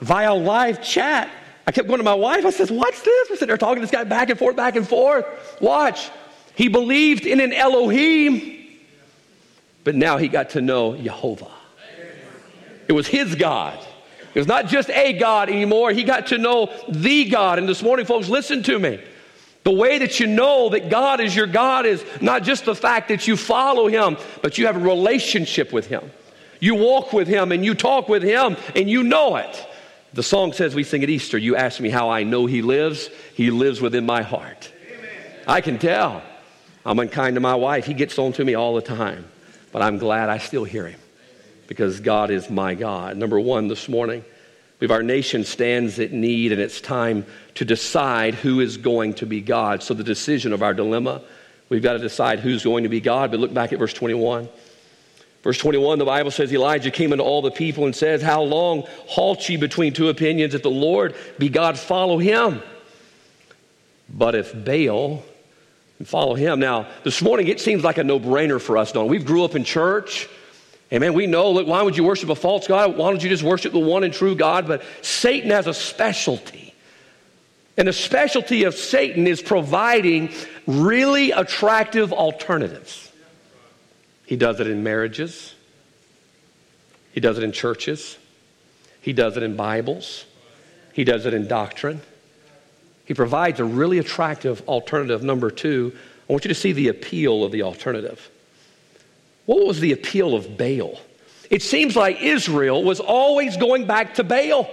via 0.00 0.32
live 0.32 0.82
chat. 0.82 1.30
I 1.66 1.70
kept 1.70 1.86
going 1.86 1.98
to 1.98 2.04
my 2.04 2.14
wife. 2.14 2.46
I 2.46 2.48
said, 2.48 2.70
What's 2.70 3.02
this? 3.02 3.28
We're 3.28 3.36
sitting 3.36 3.48
there 3.48 3.58
talking 3.58 3.74
to 3.74 3.80
this 3.82 3.90
guy 3.90 4.04
back 4.04 4.30
and 4.30 4.38
forth, 4.38 4.56
back 4.56 4.76
and 4.76 4.88
forth. 4.88 5.26
Watch. 5.60 6.08
He 6.54 6.68
believed 6.68 7.26
in 7.26 7.40
an 7.40 7.52
Elohim, 7.52 8.66
but 9.84 9.94
now 9.94 10.16
he 10.16 10.28
got 10.28 10.48
to 10.50 10.62
know 10.62 10.96
Jehovah. 10.96 11.50
It 12.88 12.94
was 12.94 13.06
his 13.06 13.34
God. 13.34 13.78
It 14.34 14.38
was 14.38 14.48
not 14.48 14.68
just 14.68 14.88
a 14.88 15.12
God 15.12 15.50
anymore. 15.50 15.92
He 15.92 16.04
got 16.04 16.28
to 16.28 16.38
know 16.38 16.72
the 16.88 17.26
God. 17.26 17.58
And 17.58 17.68
this 17.68 17.82
morning, 17.82 18.06
folks, 18.06 18.30
listen 18.30 18.62
to 18.62 18.78
me. 18.78 19.04
The 19.64 19.70
way 19.70 19.98
that 19.98 20.18
you 20.18 20.26
know 20.28 20.70
that 20.70 20.88
God 20.88 21.20
is 21.20 21.36
your 21.36 21.46
God 21.46 21.84
is 21.84 22.02
not 22.22 22.42
just 22.42 22.64
the 22.64 22.74
fact 22.74 23.08
that 23.08 23.28
you 23.28 23.36
follow 23.36 23.86
Him, 23.86 24.16
but 24.40 24.56
you 24.56 24.64
have 24.64 24.76
a 24.76 24.80
relationship 24.80 25.74
with 25.74 25.88
Him. 25.88 26.10
You 26.62 26.76
walk 26.76 27.12
with 27.12 27.26
Him 27.26 27.50
and 27.50 27.64
you 27.64 27.74
talk 27.74 28.08
with 28.08 28.22
Him 28.22 28.56
and 28.76 28.88
you 28.88 29.02
know 29.02 29.34
it. 29.34 29.66
The 30.12 30.22
song 30.22 30.52
says 30.52 30.76
we 30.76 30.84
sing 30.84 31.02
at 31.02 31.10
Easter, 31.10 31.36
You 31.36 31.56
ask 31.56 31.80
me 31.80 31.90
how 31.90 32.08
I 32.08 32.22
know 32.22 32.46
He 32.46 32.62
lives. 32.62 33.10
He 33.34 33.50
lives 33.50 33.80
within 33.80 34.06
my 34.06 34.22
heart. 34.22 34.72
Amen. 34.88 35.10
I 35.48 35.60
can 35.60 35.80
tell. 35.80 36.22
I'm 36.86 37.00
unkind 37.00 37.34
to 37.34 37.40
my 37.40 37.56
wife. 37.56 37.84
He 37.84 37.94
gets 37.94 38.16
on 38.16 38.32
to 38.34 38.44
me 38.44 38.54
all 38.54 38.76
the 38.76 38.80
time. 38.80 39.24
But 39.72 39.82
I'm 39.82 39.98
glad 39.98 40.28
I 40.28 40.38
still 40.38 40.62
hear 40.62 40.86
Him 40.86 41.00
because 41.66 41.98
God 41.98 42.30
is 42.30 42.48
my 42.48 42.76
God. 42.76 43.16
Number 43.16 43.40
one 43.40 43.66
this 43.66 43.88
morning, 43.88 44.24
if 44.78 44.92
our 44.92 45.02
nation 45.02 45.42
stands 45.42 45.98
at 45.98 46.12
need 46.12 46.52
and 46.52 46.60
it's 46.60 46.80
time 46.80 47.26
to 47.56 47.64
decide 47.64 48.36
who 48.36 48.60
is 48.60 48.76
going 48.76 49.14
to 49.14 49.26
be 49.26 49.40
God. 49.40 49.82
So 49.82 49.94
the 49.94 50.04
decision 50.04 50.52
of 50.52 50.62
our 50.62 50.74
dilemma, 50.74 51.22
we've 51.70 51.82
got 51.82 51.94
to 51.94 51.98
decide 51.98 52.38
who's 52.38 52.62
going 52.62 52.84
to 52.84 52.88
be 52.88 53.00
God. 53.00 53.32
But 53.32 53.40
look 53.40 53.52
back 53.52 53.72
at 53.72 53.80
verse 53.80 53.94
21. 53.94 54.48
Verse 55.42 55.58
21, 55.58 55.98
the 55.98 56.04
Bible 56.04 56.30
says 56.30 56.52
Elijah 56.52 56.90
came 56.90 57.10
unto 57.12 57.24
all 57.24 57.42
the 57.42 57.50
people 57.50 57.84
and 57.84 57.94
says, 57.94 58.22
How 58.22 58.42
long 58.42 58.84
halt 59.08 59.48
ye 59.48 59.56
between 59.56 59.92
two 59.92 60.08
opinions? 60.08 60.54
If 60.54 60.62
the 60.62 60.70
Lord 60.70 61.16
be 61.38 61.48
God, 61.48 61.78
follow 61.78 62.18
him. 62.18 62.62
But 64.08 64.36
if 64.36 64.52
Baal, 64.64 65.24
follow 66.04 66.34
him. 66.34 66.60
Now, 66.60 66.86
this 67.02 67.20
morning 67.22 67.48
it 67.48 67.60
seems 67.60 67.82
like 67.82 67.98
a 67.98 68.04
no 68.04 68.20
brainer 68.20 68.60
for 68.60 68.78
us, 68.78 68.92
don't 68.92 69.08
we? 69.08 69.18
We've 69.18 69.26
grew 69.26 69.44
up 69.44 69.56
in 69.56 69.64
church. 69.64 70.28
Amen. 70.92 71.14
We 71.14 71.26
know, 71.26 71.50
look, 71.50 71.66
why 71.66 71.82
would 71.82 71.96
you 71.96 72.04
worship 72.04 72.28
a 72.28 72.34
false 72.34 72.66
God? 72.66 72.96
Why 72.96 73.10
don't 73.10 73.22
you 73.22 73.28
just 73.28 73.42
worship 73.42 73.72
the 73.72 73.78
one 73.78 74.04
and 74.04 74.12
true 74.12 74.36
God? 74.36 74.68
But 74.68 74.82
Satan 75.00 75.50
has 75.50 75.66
a 75.66 75.74
specialty. 75.74 76.74
And 77.76 77.88
the 77.88 77.92
specialty 77.92 78.64
of 78.64 78.74
Satan 78.74 79.26
is 79.26 79.40
providing 79.40 80.30
really 80.66 81.30
attractive 81.30 82.12
alternatives. 82.12 83.10
He 84.32 84.36
does 84.36 84.60
it 84.60 84.66
in 84.66 84.82
marriages, 84.82 85.54
he 87.12 87.20
does 87.20 87.36
it 87.36 87.44
in 87.44 87.52
churches, 87.52 88.16
he 89.02 89.12
does 89.12 89.36
it 89.36 89.42
in 89.42 89.56
Bibles, 89.56 90.24
he 90.94 91.04
does 91.04 91.26
it 91.26 91.34
in 91.34 91.46
doctrine. 91.48 92.00
He 93.04 93.12
provides 93.12 93.60
a 93.60 93.64
really 93.66 93.98
attractive 93.98 94.66
alternative. 94.66 95.22
Number 95.22 95.50
two, 95.50 95.94
I 96.30 96.32
want 96.32 96.46
you 96.46 96.48
to 96.48 96.54
see 96.54 96.72
the 96.72 96.88
appeal 96.88 97.44
of 97.44 97.52
the 97.52 97.60
alternative. 97.60 98.30
What 99.44 99.66
was 99.66 99.80
the 99.80 99.92
appeal 99.92 100.34
of 100.34 100.56
Baal? 100.56 100.98
It 101.50 101.60
seems 101.60 101.94
like 101.94 102.22
Israel 102.22 102.82
was 102.82 103.00
always 103.00 103.58
going 103.58 103.86
back 103.86 104.14
to 104.14 104.24
Baal. 104.24 104.66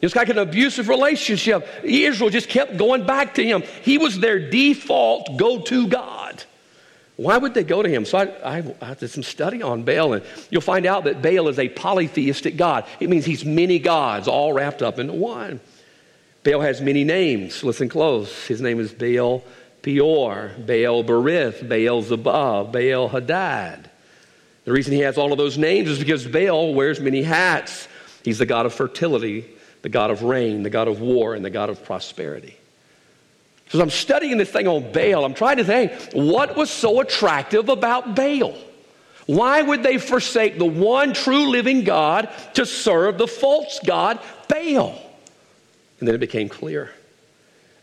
It's 0.00 0.16
like 0.16 0.30
an 0.30 0.38
abusive 0.38 0.88
relationship. 0.88 1.68
Israel 1.84 2.30
just 2.30 2.48
kept 2.48 2.78
going 2.78 3.04
back 3.04 3.34
to 3.34 3.44
him. 3.44 3.64
He 3.82 3.98
was 3.98 4.18
their 4.18 4.48
default 4.48 5.36
go 5.36 5.60
to 5.60 5.88
God. 5.88 6.42
Why 7.18 7.36
would 7.36 7.52
they 7.52 7.64
go 7.64 7.82
to 7.82 7.88
him? 7.88 8.04
So 8.04 8.18
I, 8.18 8.58
I, 8.58 8.74
I, 8.80 8.94
did 8.94 9.10
some 9.10 9.24
study 9.24 9.60
on 9.60 9.82
Baal, 9.82 10.12
and 10.12 10.24
you'll 10.50 10.60
find 10.60 10.86
out 10.86 11.02
that 11.02 11.20
Baal 11.20 11.48
is 11.48 11.58
a 11.58 11.68
polytheistic 11.68 12.56
God. 12.56 12.86
It 13.00 13.10
means 13.10 13.24
he's 13.24 13.44
many 13.44 13.80
gods 13.80 14.28
all 14.28 14.52
wrapped 14.52 14.82
up 14.82 15.00
into 15.00 15.14
one. 15.14 15.58
Baal 16.44 16.60
has 16.60 16.80
many 16.80 17.02
names. 17.02 17.64
Listen 17.64 17.88
close. 17.88 18.46
His 18.46 18.60
name 18.60 18.78
is 18.78 18.92
Baal 18.92 19.42
Peor, 19.82 20.52
Baal 20.58 21.02
Berith, 21.02 21.68
Baal 21.68 22.02
Zebub, 22.02 22.72
Baal 22.72 23.08
Hadad. 23.08 23.90
The 24.64 24.70
reason 24.70 24.92
he 24.92 25.00
has 25.00 25.18
all 25.18 25.32
of 25.32 25.38
those 25.38 25.58
names 25.58 25.88
is 25.88 25.98
because 25.98 26.24
Baal 26.24 26.72
wears 26.72 27.00
many 27.00 27.24
hats. 27.24 27.88
He's 28.22 28.38
the 28.38 28.46
God 28.46 28.64
of 28.64 28.72
fertility, 28.72 29.44
the 29.82 29.88
God 29.88 30.12
of 30.12 30.22
rain, 30.22 30.62
the 30.62 30.70
God 30.70 30.86
of 30.86 31.00
war, 31.00 31.34
and 31.34 31.44
the 31.44 31.50
God 31.50 31.68
of 31.68 31.82
prosperity. 31.84 32.57
So 33.70 33.80
I'm 33.80 33.90
studying 33.90 34.38
this 34.38 34.50
thing 34.50 34.66
on 34.66 34.92
Baal, 34.92 35.24
I'm 35.24 35.34
trying 35.34 35.58
to 35.58 35.64
think 35.64 35.92
what 36.12 36.56
was 36.56 36.70
so 36.70 37.00
attractive 37.00 37.68
about 37.68 38.16
Baal? 38.16 38.56
Why 39.26 39.60
would 39.60 39.82
they 39.82 39.98
forsake 39.98 40.58
the 40.58 40.64
one 40.64 41.12
true 41.12 41.48
living 41.48 41.84
God 41.84 42.30
to 42.54 42.64
serve 42.64 43.18
the 43.18 43.28
false 43.28 43.78
God, 43.84 44.20
Baal? 44.48 44.98
And 46.00 46.08
then 46.08 46.14
it 46.14 46.18
became 46.18 46.48
clear. 46.48 46.90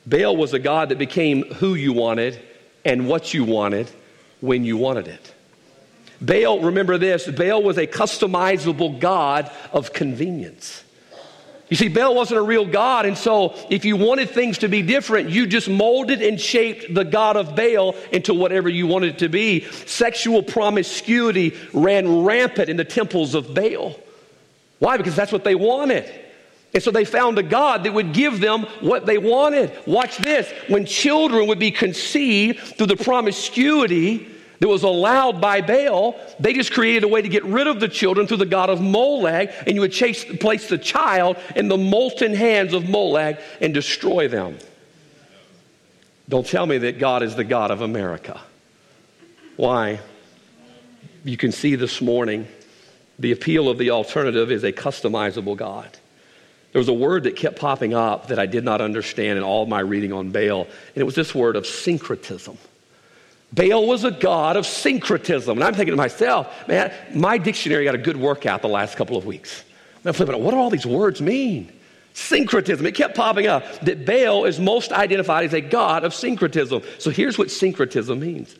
Baal 0.08 0.36
was 0.36 0.54
a 0.54 0.60
God 0.60 0.90
that 0.90 0.98
became 0.98 1.44
who 1.54 1.76
you 1.76 1.94
wanted 1.94 2.40
and 2.84 3.08
what 3.08 3.34
you 3.34 3.44
wanted 3.44 3.92
when 4.42 4.64
you 4.64 4.78
wanted 4.78 5.08
it. 5.08 5.34
Baal, 6.20 6.62
remember 6.62 6.98
this, 6.98 7.28
Baal 7.28 7.62
was 7.62 7.78
a 7.78 7.86
customizable 7.86 9.00
God 9.00 9.52
of 9.72 9.94
convenience. 9.94 10.84
You 11.70 11.78
see, 11.78 11.88
Baal 11.88 12.14
wasn't 12.14 12.40
a 12.40 12.44
real 12.44 12.66
God, 12.66 13.08
and 13.08 13.18
so 13.18 13.56
if 13.72 13.86
you 13.86 13.96
wanted 13.96 14.30
things 14.30 14.60
to 14.60 14.68
be 14.68 14.84
different, 14.84 15.32
you 15.32 15.48
just 15.48 15.68
molded 15.68 16.22
and 16.22 16.40
shaped 16.40 16.94
the 16.94 17.04
God 17.04 17.38
of 17.38 17.56
Baal 17.56 17.96
into 18.12 18.36
whatever 18.36 18.70
you 18.70 18.86
wanted 18.86 19.16
it 19.16 19.20
to 19.20 19.30
be. 19.30 19.62
Sexual 19.86 20.44
promiscuity 20.44 21.58
ran 21.74 22.24
rampant 22.24 22.70
in 22.70 22.78
the 22.78 22.86
temples 22.86 23.34
of 23.34 23.56
Baal. 23.56 24.00
Why? 24.78 24.98
Because 24.98 25.16
that's 25.16 25.32
what 25.32 25.44
they 25.44 25.56
wanted. 25.56 26.08
And 26.76 26.84
so 26.84 26.92
they 26.92 27.06
found 27.06 27.40
a 27.40 27.44
God 27.44 27.86
that 27.86 27.94
would 27.94 28.14
give 28.14 28.42
them 28.42 28.64
what 28.82 29.06
they 29.06 29.18
wanted. 29.18 29.72
Watch 29.88 30.18
this. 30.18 30.52
When 30.68 30.86
children 30.86 31.48
would 31.48 31.58
be 31.58 31.72
conceived 31.72 32.60
through 32.78 32.88
the 32.88 32.98
promiscuity 32.98 34.28
that 34.60 34.68
was 34.68 34.84
allowed 34.84 35.42
by 35.42 35.62
Baal, 35.62 36.16
they 36.40 36.54
just 36.54 36.72
created 36.72 37.04
a 37.04 37.08
way 37.08 37.22
to 37.22 37.28
get 37.28 37.44
rid 37.44 37.68
of 37.68 37.80
the 37.80 37.88
children 37.88 38.28
through 38.28 38.38
the 38.38 38.46
god 38.46 38.70
of 38.70 38.82
Moloch, 38.82 39.50
and 39.66 39.76
you 39.76 39.82
would 39.82 39.92
chase, 39.92 40.24
place 40.40 40.70
the 40.70 40.78
child 40.78 41.38
in 41.56 41.68
the 41.68 41.78
molten 41.78 42.34
hands 42.34 42.74
of 42.74 42.90
Moloch 42.90 43.40
and 43.62 43.74
destroy 43.74 44.28
them. 44.28 44.58
Don't 46.28 46.46
tell 46.46 46.66
me 46.66 46.78
that 46.80 47.00
God 47.00 47.22
is 47.22 47.36
the 47.36 47.44
God 47.44 47.72
of 47.72 47.82
America. 47.82 48.40
Why? 49.58 50.00
You 51.24 51.38
can 51.38 51.52
see 51.52 51.76
this 51.76 52.02
morning 52.02 52.48
the 53.20 53.32
appeal 53.32 53.70
of 53.70 53.78
the 53.78 53.92
alternative 53.92 54.52
is 54.52 54.64
a 54.64 54.72
customizable 54.72 55.56
God. 55.56 55.90
There 56.72 56.80
was 56.80 56.90
a 56.90 56.94
word 56.94 57.24
that 57.24 57.38
kept 57.38 57.58
popping 57.58 57.94
up 57.94 58.28
that 58.28 58.38
I 58.38 58.48
did 58.48 58.66
not 58.66 58.82
understand 58.82 59.38
in 59.38 59.44
all 59.44 59.66
my 59.66 59.80
reading 59.80 60.12
on 60.12 60.32
Baal, 60.32 60.64
and 60.64 60.98
it 60.98 61.04
was 61.04 61.16
this 61.16 61.34
word 61.34 61.56
of 61.56 61.66
syncretism. 61.66 62.58
Baal 63.54 63.88
was 63.88 64.04
a 64.04 64.12
god 64.12 64.58
of 64.58 64.66
syncretism. 64.66 65.58
And 65.58 65.64
I'm 65.64 65.74
thinking 65.74 65.94
to 65.94 65.98
myself, 65.98 66.68
man, 66.68 66.92
my 67.14 67.38
dictionary 67.38 67.86
got 67.86 67.96
a 67.96 68.00
good 68.00 68.18
workout 68.18 68.62
the 68.62 68.68
last 68.68 68.98
couple 68.98 69.18
of 69.18 69.26
weeks. 69.26 69.64
I'm 70.04 70.14
flipping, 70.14 70.42
what 70.44 70.52
do 70.52 70.58
all 70.58 70.70
these 70.70 70.86
words 70.86 71.22
mean? 71.22 71.72
Syncretism. 72.14 72.86
It 72.86 72.96
kept 72.96 73.16
popping 73.16 73.48
up 73.48 73.64
that 73.82 74.06
Baal 74.06 74.46
is 74.46 74.60
most 74.60 74.92
identified 74.92 75.46
as 75.46 75.54
a 75.54 75.62
god 75.62 76.04
of 76.04 76.14
syncretism. 76.14 76.82
So 77.00 77.10
here's 77.10 77.38
what 77.38 77.52
syncretism 77.52 78.20
means 78.20 78.56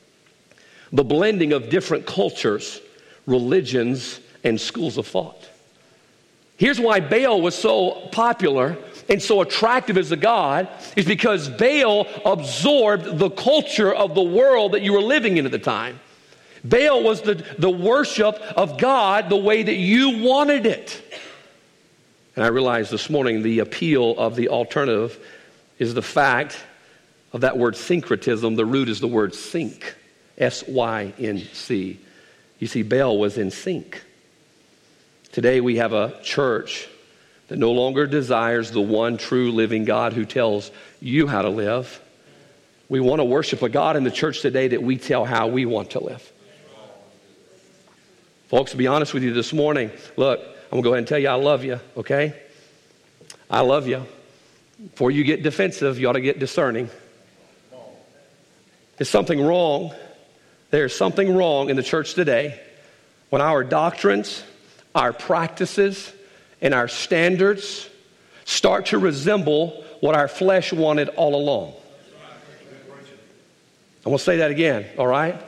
the 0.92 1.04
blending 1.04 1.52
of 1.52 1.68
different 1.68 2.06
cultures, 2.06 2.80
religions, 3.26 4.20
and 4.44 4.60
schools 4.60 4.98
of 4.98 5.06
thought. 5.06 5.48
Here's 6.56 6.80
why 6.80 7.00
Baal 7.00 7.40
was 7.40 7.54
so 7.54 8.08
popular 8.12 8.78
and 9.08 9.22
so 9.22 9.40
attractive 9.40 9.96
as 9.96 10.10
a 10.12 10.16
god 10.16 10.68
is 10.96 11.06
because 11.06 11.48
Baal 11.48 12.06
absorbed 12.24 13.18
the 13.18 13.30
culture 13.30 13.94
of 13.94 14.14
the 14.14 14.22
world 14.22 14.72
that 14.72 14.82
you 14.82 14.92
were 14.92 15.00
living 15.00 15.36
in 15.36 15.46
at 15.46 15.52
the 15.52 15.58
time. 15.58 16.00
Baal 16.64 17.02
was 17.02 17.22
the, 17.22 17.34
the 17.58 17.70
worship 17.70 18.34
of 18.56 18.78
God 18.78 19.28
the 19.28 19.36
way 19.36 19.62
that 19.62 19.74
you 19.74 20.18
wanted 20.22 20.66
it. 20.66 21.02
And 22.34 22.44
I 22.44 22.48
realized 22.48 22.90
this 22.90 23.08
morning 23.08 23.42
the 23.42 23.60
appeal 23.60 24.18
of 24.18 24.36
the 24.36 24.48
alternative 24.48 25.18
is 25.78 25.94
the 25.94 26.02
fact 26.02 26.58
of 27.32 27.42
that 27.42 27.56
word 27.56 27.76
syncretism. 27.76 28.56
The 28.56 28.64
root 28.64 28.88
is 28.88 29.00
the 29.00 29.08
word 29.08 29.34
sync, 29.34 29.94
S 30.36 30.64
Y 30.66 31.12
N 31.18 31.38
C. 31.52 32.00
You 32.58 32.66
see, 32.66 32.82
Baal 32.82 33.18
was 33.18 33.38
in 33.38 33.50
sync. 33.50 34.02
Today 35.32 35.60
we 35.60 35.76
have 35.76 35.92
a 35.92 36.20
church 36.22 36.88
that 37.48 37.58
no 37.58 37.72
longer 37.72 38.06
desires 38.06 38.70
the 38.70 38.80
one 38.80 39.16
true 39.16 39.52
living 39.52 39.84
God 39.84 40.12
who 40.12 40.24
tells 40.24 40.70
you 41.00 41.26
how 41.26 41.42
to 41.42 41.48
live. 41.48 42.00
We 42.88 43.00
want 43.00 43.20
to 43.20 43.24
worship 43.24 43.62
a 43.62 43.68
God 43.68 43.96
in 43.96 44.04
the 44.04 44.10
church 44.10 44.40
today 44.40 44.68
that 44.68 44.82
we 44.82 44.96
tell 44.96 45.24
how 45.24 45.48
we 45.48 45.66
want 45.66 45.90
to 45.90 46.00
live. 46.00 46.32
Folks, 48.48 48.70
to 48.72 48.76
be 48.76 48.86
honest 48.86 49.12
with 49.12 49.24
you 49.24 49.32
this 49.32 49.52
morning, 49.52 49.90
look, 50.16 50.40
I'm 50.40 50.70
going 50.70 50.82
to 50.82 50.88
go 50.88 50.90
ahead 50.90 50.98
and 50.98 51.08
tell 51.08 51.18
you 51.18 51.28
I 51.28 51.34
love 51.34 51.64
you, 51.64 51.80
okay? 51.96 52.34
I 53.50 53.60
love 53.60 53.88
you. 53.88 54.06
Before 54.78 55.10
you 55.10 55.24
get 55.24 55.42
defensive, 55.42 55.98
you 55.98 56.08
ought 56.08 56.12
to 56.12 56.20
get 56.20 56.38
discerning. 56.38 56.90
There's 58.96 59.08
something 59.08 59.40
wrong. 59.40 59.94
There's 60.70 60.94
something 60.94 61.34
wrong 61.34 61.70
in 61.70 61.76
the 61.76 61.82
church 61.82 62.14
today 62.14 62.60
when 63.30 63.42
our 63.42 63.64
doctrines, 63.64 64.44
our 64.94 65.12
practices, 65.12 66.12
and 66.60 66.74
our 66.74 66.88
standards 66.88 67.88
start 68.44 68.86
to 68.86 68.98
resemble 68.98 69.84
what 70.00 70.14
our 70.14 70.28
flesh 70.28 70.72
wanted 70.72 71.08
all 71.10 71.34
along. 71.34 71.74
I'm 74.04 74.10
going 74.10 74.18
to 74.18 74.24
say 74.24 74.36
that 74.36 74.52
again, 74.52 74.86
all 74.98 75.06
right? 75.06 75.42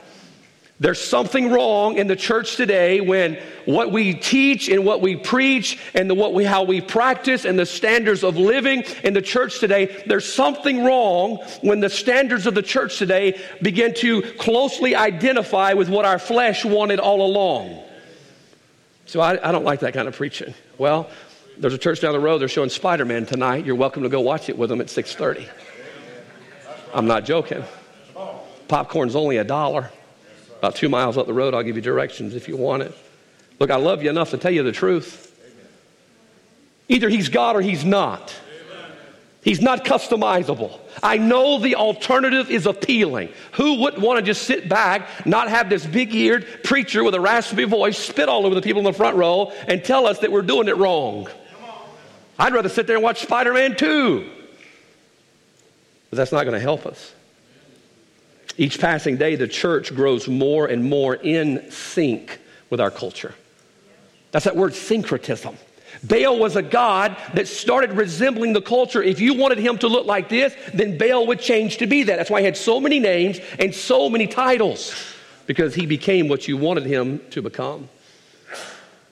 There's 0.81 1.01
something 1.01 1.51
wrong 1.51 1.97
in 1.97 2.07
the 2.07 2.15
church 2.15 2.55
today 2.55 3.01
when 3.01 3.37
what 3.65 3.91
we 3.91 4.13
teach 4.13 4.69
and 4.69 4.85
what 4.85 5.01
we 5.01 5.17
preach 5.17 5.77
and 5.93 6.09
the, 6.09 6.15
what 6.15 6.33
we, 6.33 6.45
how 6.45 6.63
we 6.63 6.79
practice 6.79 7.43
and 7.43 7.59
the 7.59 7.65
standards 7.65 8.23
of 8.23 8.37
living 8.37 8.83
in 9.03 9.13
the 9.13 9.21
church 9.21 9.59
today, 9.59 10.03
there's 10.07 10.31
something 10.31 10.85
wrong 10.85 11.37
when 11.61 11.81
the 11.81 11.89
standards 11.89 12.47
of 12.47 12.55
the 12.55 12.61
church 12.61 12.97
today 12.97 13.39
begin 13.61 13.93
to 13.95 14.21
closely 14.39 14.95
identify 14.95 15.73
with 15.73 15.89
what 15.89 16.05
our 16.05 16.19
flesh 16.19 16.63
wanted 16.63 16.99
all 16.99 17.25
along. 17.25 17.83
So 19.09 19.21
I, 19.21 19.49
I 19.49 19.51
don't 19.51 19.65
like 19.65 19.79
that 19.79 19.95
kind 19.95 20.07
of 20.07 20.15
preaching. 20.15 20.53
Well, 20.77 21.09
there's 21.57 21.73
a 21.73 21.79
church 21.79 21.99
down 21.99 22.13
the 22.13 22.19
road. 22.19 22.37
They're 22.37 22.47
showing 22.47 22.69
Spider-Man 22.69 23.25
tonight. 23.25 23.65
You're 23.65 23.73
welcome 23.73 24.03
to 24.03 24.09
go 24.09 24.21
watch 24.21 24.49
it 24.49 24.57
with 24.57 24.69
them 24.69 24.81
at 24.81 24.85
6:30. 24.85 25.49
I'm 26.93 27.07
not 27.07 27.25
joking. 27.25 27.63
Popcorn's 28.67 29.15
only 29.15 29.37
a 29.37 29.43
dollar. 29.43 29.89
About 30.59 30.75
two 30.75 30.89
miles 30.89 31.17
up 31.17 31.25
the 31.25 31.33
road, 31.33 31.55
I'll 31.55 31.63
give 31.63 31.75
you 31.75 31.81
directions 31.81 32.35
if 32.35 32.47
you 32.47 32.55
want 32.55 32.83
it. 32.83 32.95
Look, 33.57 33.71
I 33.71 33.77
love 33.77 34.03
you 34.03 34.11
enough 34.11 34.29
to 34.29 34.37
tell 34.37 34.51
you 34.51 34.61
the 34.61 34.71
truth. 34.71 35.25
Either 36.87 37.09
he's 37.09 37.29
God 37.29 37.55
or 37.55 37.61
he's 37.61 37.83
not. 37.83 38.35
He's 39.43 39.59
not 39.59 39.85
customizable. 39.85 40.77
I 41.01 41.17
know 41.17 41.59
the 41.59 41.75
alternative 41.75 42.49
is 42.49 42.65
appealing. 42.65 43.29
Who 43.53 43.81
wouldn't 43.81 44.01
want 44.01 44.19
to 44.19 44.25
just 44.25 44.43
sit 44.43 44.67
back, 44.67 45.25
not 45.25 45.49
have 45.49 45.69
this 45.69 45.85
big 45.85 46.13
eared 46.13 46.63
preacher 46.63 47.03
with 47.03 47.15
a 47.15 47.19
raspy 47.19 47.65
voice 47.65 47.97
spit 47.97 48.29
all 48.29 48.45
over 48.45 48.55
the 48.55 48.61
people 48.61 48.79
in 48.79 48.85
the 48.85 48.93
front 48.93 49.15
row 49.15 49.51
and 49.67 49.83
tell 49.83 50.05
us 50.05 50.19
that 50.19 50.31
we're 50.31 50.41
doing 50.41 50.67
it 50.67 50.77
wrong? 50.77 51.27
I'd 52.37 52.53
rather 52.53 52.69
sit 52.69 52.87
there 52.87 52.95
and 52.95 53.03
watch 53.03 53.21
Spider 53.21 53.53
Man 53.53 53.75
2. 53.75 54.29
But 56.09 56.17
that's 56.17 56.31
not 56.31 56.43
going 56.43 56.53
to 56.53 56.59
help 56.59 56.85
us. 56.85 57.13
Each 58.57 58.79
passing 58.79 59.17
day, 59.17 59.35
the 59.35 59.47
church 59.47 59.93
grows 59.95 60.27
more 60.27 60.65
and 60.65 60.83
more 60.83 61.15
in 61.15 61.71
sync 61.71 62.39
with 62.69 62.81
our 62.81 62.91
culture. 62.91 63.35
That's 64.31 64.45
that 64.45 64.55
word 64.55 64.73
syncretism. 64.73 65.57
Baal 66.03 66.39
was 66.39 66.55
a 66.55 66.61
god 66.61 67.17
that 67.33 67.47
started 67.47 67.93
resembling 67.93 68.53
the 68.53 68.61
culture. 68.61 69.03
If 69.03 69.19
you 69.19 69.33
wanted 69.33 69.57
him 69.57 69.77
to 69.79 69.87
look 69.87 70.05
like 70.05 70.29
this, 70.29 70.55
then 70.73 70.97
Baal 70.97 71.27
would 71.27 71.39
change 71.39 71.77
to 71.77 71.87
be 71.87 72.03
that. 72.03 72.15
That's 72.17 72.29
why 72.29 72.39
he 72.39 72.45
had 72.45 72.57
so 72.57 72.79
many 72.79 72.99
names 72.99 73.39
and 73.59 73.73
so 73.73 74.09
many 74.09 74.27
titles, 74.27 74.93
because 75.45 75.75
he 75.75 75.85
became 75.85 76.27
what 76.27 76.47
you 76.47 76.57
wanted 76.57 76.85
him 76.85 77.21
to 77.31 77.41
become. 77.41 77.89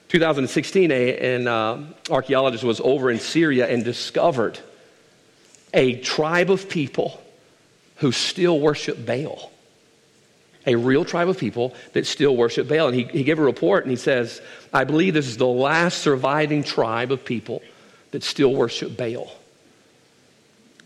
2016, 0.08 0.90
an 0.90 1.46
uh, 1.46 1.84
archaeologist 2.10 2.64
was 2.64 2.80
over 2.80 3.10
in 3.10 3.20
Syria 3.20 3.68
and 3.68 3.84
discovered 3.84 4.58
a 5.74 6.00
tribe 6.00 6.50
of 6.50 6.68
people 6.68 7.22
who 7.96 8.12
still 8.12 8.58
worship 8.58 9.04
Baal. 9.04 9.52
A 10.68 10.76
real 10.76 11.04
tribe 11.04 11.28
of 11.28 11.38
people 11.38 11.74
that 11.94 12.06
still 12.06 12.36
worship 12.36 12.68
Baal. 12.68 12.88
And 12.88 12.94
he, 12.94 13.04
he 13.04 13.24
gave 13.24 13.38
a 13.38 13.42
report 13.42 13.84
and 13.84 13.90
he 13.90 13.96
says, 13.96 14.42
I 14.72 14.84
believe 14.84 15.14
this 15.14 15.26
is 15.26 15.38
the 15.38 15.46
last 15.46 15.98
surviving 15.98 16.62
tribe 16.62 17.10
of 17.10 17.24
people 17.24 17.62
that 18.10 18.22
still 18.22 18.54
worship 18.54 18.94
Baal. 18.94 19.32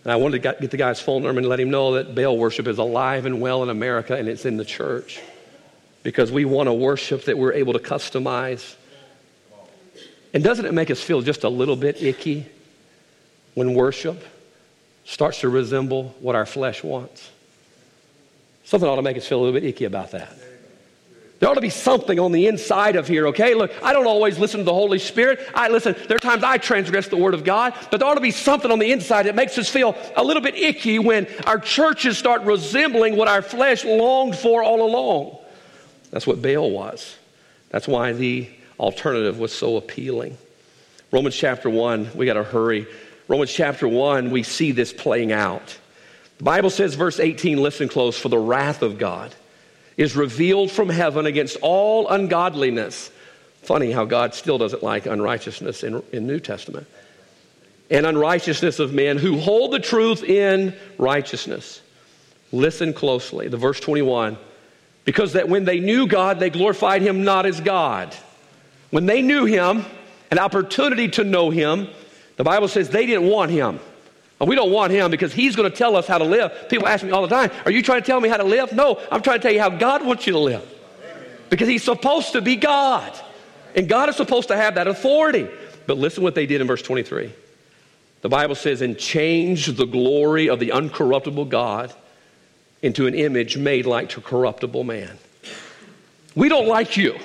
And 0.04 0.12
I 0.12 0.16
wanted 0.16 0.42
to 0.42 0.54
get 0.60 0.70
the 0.70 0.76
guy's 0.76 1.00
phone 1.00 1.24
number 1.24 1.40
and 1.40 1.48
let 1.48 1.58
him 1.58 1.70
know 1.70 1.94
that 1.94 2.14
Baal 2.14 2.38
worship 2.38 2.68
is 2.68 2.78
alive 2.78 3.26
and 3.26 3.40
well 3.40 3.64
in 3.64 3.70
America 3.70 4.14
and 4.14 4.28
it's 4.28 4.44
in 4.44 4.56
the 4.56 4.64
church. 4.64 5.20
Because 6.04 6.30
we 6.30 6.44
want 6.44 6.68
a 6.68 6.72
worship 6.72 7.24
that 7.24 7.36
we're 7.36 7.52
able 7.52 7.72
to 7.72 7.78
customize. 7.80 8.76
And 10.32 10.44
doesn't 10.44 10.64
it 10.64 10.74
make 10.74 10.92
us 10.92 11.00
feel 11.00 11.22
just 11.22 11.42
a 11.42 11.48
little 11.48 11.76
bit 11.76 12.00
icky 12.00 12.46
when 13.54 13.74
worship 13.74 14.24
starts 15.04 15.40
to 15.40 15.48
resemble 15.48 16.14
what 16.20 16.34
our 16.34 16.46
flesh 16.46 16.84
wants. 16.84 17.30
Something 18.72 18.88
ought 18.88 18.96
to 18.96 19.02
make 19.02 19.18
us 19.18 19.26
feel 19.26 19.38
a 19.38 19.42
little 19.42 19.60
bit 19.60 19.68
icky 19.68 19.84
about 19.84 20.12
that. 20.12 20.34
There 21.38 21.46
ought 21.50 21.56
to 21.56 21.60
be 21.60 21.68
something 21.68 22.18
on 22.18 22.32
the 22.32 22.46
inside 22.46 22.96
of 22.96 23.06
here, 23.06 23.26
okay? 23.26 23.52
Look, 23.52 23.70
I 23.82 23.92
don't 23.92 24.06
always 24.06 24.38
listen 24.38 24.60
to 24.60 24.64
the 24.64 24.72
Holy 24.72 24.98
Spirit. 24.98 25.46
I 25.54 25.68
listen, 25.68 25.94
there 26.08 26.16
are 26.16 26.18
times 26.18 26.42
I 26.42 26.56
transgress 26.56 27.08
the 27.08 27.18
Word 27.18 27.34
of 27.34 27.44
God, 27.44 27.74
but 27.90 28.00
there 28.00 28.08
ought 28.08 28.14
to 28.14 28.22
be 28.22 28.30
something 28.30 28.70
on 28.70 28.78
the 28.78 28.90
inside 28.90 29.24
that 29.24 29.34
makes 29.34 29.58
us 29.58 29.68
feel 29.68 29.94
a 30.16 30.24
little 30.24 30.42
bit 30.42 30.54
icky 30.54 30.98
when 30.98 31.26
our 31.46 31.58
churches 31.58 32.16
start 32.16 32.44
resembling 32.44 33.14
what 33.14 33.28
our 33.28 33.42
flesh 33.42 33.84
longed 33.84 34.36
for 34.36 34.62
all 34.62 34.82
along. 34.82 35.36
That's 36.10 36.26
what 36.26 36.40
Baal 36.40 36.70
was. 36.70 37.14
That's 37.68 37.86
why 37.86 38.14
the 38.14 38.48
alternative 38.80 39.38
was 39.38 39.52
so 39.52 39.76
appealing. 39.76 40.38
Romans 41.10 41.36
chapter 41.36 41.68
1, 41.68 42.12
we 42.14 42.24
got 42.24 42.34
to 42.34 42.42
hurry. 42.42 42.86
Romans 43.28 43.52
chapter 43.52 43.86
1, 43.86 44.30
we 44.30 44.42
see 44.42 44.72
this 44.72 44.94
playing 44.94 45.30
out. 45.30 45.76
Bible 46.42 46.70
says, 46.70 46.94
verse 46.94 47.20
18, 47.20 47.62
listen 47.62 47.88
close, 47.88 48.18
for 48.18 48.28
the 48.28 48.38
wrath 48.38 48.82
of 48.82 48.98
God 48.98 49.32
is 49.96 50.16
revealed 50.16 50.72
from 50.72 50.88
heaven 50.88 51.24
against 51.24 51.56
all 51.62 52.08
ungodliness. 52.08 53.12
Funny 53.62 53.92
how 53.92 54.04
God 54.04 54.34
still 54.34 54.58
doesn't 54.58 54.82
like 54.82 55.06
unrighteousness 55.06 55.84
in, 55.84 56.02
in 56.10 56.26
New 56.26 56.40
Testament. 56.40 56.88
And 57.90 58.06
unrighteousness 58.06 58.80
of 58.80 58.92
men 58.92 59.18
who 59.18 59.38
hold 59.38 59.72
the 59.72 59.78
truth 59.78 60.24
in 60.24 60.74
righteousness. 60.98 61.80
Listen 62.50 62.92
closely. 62.92 63.46
The 63.46 63.56
verse 63.56 63.78
21. 63.78 64.36
Because 65.04 65.34
that 65.34 65.48
when 65.48 65.64
they 65.64 65.78
knew 65.78 66.08
God, 66.08 66.40
they 66.40 66.50
glorified 66.50 67.02
him 67.02 67.22
not 67.22 67.46
as 67.46 67.60
God. 67.60 68.14
When 68.90 69.06
they 69.06 69.22
knew 69.22 69.44
him, 69.44 69.84
an 70.30 70.38
opportunity 70.38 71.08
to 71.10 71.24
know 71.24 71.50
him, 71.50 71.88
the 72.36 72.44
Bible 72.44 72.66
says 72.66 72.88
they 72.88 73.06
didn't 73.06 73.28
want 73.28 73.50
him. 73.50 73.78
We 74.46 74.56
don't 74.56 74.72
want 74.72 74.92
him 74.92 75.10
because 75.10 75.32
he's 75.32 75.54
going 75.54 75.70
to 75.70 75.76
tell 75.76 75.94
us 75.94 76.06
how 76.06 76.18
to 76.18 76.24
live. 76.24 76.68
People 76.68 76.88
ask 76.88 77.04
me 77.04 77.10
all 77.12 77.22
the 77.22 77.28
time, 77.28 77.50
Are 77.64 77.70
you 77.70 77.82
trying 77.82 78.00
to 78.00 78.06
tell 78.06 78.20
me 78.20 78.28
how 78.28 78.36
to 78.36 78.44
live? 78.44 78.72
No, 78.72 79.00
I'm 79.10 79.22
trying 79.22 79.38
to 79.38 79.42
tell 79.42 79.52
you 79.52 79.60
how 79.60 79.70
God 79.70 80.04
wants 80.04 80.26
you 80.26 80.32
to 80.32 80.38
live. 80.38 80.68
Because 81.48 81.68
he's 81.68 81.84
supposed 81.84 82.32
to 82.32 82.40
be 82.40 82.56
God. 82.56 83.18
And 83.76 83.88
God 83.88 84.08
is 84.08 84.16
supposed 84.16 84.48
to 84.48 84.56
have 84.56 84.74
that 84.74 84.86
authority. 84.88 85.48
But 85.86 85.96
listen 85.96 86.22
what 86.22 86.34
they 86.34 86.46
did 86.46 86.60
in 86.60 86.66
verse 86.66 86.82
23. 86.82 87.32
The 88.22 88.28
Bible 88.28 88.54
says, 88.54 88.82
And 88.82 88.98
change 88.98 89.66
the 89.66 89.86
glory 89.86 90.48
of 90.48 90.58
the 90.60 90.68
uncorruptible 90.70 91.48
God 91.48 91.94
into 92.82 93.06
an 93.06 93.14
image 93.14 93.56
made 93.56 93.86
like 93.86 94.10
to 94.10 94.20
corruptible 94.20 94.84
man. 94.84 95.18
We 96.34 96.48
don't 96.48 96.66
like 96.66 96.96
you 96.96 97.18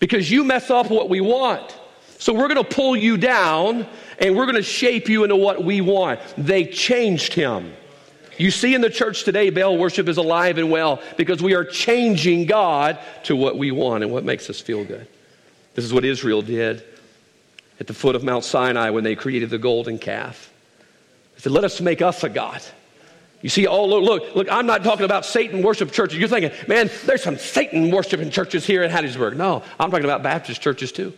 because 0.00 0.30
you 0.30 0.44
mess 0.44 0.70
up 0.70 0.90
what 0.90 1.08
we 1.08 1.20
want. 1.20 1.78
So 2.18 2.32
we're 2.32 2.48
going 2.48 2.64
to 2.64 2.74
pull 2.74 2.96
you 2.96 3.16
down 3.16 3.86
and 4.18 4.36
we're 4.36 4.46
going 4.46 4.56
to 4.56 4.62
shape 4.62 5.08
you 5.08 5.24
into 5.24 5.36
what 5.36 5.64
we 5.64 5.80
want. 5.80 6.20
They 6.36 6.66
changed 6.66 7.34
him. 7.34 7.72
You 8.36 8.50
see 8.50 8.74
in 8.74 8.80
the 8.80 8.90
church 8.90 9.24
today, 9.24 9.50
Baal 9.50 9.78
worship 9.78 10.08
is 10.08 10.16
alive 10.16 10.58
and 10.58 10.70
well 10.70 11.00
because 11.16 11.42
we 11.42 11.54
are 11.54 11.64
changing 11.64 12.46
God 12.46 12.98
to 13.24 13.36
what 13.36 13.56
we 13.56 13.70
want 13.70 14.02
and 14.02 14.12
what 14.12 14.24
makes 14.24 14.50
us 14.50 14.60
feel 14.60 14.84
good. 14.84 15.06
This 15.74 15.84
is 15.84 15.92
what 15.92 16.04
Israel 16.04 16.42
did 16.42 16.84
at 17.80 17.86
the 17.86 17.94
foot 17.94 18.16
of 18.16 18.24
Mount 18.24 18.44
Sinai 18.44 18.90
when 18.90 19.04
they 19.04 19.14
created 19.14 19.50
the 19.50 19.58
golden 19.58 19.98
calf. 19.98 20.52
They 21.34 21.42
said, 21.42 21.52
Let 21.52 21.64
us 21.64 21.80
make 21.80 22.02
us 22.02 22.24
a 22.24 22.28
God. 22.28 22.62
You 23.42 23.50
see, 23.50 23.66
oh, 23.66 23.84
look, 23.84 24.02
look, 24.02 24.34
look, 24.34 24.48
I'm 24.50 24.64
not 24.64 24.82
talking 24.82 25.04
about 25.04 25.26
Satan 25.26 25.62
worship 25.62 25.92
churches. 25.92 26.18
You're 26.18 26.28
thinking, 26.28 26.50
man, 26.66 26.88
there's 27.04 27.22
some 27.22 27.36
Satan 27.36 27.90
worshiping 27.90 28.30
churches 28.30 28.64
here 28.64 28.82
in 28.82 28.90
Hattiesburg. 28.90 29.36
No, 29.36 29.62
I'm 29.78 29.90
talking 29.90 30.06
about 30.06 30.22
Baptist 30.22 30.62
churches 30.62 30.92
too. 30.92 31.12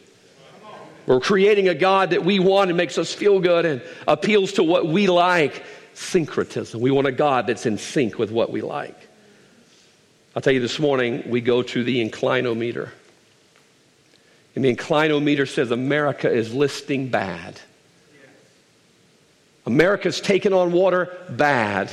We're 1.06 1.20
creating 1.20 1.68
a 1.68 1.74
God 1.74 2.10
that 2.10 2.24
we 2.24 2.40
want 2.40 2.70
and 2.70 2.76
makes 2.76 2.98
us 2.98 3.12
feel 3.12 3.38
good 3.38 3.64
and 3.64 3.82
appeals 4.08 4.52
to 4.54 4.64
what 4.64 4.86
we 4.86 5.06
like. 5.06 5.64
Syncretism. 5.94 6.80
We 6.80 6.90
want 6.90 7.06
a 7.06 7.12
God 7.12 7.46
that's 7.46 7.64
in 7.64 7.78
sync 7.78 8.18
with 8.18 8.30
what 8.30 8.50
we 8.50 8.60
like. 8.60 9.08
I'll 10.34 10.42
tell 10.42 10.52
you 10.52 10.60
this 10.60 10.78
morning, 10.78 11.30
we 11.30 11.40
go 11.40 11.62
to 11.62 11.82
the 11.82 12.06
inclinometer. 12.06 12.90
And 14.54 14.64
the 14.64 14.74
inclinometer 14.74 15.48
says 15.48 15.70
America 15.70 16.30
is 16.30 16.52
listing 16.52 17.08
bad. 17.08 17.60
America's 19.64 20.20
taken 20.20 20.52
on 20.52 20.72
water 20.72 21.16
bad. 21.30 21.90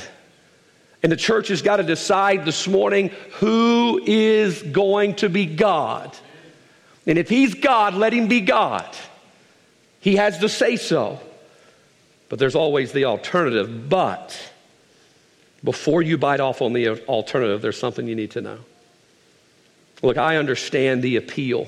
And 1.01 1.11
the 1.11 1.17
church 1.17 1.49
has 1.49 1.61
got 1.61 1.77
to 1.77 1.83
decide 1.83 2.45
this 2.45 2.67
morning 2.67 3.09
who 3.33 4.01
is 4.05 4.61
going 4.61 5.15
to 5.15 5.29
be 5.29 5.45
God. 5.45 6.15
And 7.05 7.17
if 7.17 7.29
he's 7.29 7.53
God, 7.53 7.95
let 7.95 8.13
him 8.13 8.27
be 8.27 8.41
God. 8.41 8.87
He 9.99 10.15
has 10.15 10.39
to 10.39 10.49
say 10.49 10.77
so. 10.77 11.19
But 12.29 12.39
there's 12.39 12.55
always 12.55 12.91
the 12.91 13.05
alternative. 13.05 13.89
But 13.89 14.37
before 15.63 16.01
you 16.01 16.17
bite 16.17 16.39
off 16.39 16.61
on 16.61 16.73
the 16.73 16.89
alternative, 17.05 17.61
there's 17.61 17.79
something 17.79 18.07
you 18.07 18.15
need 18.15 18.31
to 18.31 18.41
know. 18.41 18.59
Look, 20.01 20.17
I 20.17 20.37
understand 20.37 21.03
the 21.03 21.15
appeal. 21.15 21.67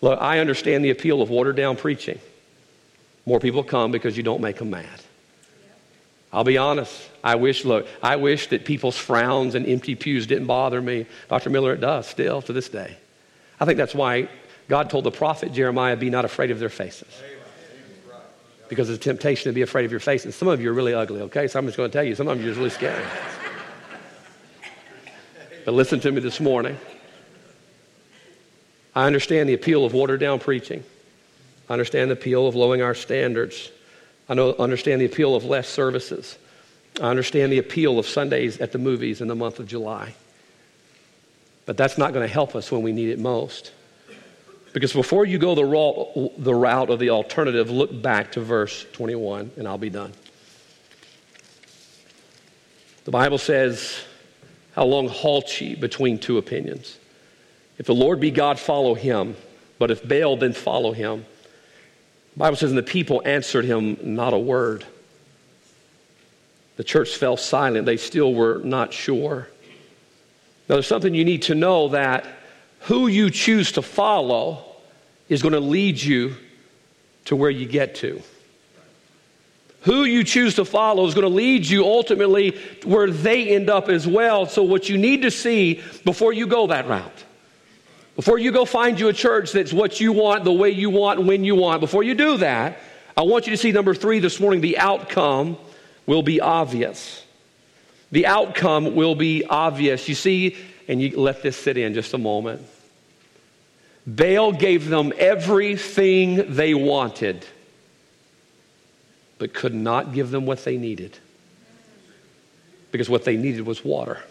Look, 0.00 0.20
I 0.20 0.38
understand 0.38 0.84
the 0.84 0.90
appeal 0.90 1.22
of 1.22 1.30
watered 1.30 1.56
down 1.56 1.76
preaching. 1.76 2.18
More 3.26 3.40
people 3.40 3.62
come 3.62 3.92
because 3.92 4.16
you 4.16 4.22
don't 4.22 4.40
make 4.40 4.56
them 4.56 4.70
mad. 4.70 5.00
I'll 6.32 6.44
be 6.44 6.58
honest. 6.58 7.08
I 7.22 7.36
wish, 7.36 7.64
look, 7.64 7.86
I 8.02 8.16
wish 8.16 8.48
that 8.48 8.64
people's 8.64 8.96
frowns 8.96 9.54
and 9.54 9.66
empty 9.66 9.94
pews 9.94 10.26
didn't 10.26 10.46
bother 10.46 10.80
me. 10.80 11.06
Dr. 11.28 11.50
Miller, 11.50 11.74
it 11.74 11.80
does 11.80 12.06
still 12.06 12.42
to 12.42 12.52
this 12.52 12.68
day. 12.68 12.96
I 13.62 13.64
think 13.64 13.76
that's 13.76 13.94
why 13.94 14.28
God 14.68 14.90
told 14.90 15.04
the 15.04 15.12
prophet 15.12 15.52
Jeremiah, 15.52 15.94
be 15.94 16.10
not 16.10 16.24
afraid 16.24 16.50
of 16.50 16.58
their 16.58 16.68
faces. 16.68 17.06
Because 18.68 18.90
it's 18.90 18.98
a 18.98 19.08
temptation 19.08 19.50
to 19.50 19.54
be 19.54 19.62
afraid 19.62 19.84
of 19.84 19.92
your 19.92 20.00
faces. 20.00 20.34
Some 20.34 20.48
of 20.48 20.60
you 20.60 20.70
are 20.70 20.72
really 20.72 20.94
ugly, 20.94 21.20
okay? 21.20 21.46
So 21.46 21.60
I'm 21.60 21.66
just 21.66 21.76
going 21.76 21.88
to 21.88 21.92
tell 21.92 22.02
you, 22.02 22.16
some 22.16 22.26
of 22.26 22.42
you 22.42 22.50
are 22.50 22.54
really 22.54 22.70
scary. 22.70 23.04
but 25.64 25.74
listen 25.74 26.00
to 26.00 26.10
me 26.10 26.20
this 26.20 26.40
morning. 26.40 26.76
I 28.96 29.06
understand 29.06 29.48
the 29.48 29.54
appeal 29.54 29.84
of 29.84 29.94
watered 29.94 30.18
down 30.18 30.40
preaching. 30.40 30.82
I 31.70 31.74
understand 31.74 32.10
the 32.10 32.14
appeal 32.14 32.48
of 32.48 32.56
lowering 32.56 32.82
our 32.82 32.96
standards. 32.96 33.70
I 34.28 34.34
know, 34.34 34.56
understand 34.58 35.00
the 35.00 35.06
appeal 35.06 35.36
of 35.36 35.44
less 35.44 35.68
services. 35.68 36.36
I 37.00 37.10
understand 37.10 37.52
the 37.52 37.58
appeal 37.58 38.00
of 38.00 38.08
Sundays 38.08 38.60
at 38.60 38.72
the 38.72 38.78
movies 38.78 39.20
in 39.20 39.28
the 39.28 39.36
month 39.36 39.60
of 39.60 39.68
July. 39.68 40.16
But 41.66 41.76
that's 41.76 41.96
not 41.96 42.12
going 42.12 42.26
to 42.26 42.32
help 42.32 42.56
us 42.56 42.72
when 42.72 42.82
we 42.82 42.92
need 42.92 43.10
it 43.10 43.18
most. 43.18 43.72
Because 44.72 44.92
before 44.92 45.26
you 45.26 45.38
go 45.38 45.54
the 45.54 45.64
route, 45.64 46.32
the 46.38 46.54
route 46.54 46.90
of 46.90 46.98
the 46.98 47.10
alternative, 47.10 47.70
look 47.70 48.02
back 48.02 48.32
to 48.32 48.40
verse 48.40 48.86
21, 48.92 49.52
and 49.56 49.68
I'll 49.68 49.78
be 49.78 49.90
done. 49.90 50.12
The 53.04 53.10
Bible 53.10 53.38
says, 53.38 53.94
How 54.74 54.84
long 54.84 55.08
halt 55.08 55.60
ye 55.60 55.74
between 55.74 56.18
two 56.18 56.38
opinions? 56.38 56.98
If 57.78 57.86
the 57.86 57.94
Lord 57.94 58.20
be 58.20 58.30
God, 58.30 58.58
follow 58.58 58.94
him. 58.94 59.36
But 59.78 59.90
if 59.90 60.06
Baal, 60.06 60.36
then 60.36 60.52
follow 60.52 60.92
him. 60.92 61.26
The 62.34 62.38
Bible 62.38 62.56
says, 62.56 62.70
and 62.70 62.78
the 62.78 62.82
people 62.82 63.20
answered 63.24 63.64
him 63.64 63.98
not 64.00 64.32
a 64.32 64.38
word. 64.38 64.86
The 66.76 66.84
church 66.84 67.16
fell 67.16 67.36
silent. 67.36 67.84
They 67.84 67.96
still 67.96 68.32
were 68.32 68.60
not 68.64 68.92
sure. 68.92 69.48
Now, 70.68 70.76
there's 70.76 70.86
something 70.86 71.14
you 71.14 71.24
need 71.24 71.42
to 71.42 71.54
know 71.54 71.88
that 71.88 72.26
who 72.80 73.06
you 73.06 73.30
choose 73.30 73.72
to 73.72 73.82
follow 73.82 74.64
is 75.28 75.42
going 75.42 75.54
to 75.54 75.60
lead 75.60 76.00
you 76.00 76.34
to 77.26 77.36
where 77.36 77.50
you 77.50 77.66
get 77.66 77.94
to. 77.96 78.22
Who 79.82 80.04
you 80.04 80.22
choose 80.22 80.54
to 80.56 80.64
follow 80.64 81.06
is 81.06 81.14
going 81.14 81.28
to 81.28 81.34
lead 81.34 81.66
you 81.66 81.84
ultimately 81.84 82.60
where 82.84 83.10
they 83.10 83.48
end 83.48 83.68
up 83.68 83.88
as 83.88 84.06
well. 84.06 84.46
So, 84.46 84.62
what 84.62 84.88
you 84.88 84.96
need 84.96 85.22
to 85.22 85.30
see 85.30 85.82
before 86.04 86.32
you 86.32 86.46
go 86.46 86.68
that 86.68 86.86
route 86.86 87.24
before 88.16 88.38
you 88.38 88.52
go 88.52 88.64
find 88.64 89.00
you 89.00 89.08
a 89.08 89.12
church 89.12 89.52
that's 89.52 89.72
what 89.72 90.00
you 90.00 90.12
want, 90.12 90.44
the 90.44 90.52
way 90.52 90.70
you 90.70 90.90
want, 90.90 91.24
when 91.24 91.44
you 91.44 91.54
want, 91.54 91.80
before 91.80 92.02
you 92.02 92.14
do 92.14 92.36
that, 92.38 92.78
I 93.16 93.22
want 93.22 93.46
you 93.46 93.52
to 93.52 93.56
see 93.56 93.72
number 93.72 93.94
three 93.94 94.18
this 94.20 94.38
morning 94.38 94.60
the 94.60 94.78
outcome 94.78 95.56
will 96.06 96.22
be 96.22 96.40
obvious. 96.40 97.21
The 98.12 98.26
outcome 98.26 98.94
will 98.94 99.14
be 99.14 99.44
obvious. 99.44 100.08
You 100.08 100.14
see, 100.14 100.56
and 100.86 101.00
you 101.00 101.18
let 101.18 101.42
this 101.42 101.56
sit 101.56 101.76
in 101.76 101.94
just 101.94 102.14
a 102.14 102.18
moment. 102.18 102.62
Baal 104.06 104.52
gave 104.52 104.88
them 104.88 105.12
everything 105.16 106.54
they 106.54 106.74
wanted, 106.74 107.46
but 109.38 109.54
could 109.54 109.74
not 109.74 110.12
give 110.12 110.30
them 110.30 110.44
what 110.44 110.62
they 110.64 110.76
needed. 110.76 111.18
Because 112.90 113.08
what 113.08 113.24
they 113.24 113.36
needed 113.36 113.64
was 113.64 113.84
water. 113.84 114.22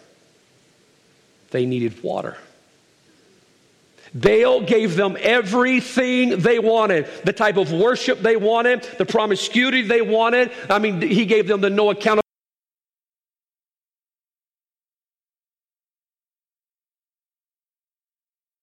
They 1.50 1.66
needed 1.66 2.02
water. 2.02 2.36
Baal 4.14 4.60
gave 4.60 4.94
them 4.94 5.16
everything 5.18 6.40
they 6.40 6.58
wanted 6.58 7.08
the 7.24 7.32
type 7.32 7.56
of 7.56 7.72
worship 7.72 8.20
they 8.20 8.36
wanted, 8.36 8.82
the 8.98 9.06
promiscuity 9.06 9.82
they 9.82 10.02
wanted. 10.02 10.52
I 10.68 10.78
mean, 10.78 11.00
he 11.00 11.24
gave 11.24 11.48
them 11.48 11.62
the 11.62 11.70
no 11.70 11.90
accountability 11.90 12.21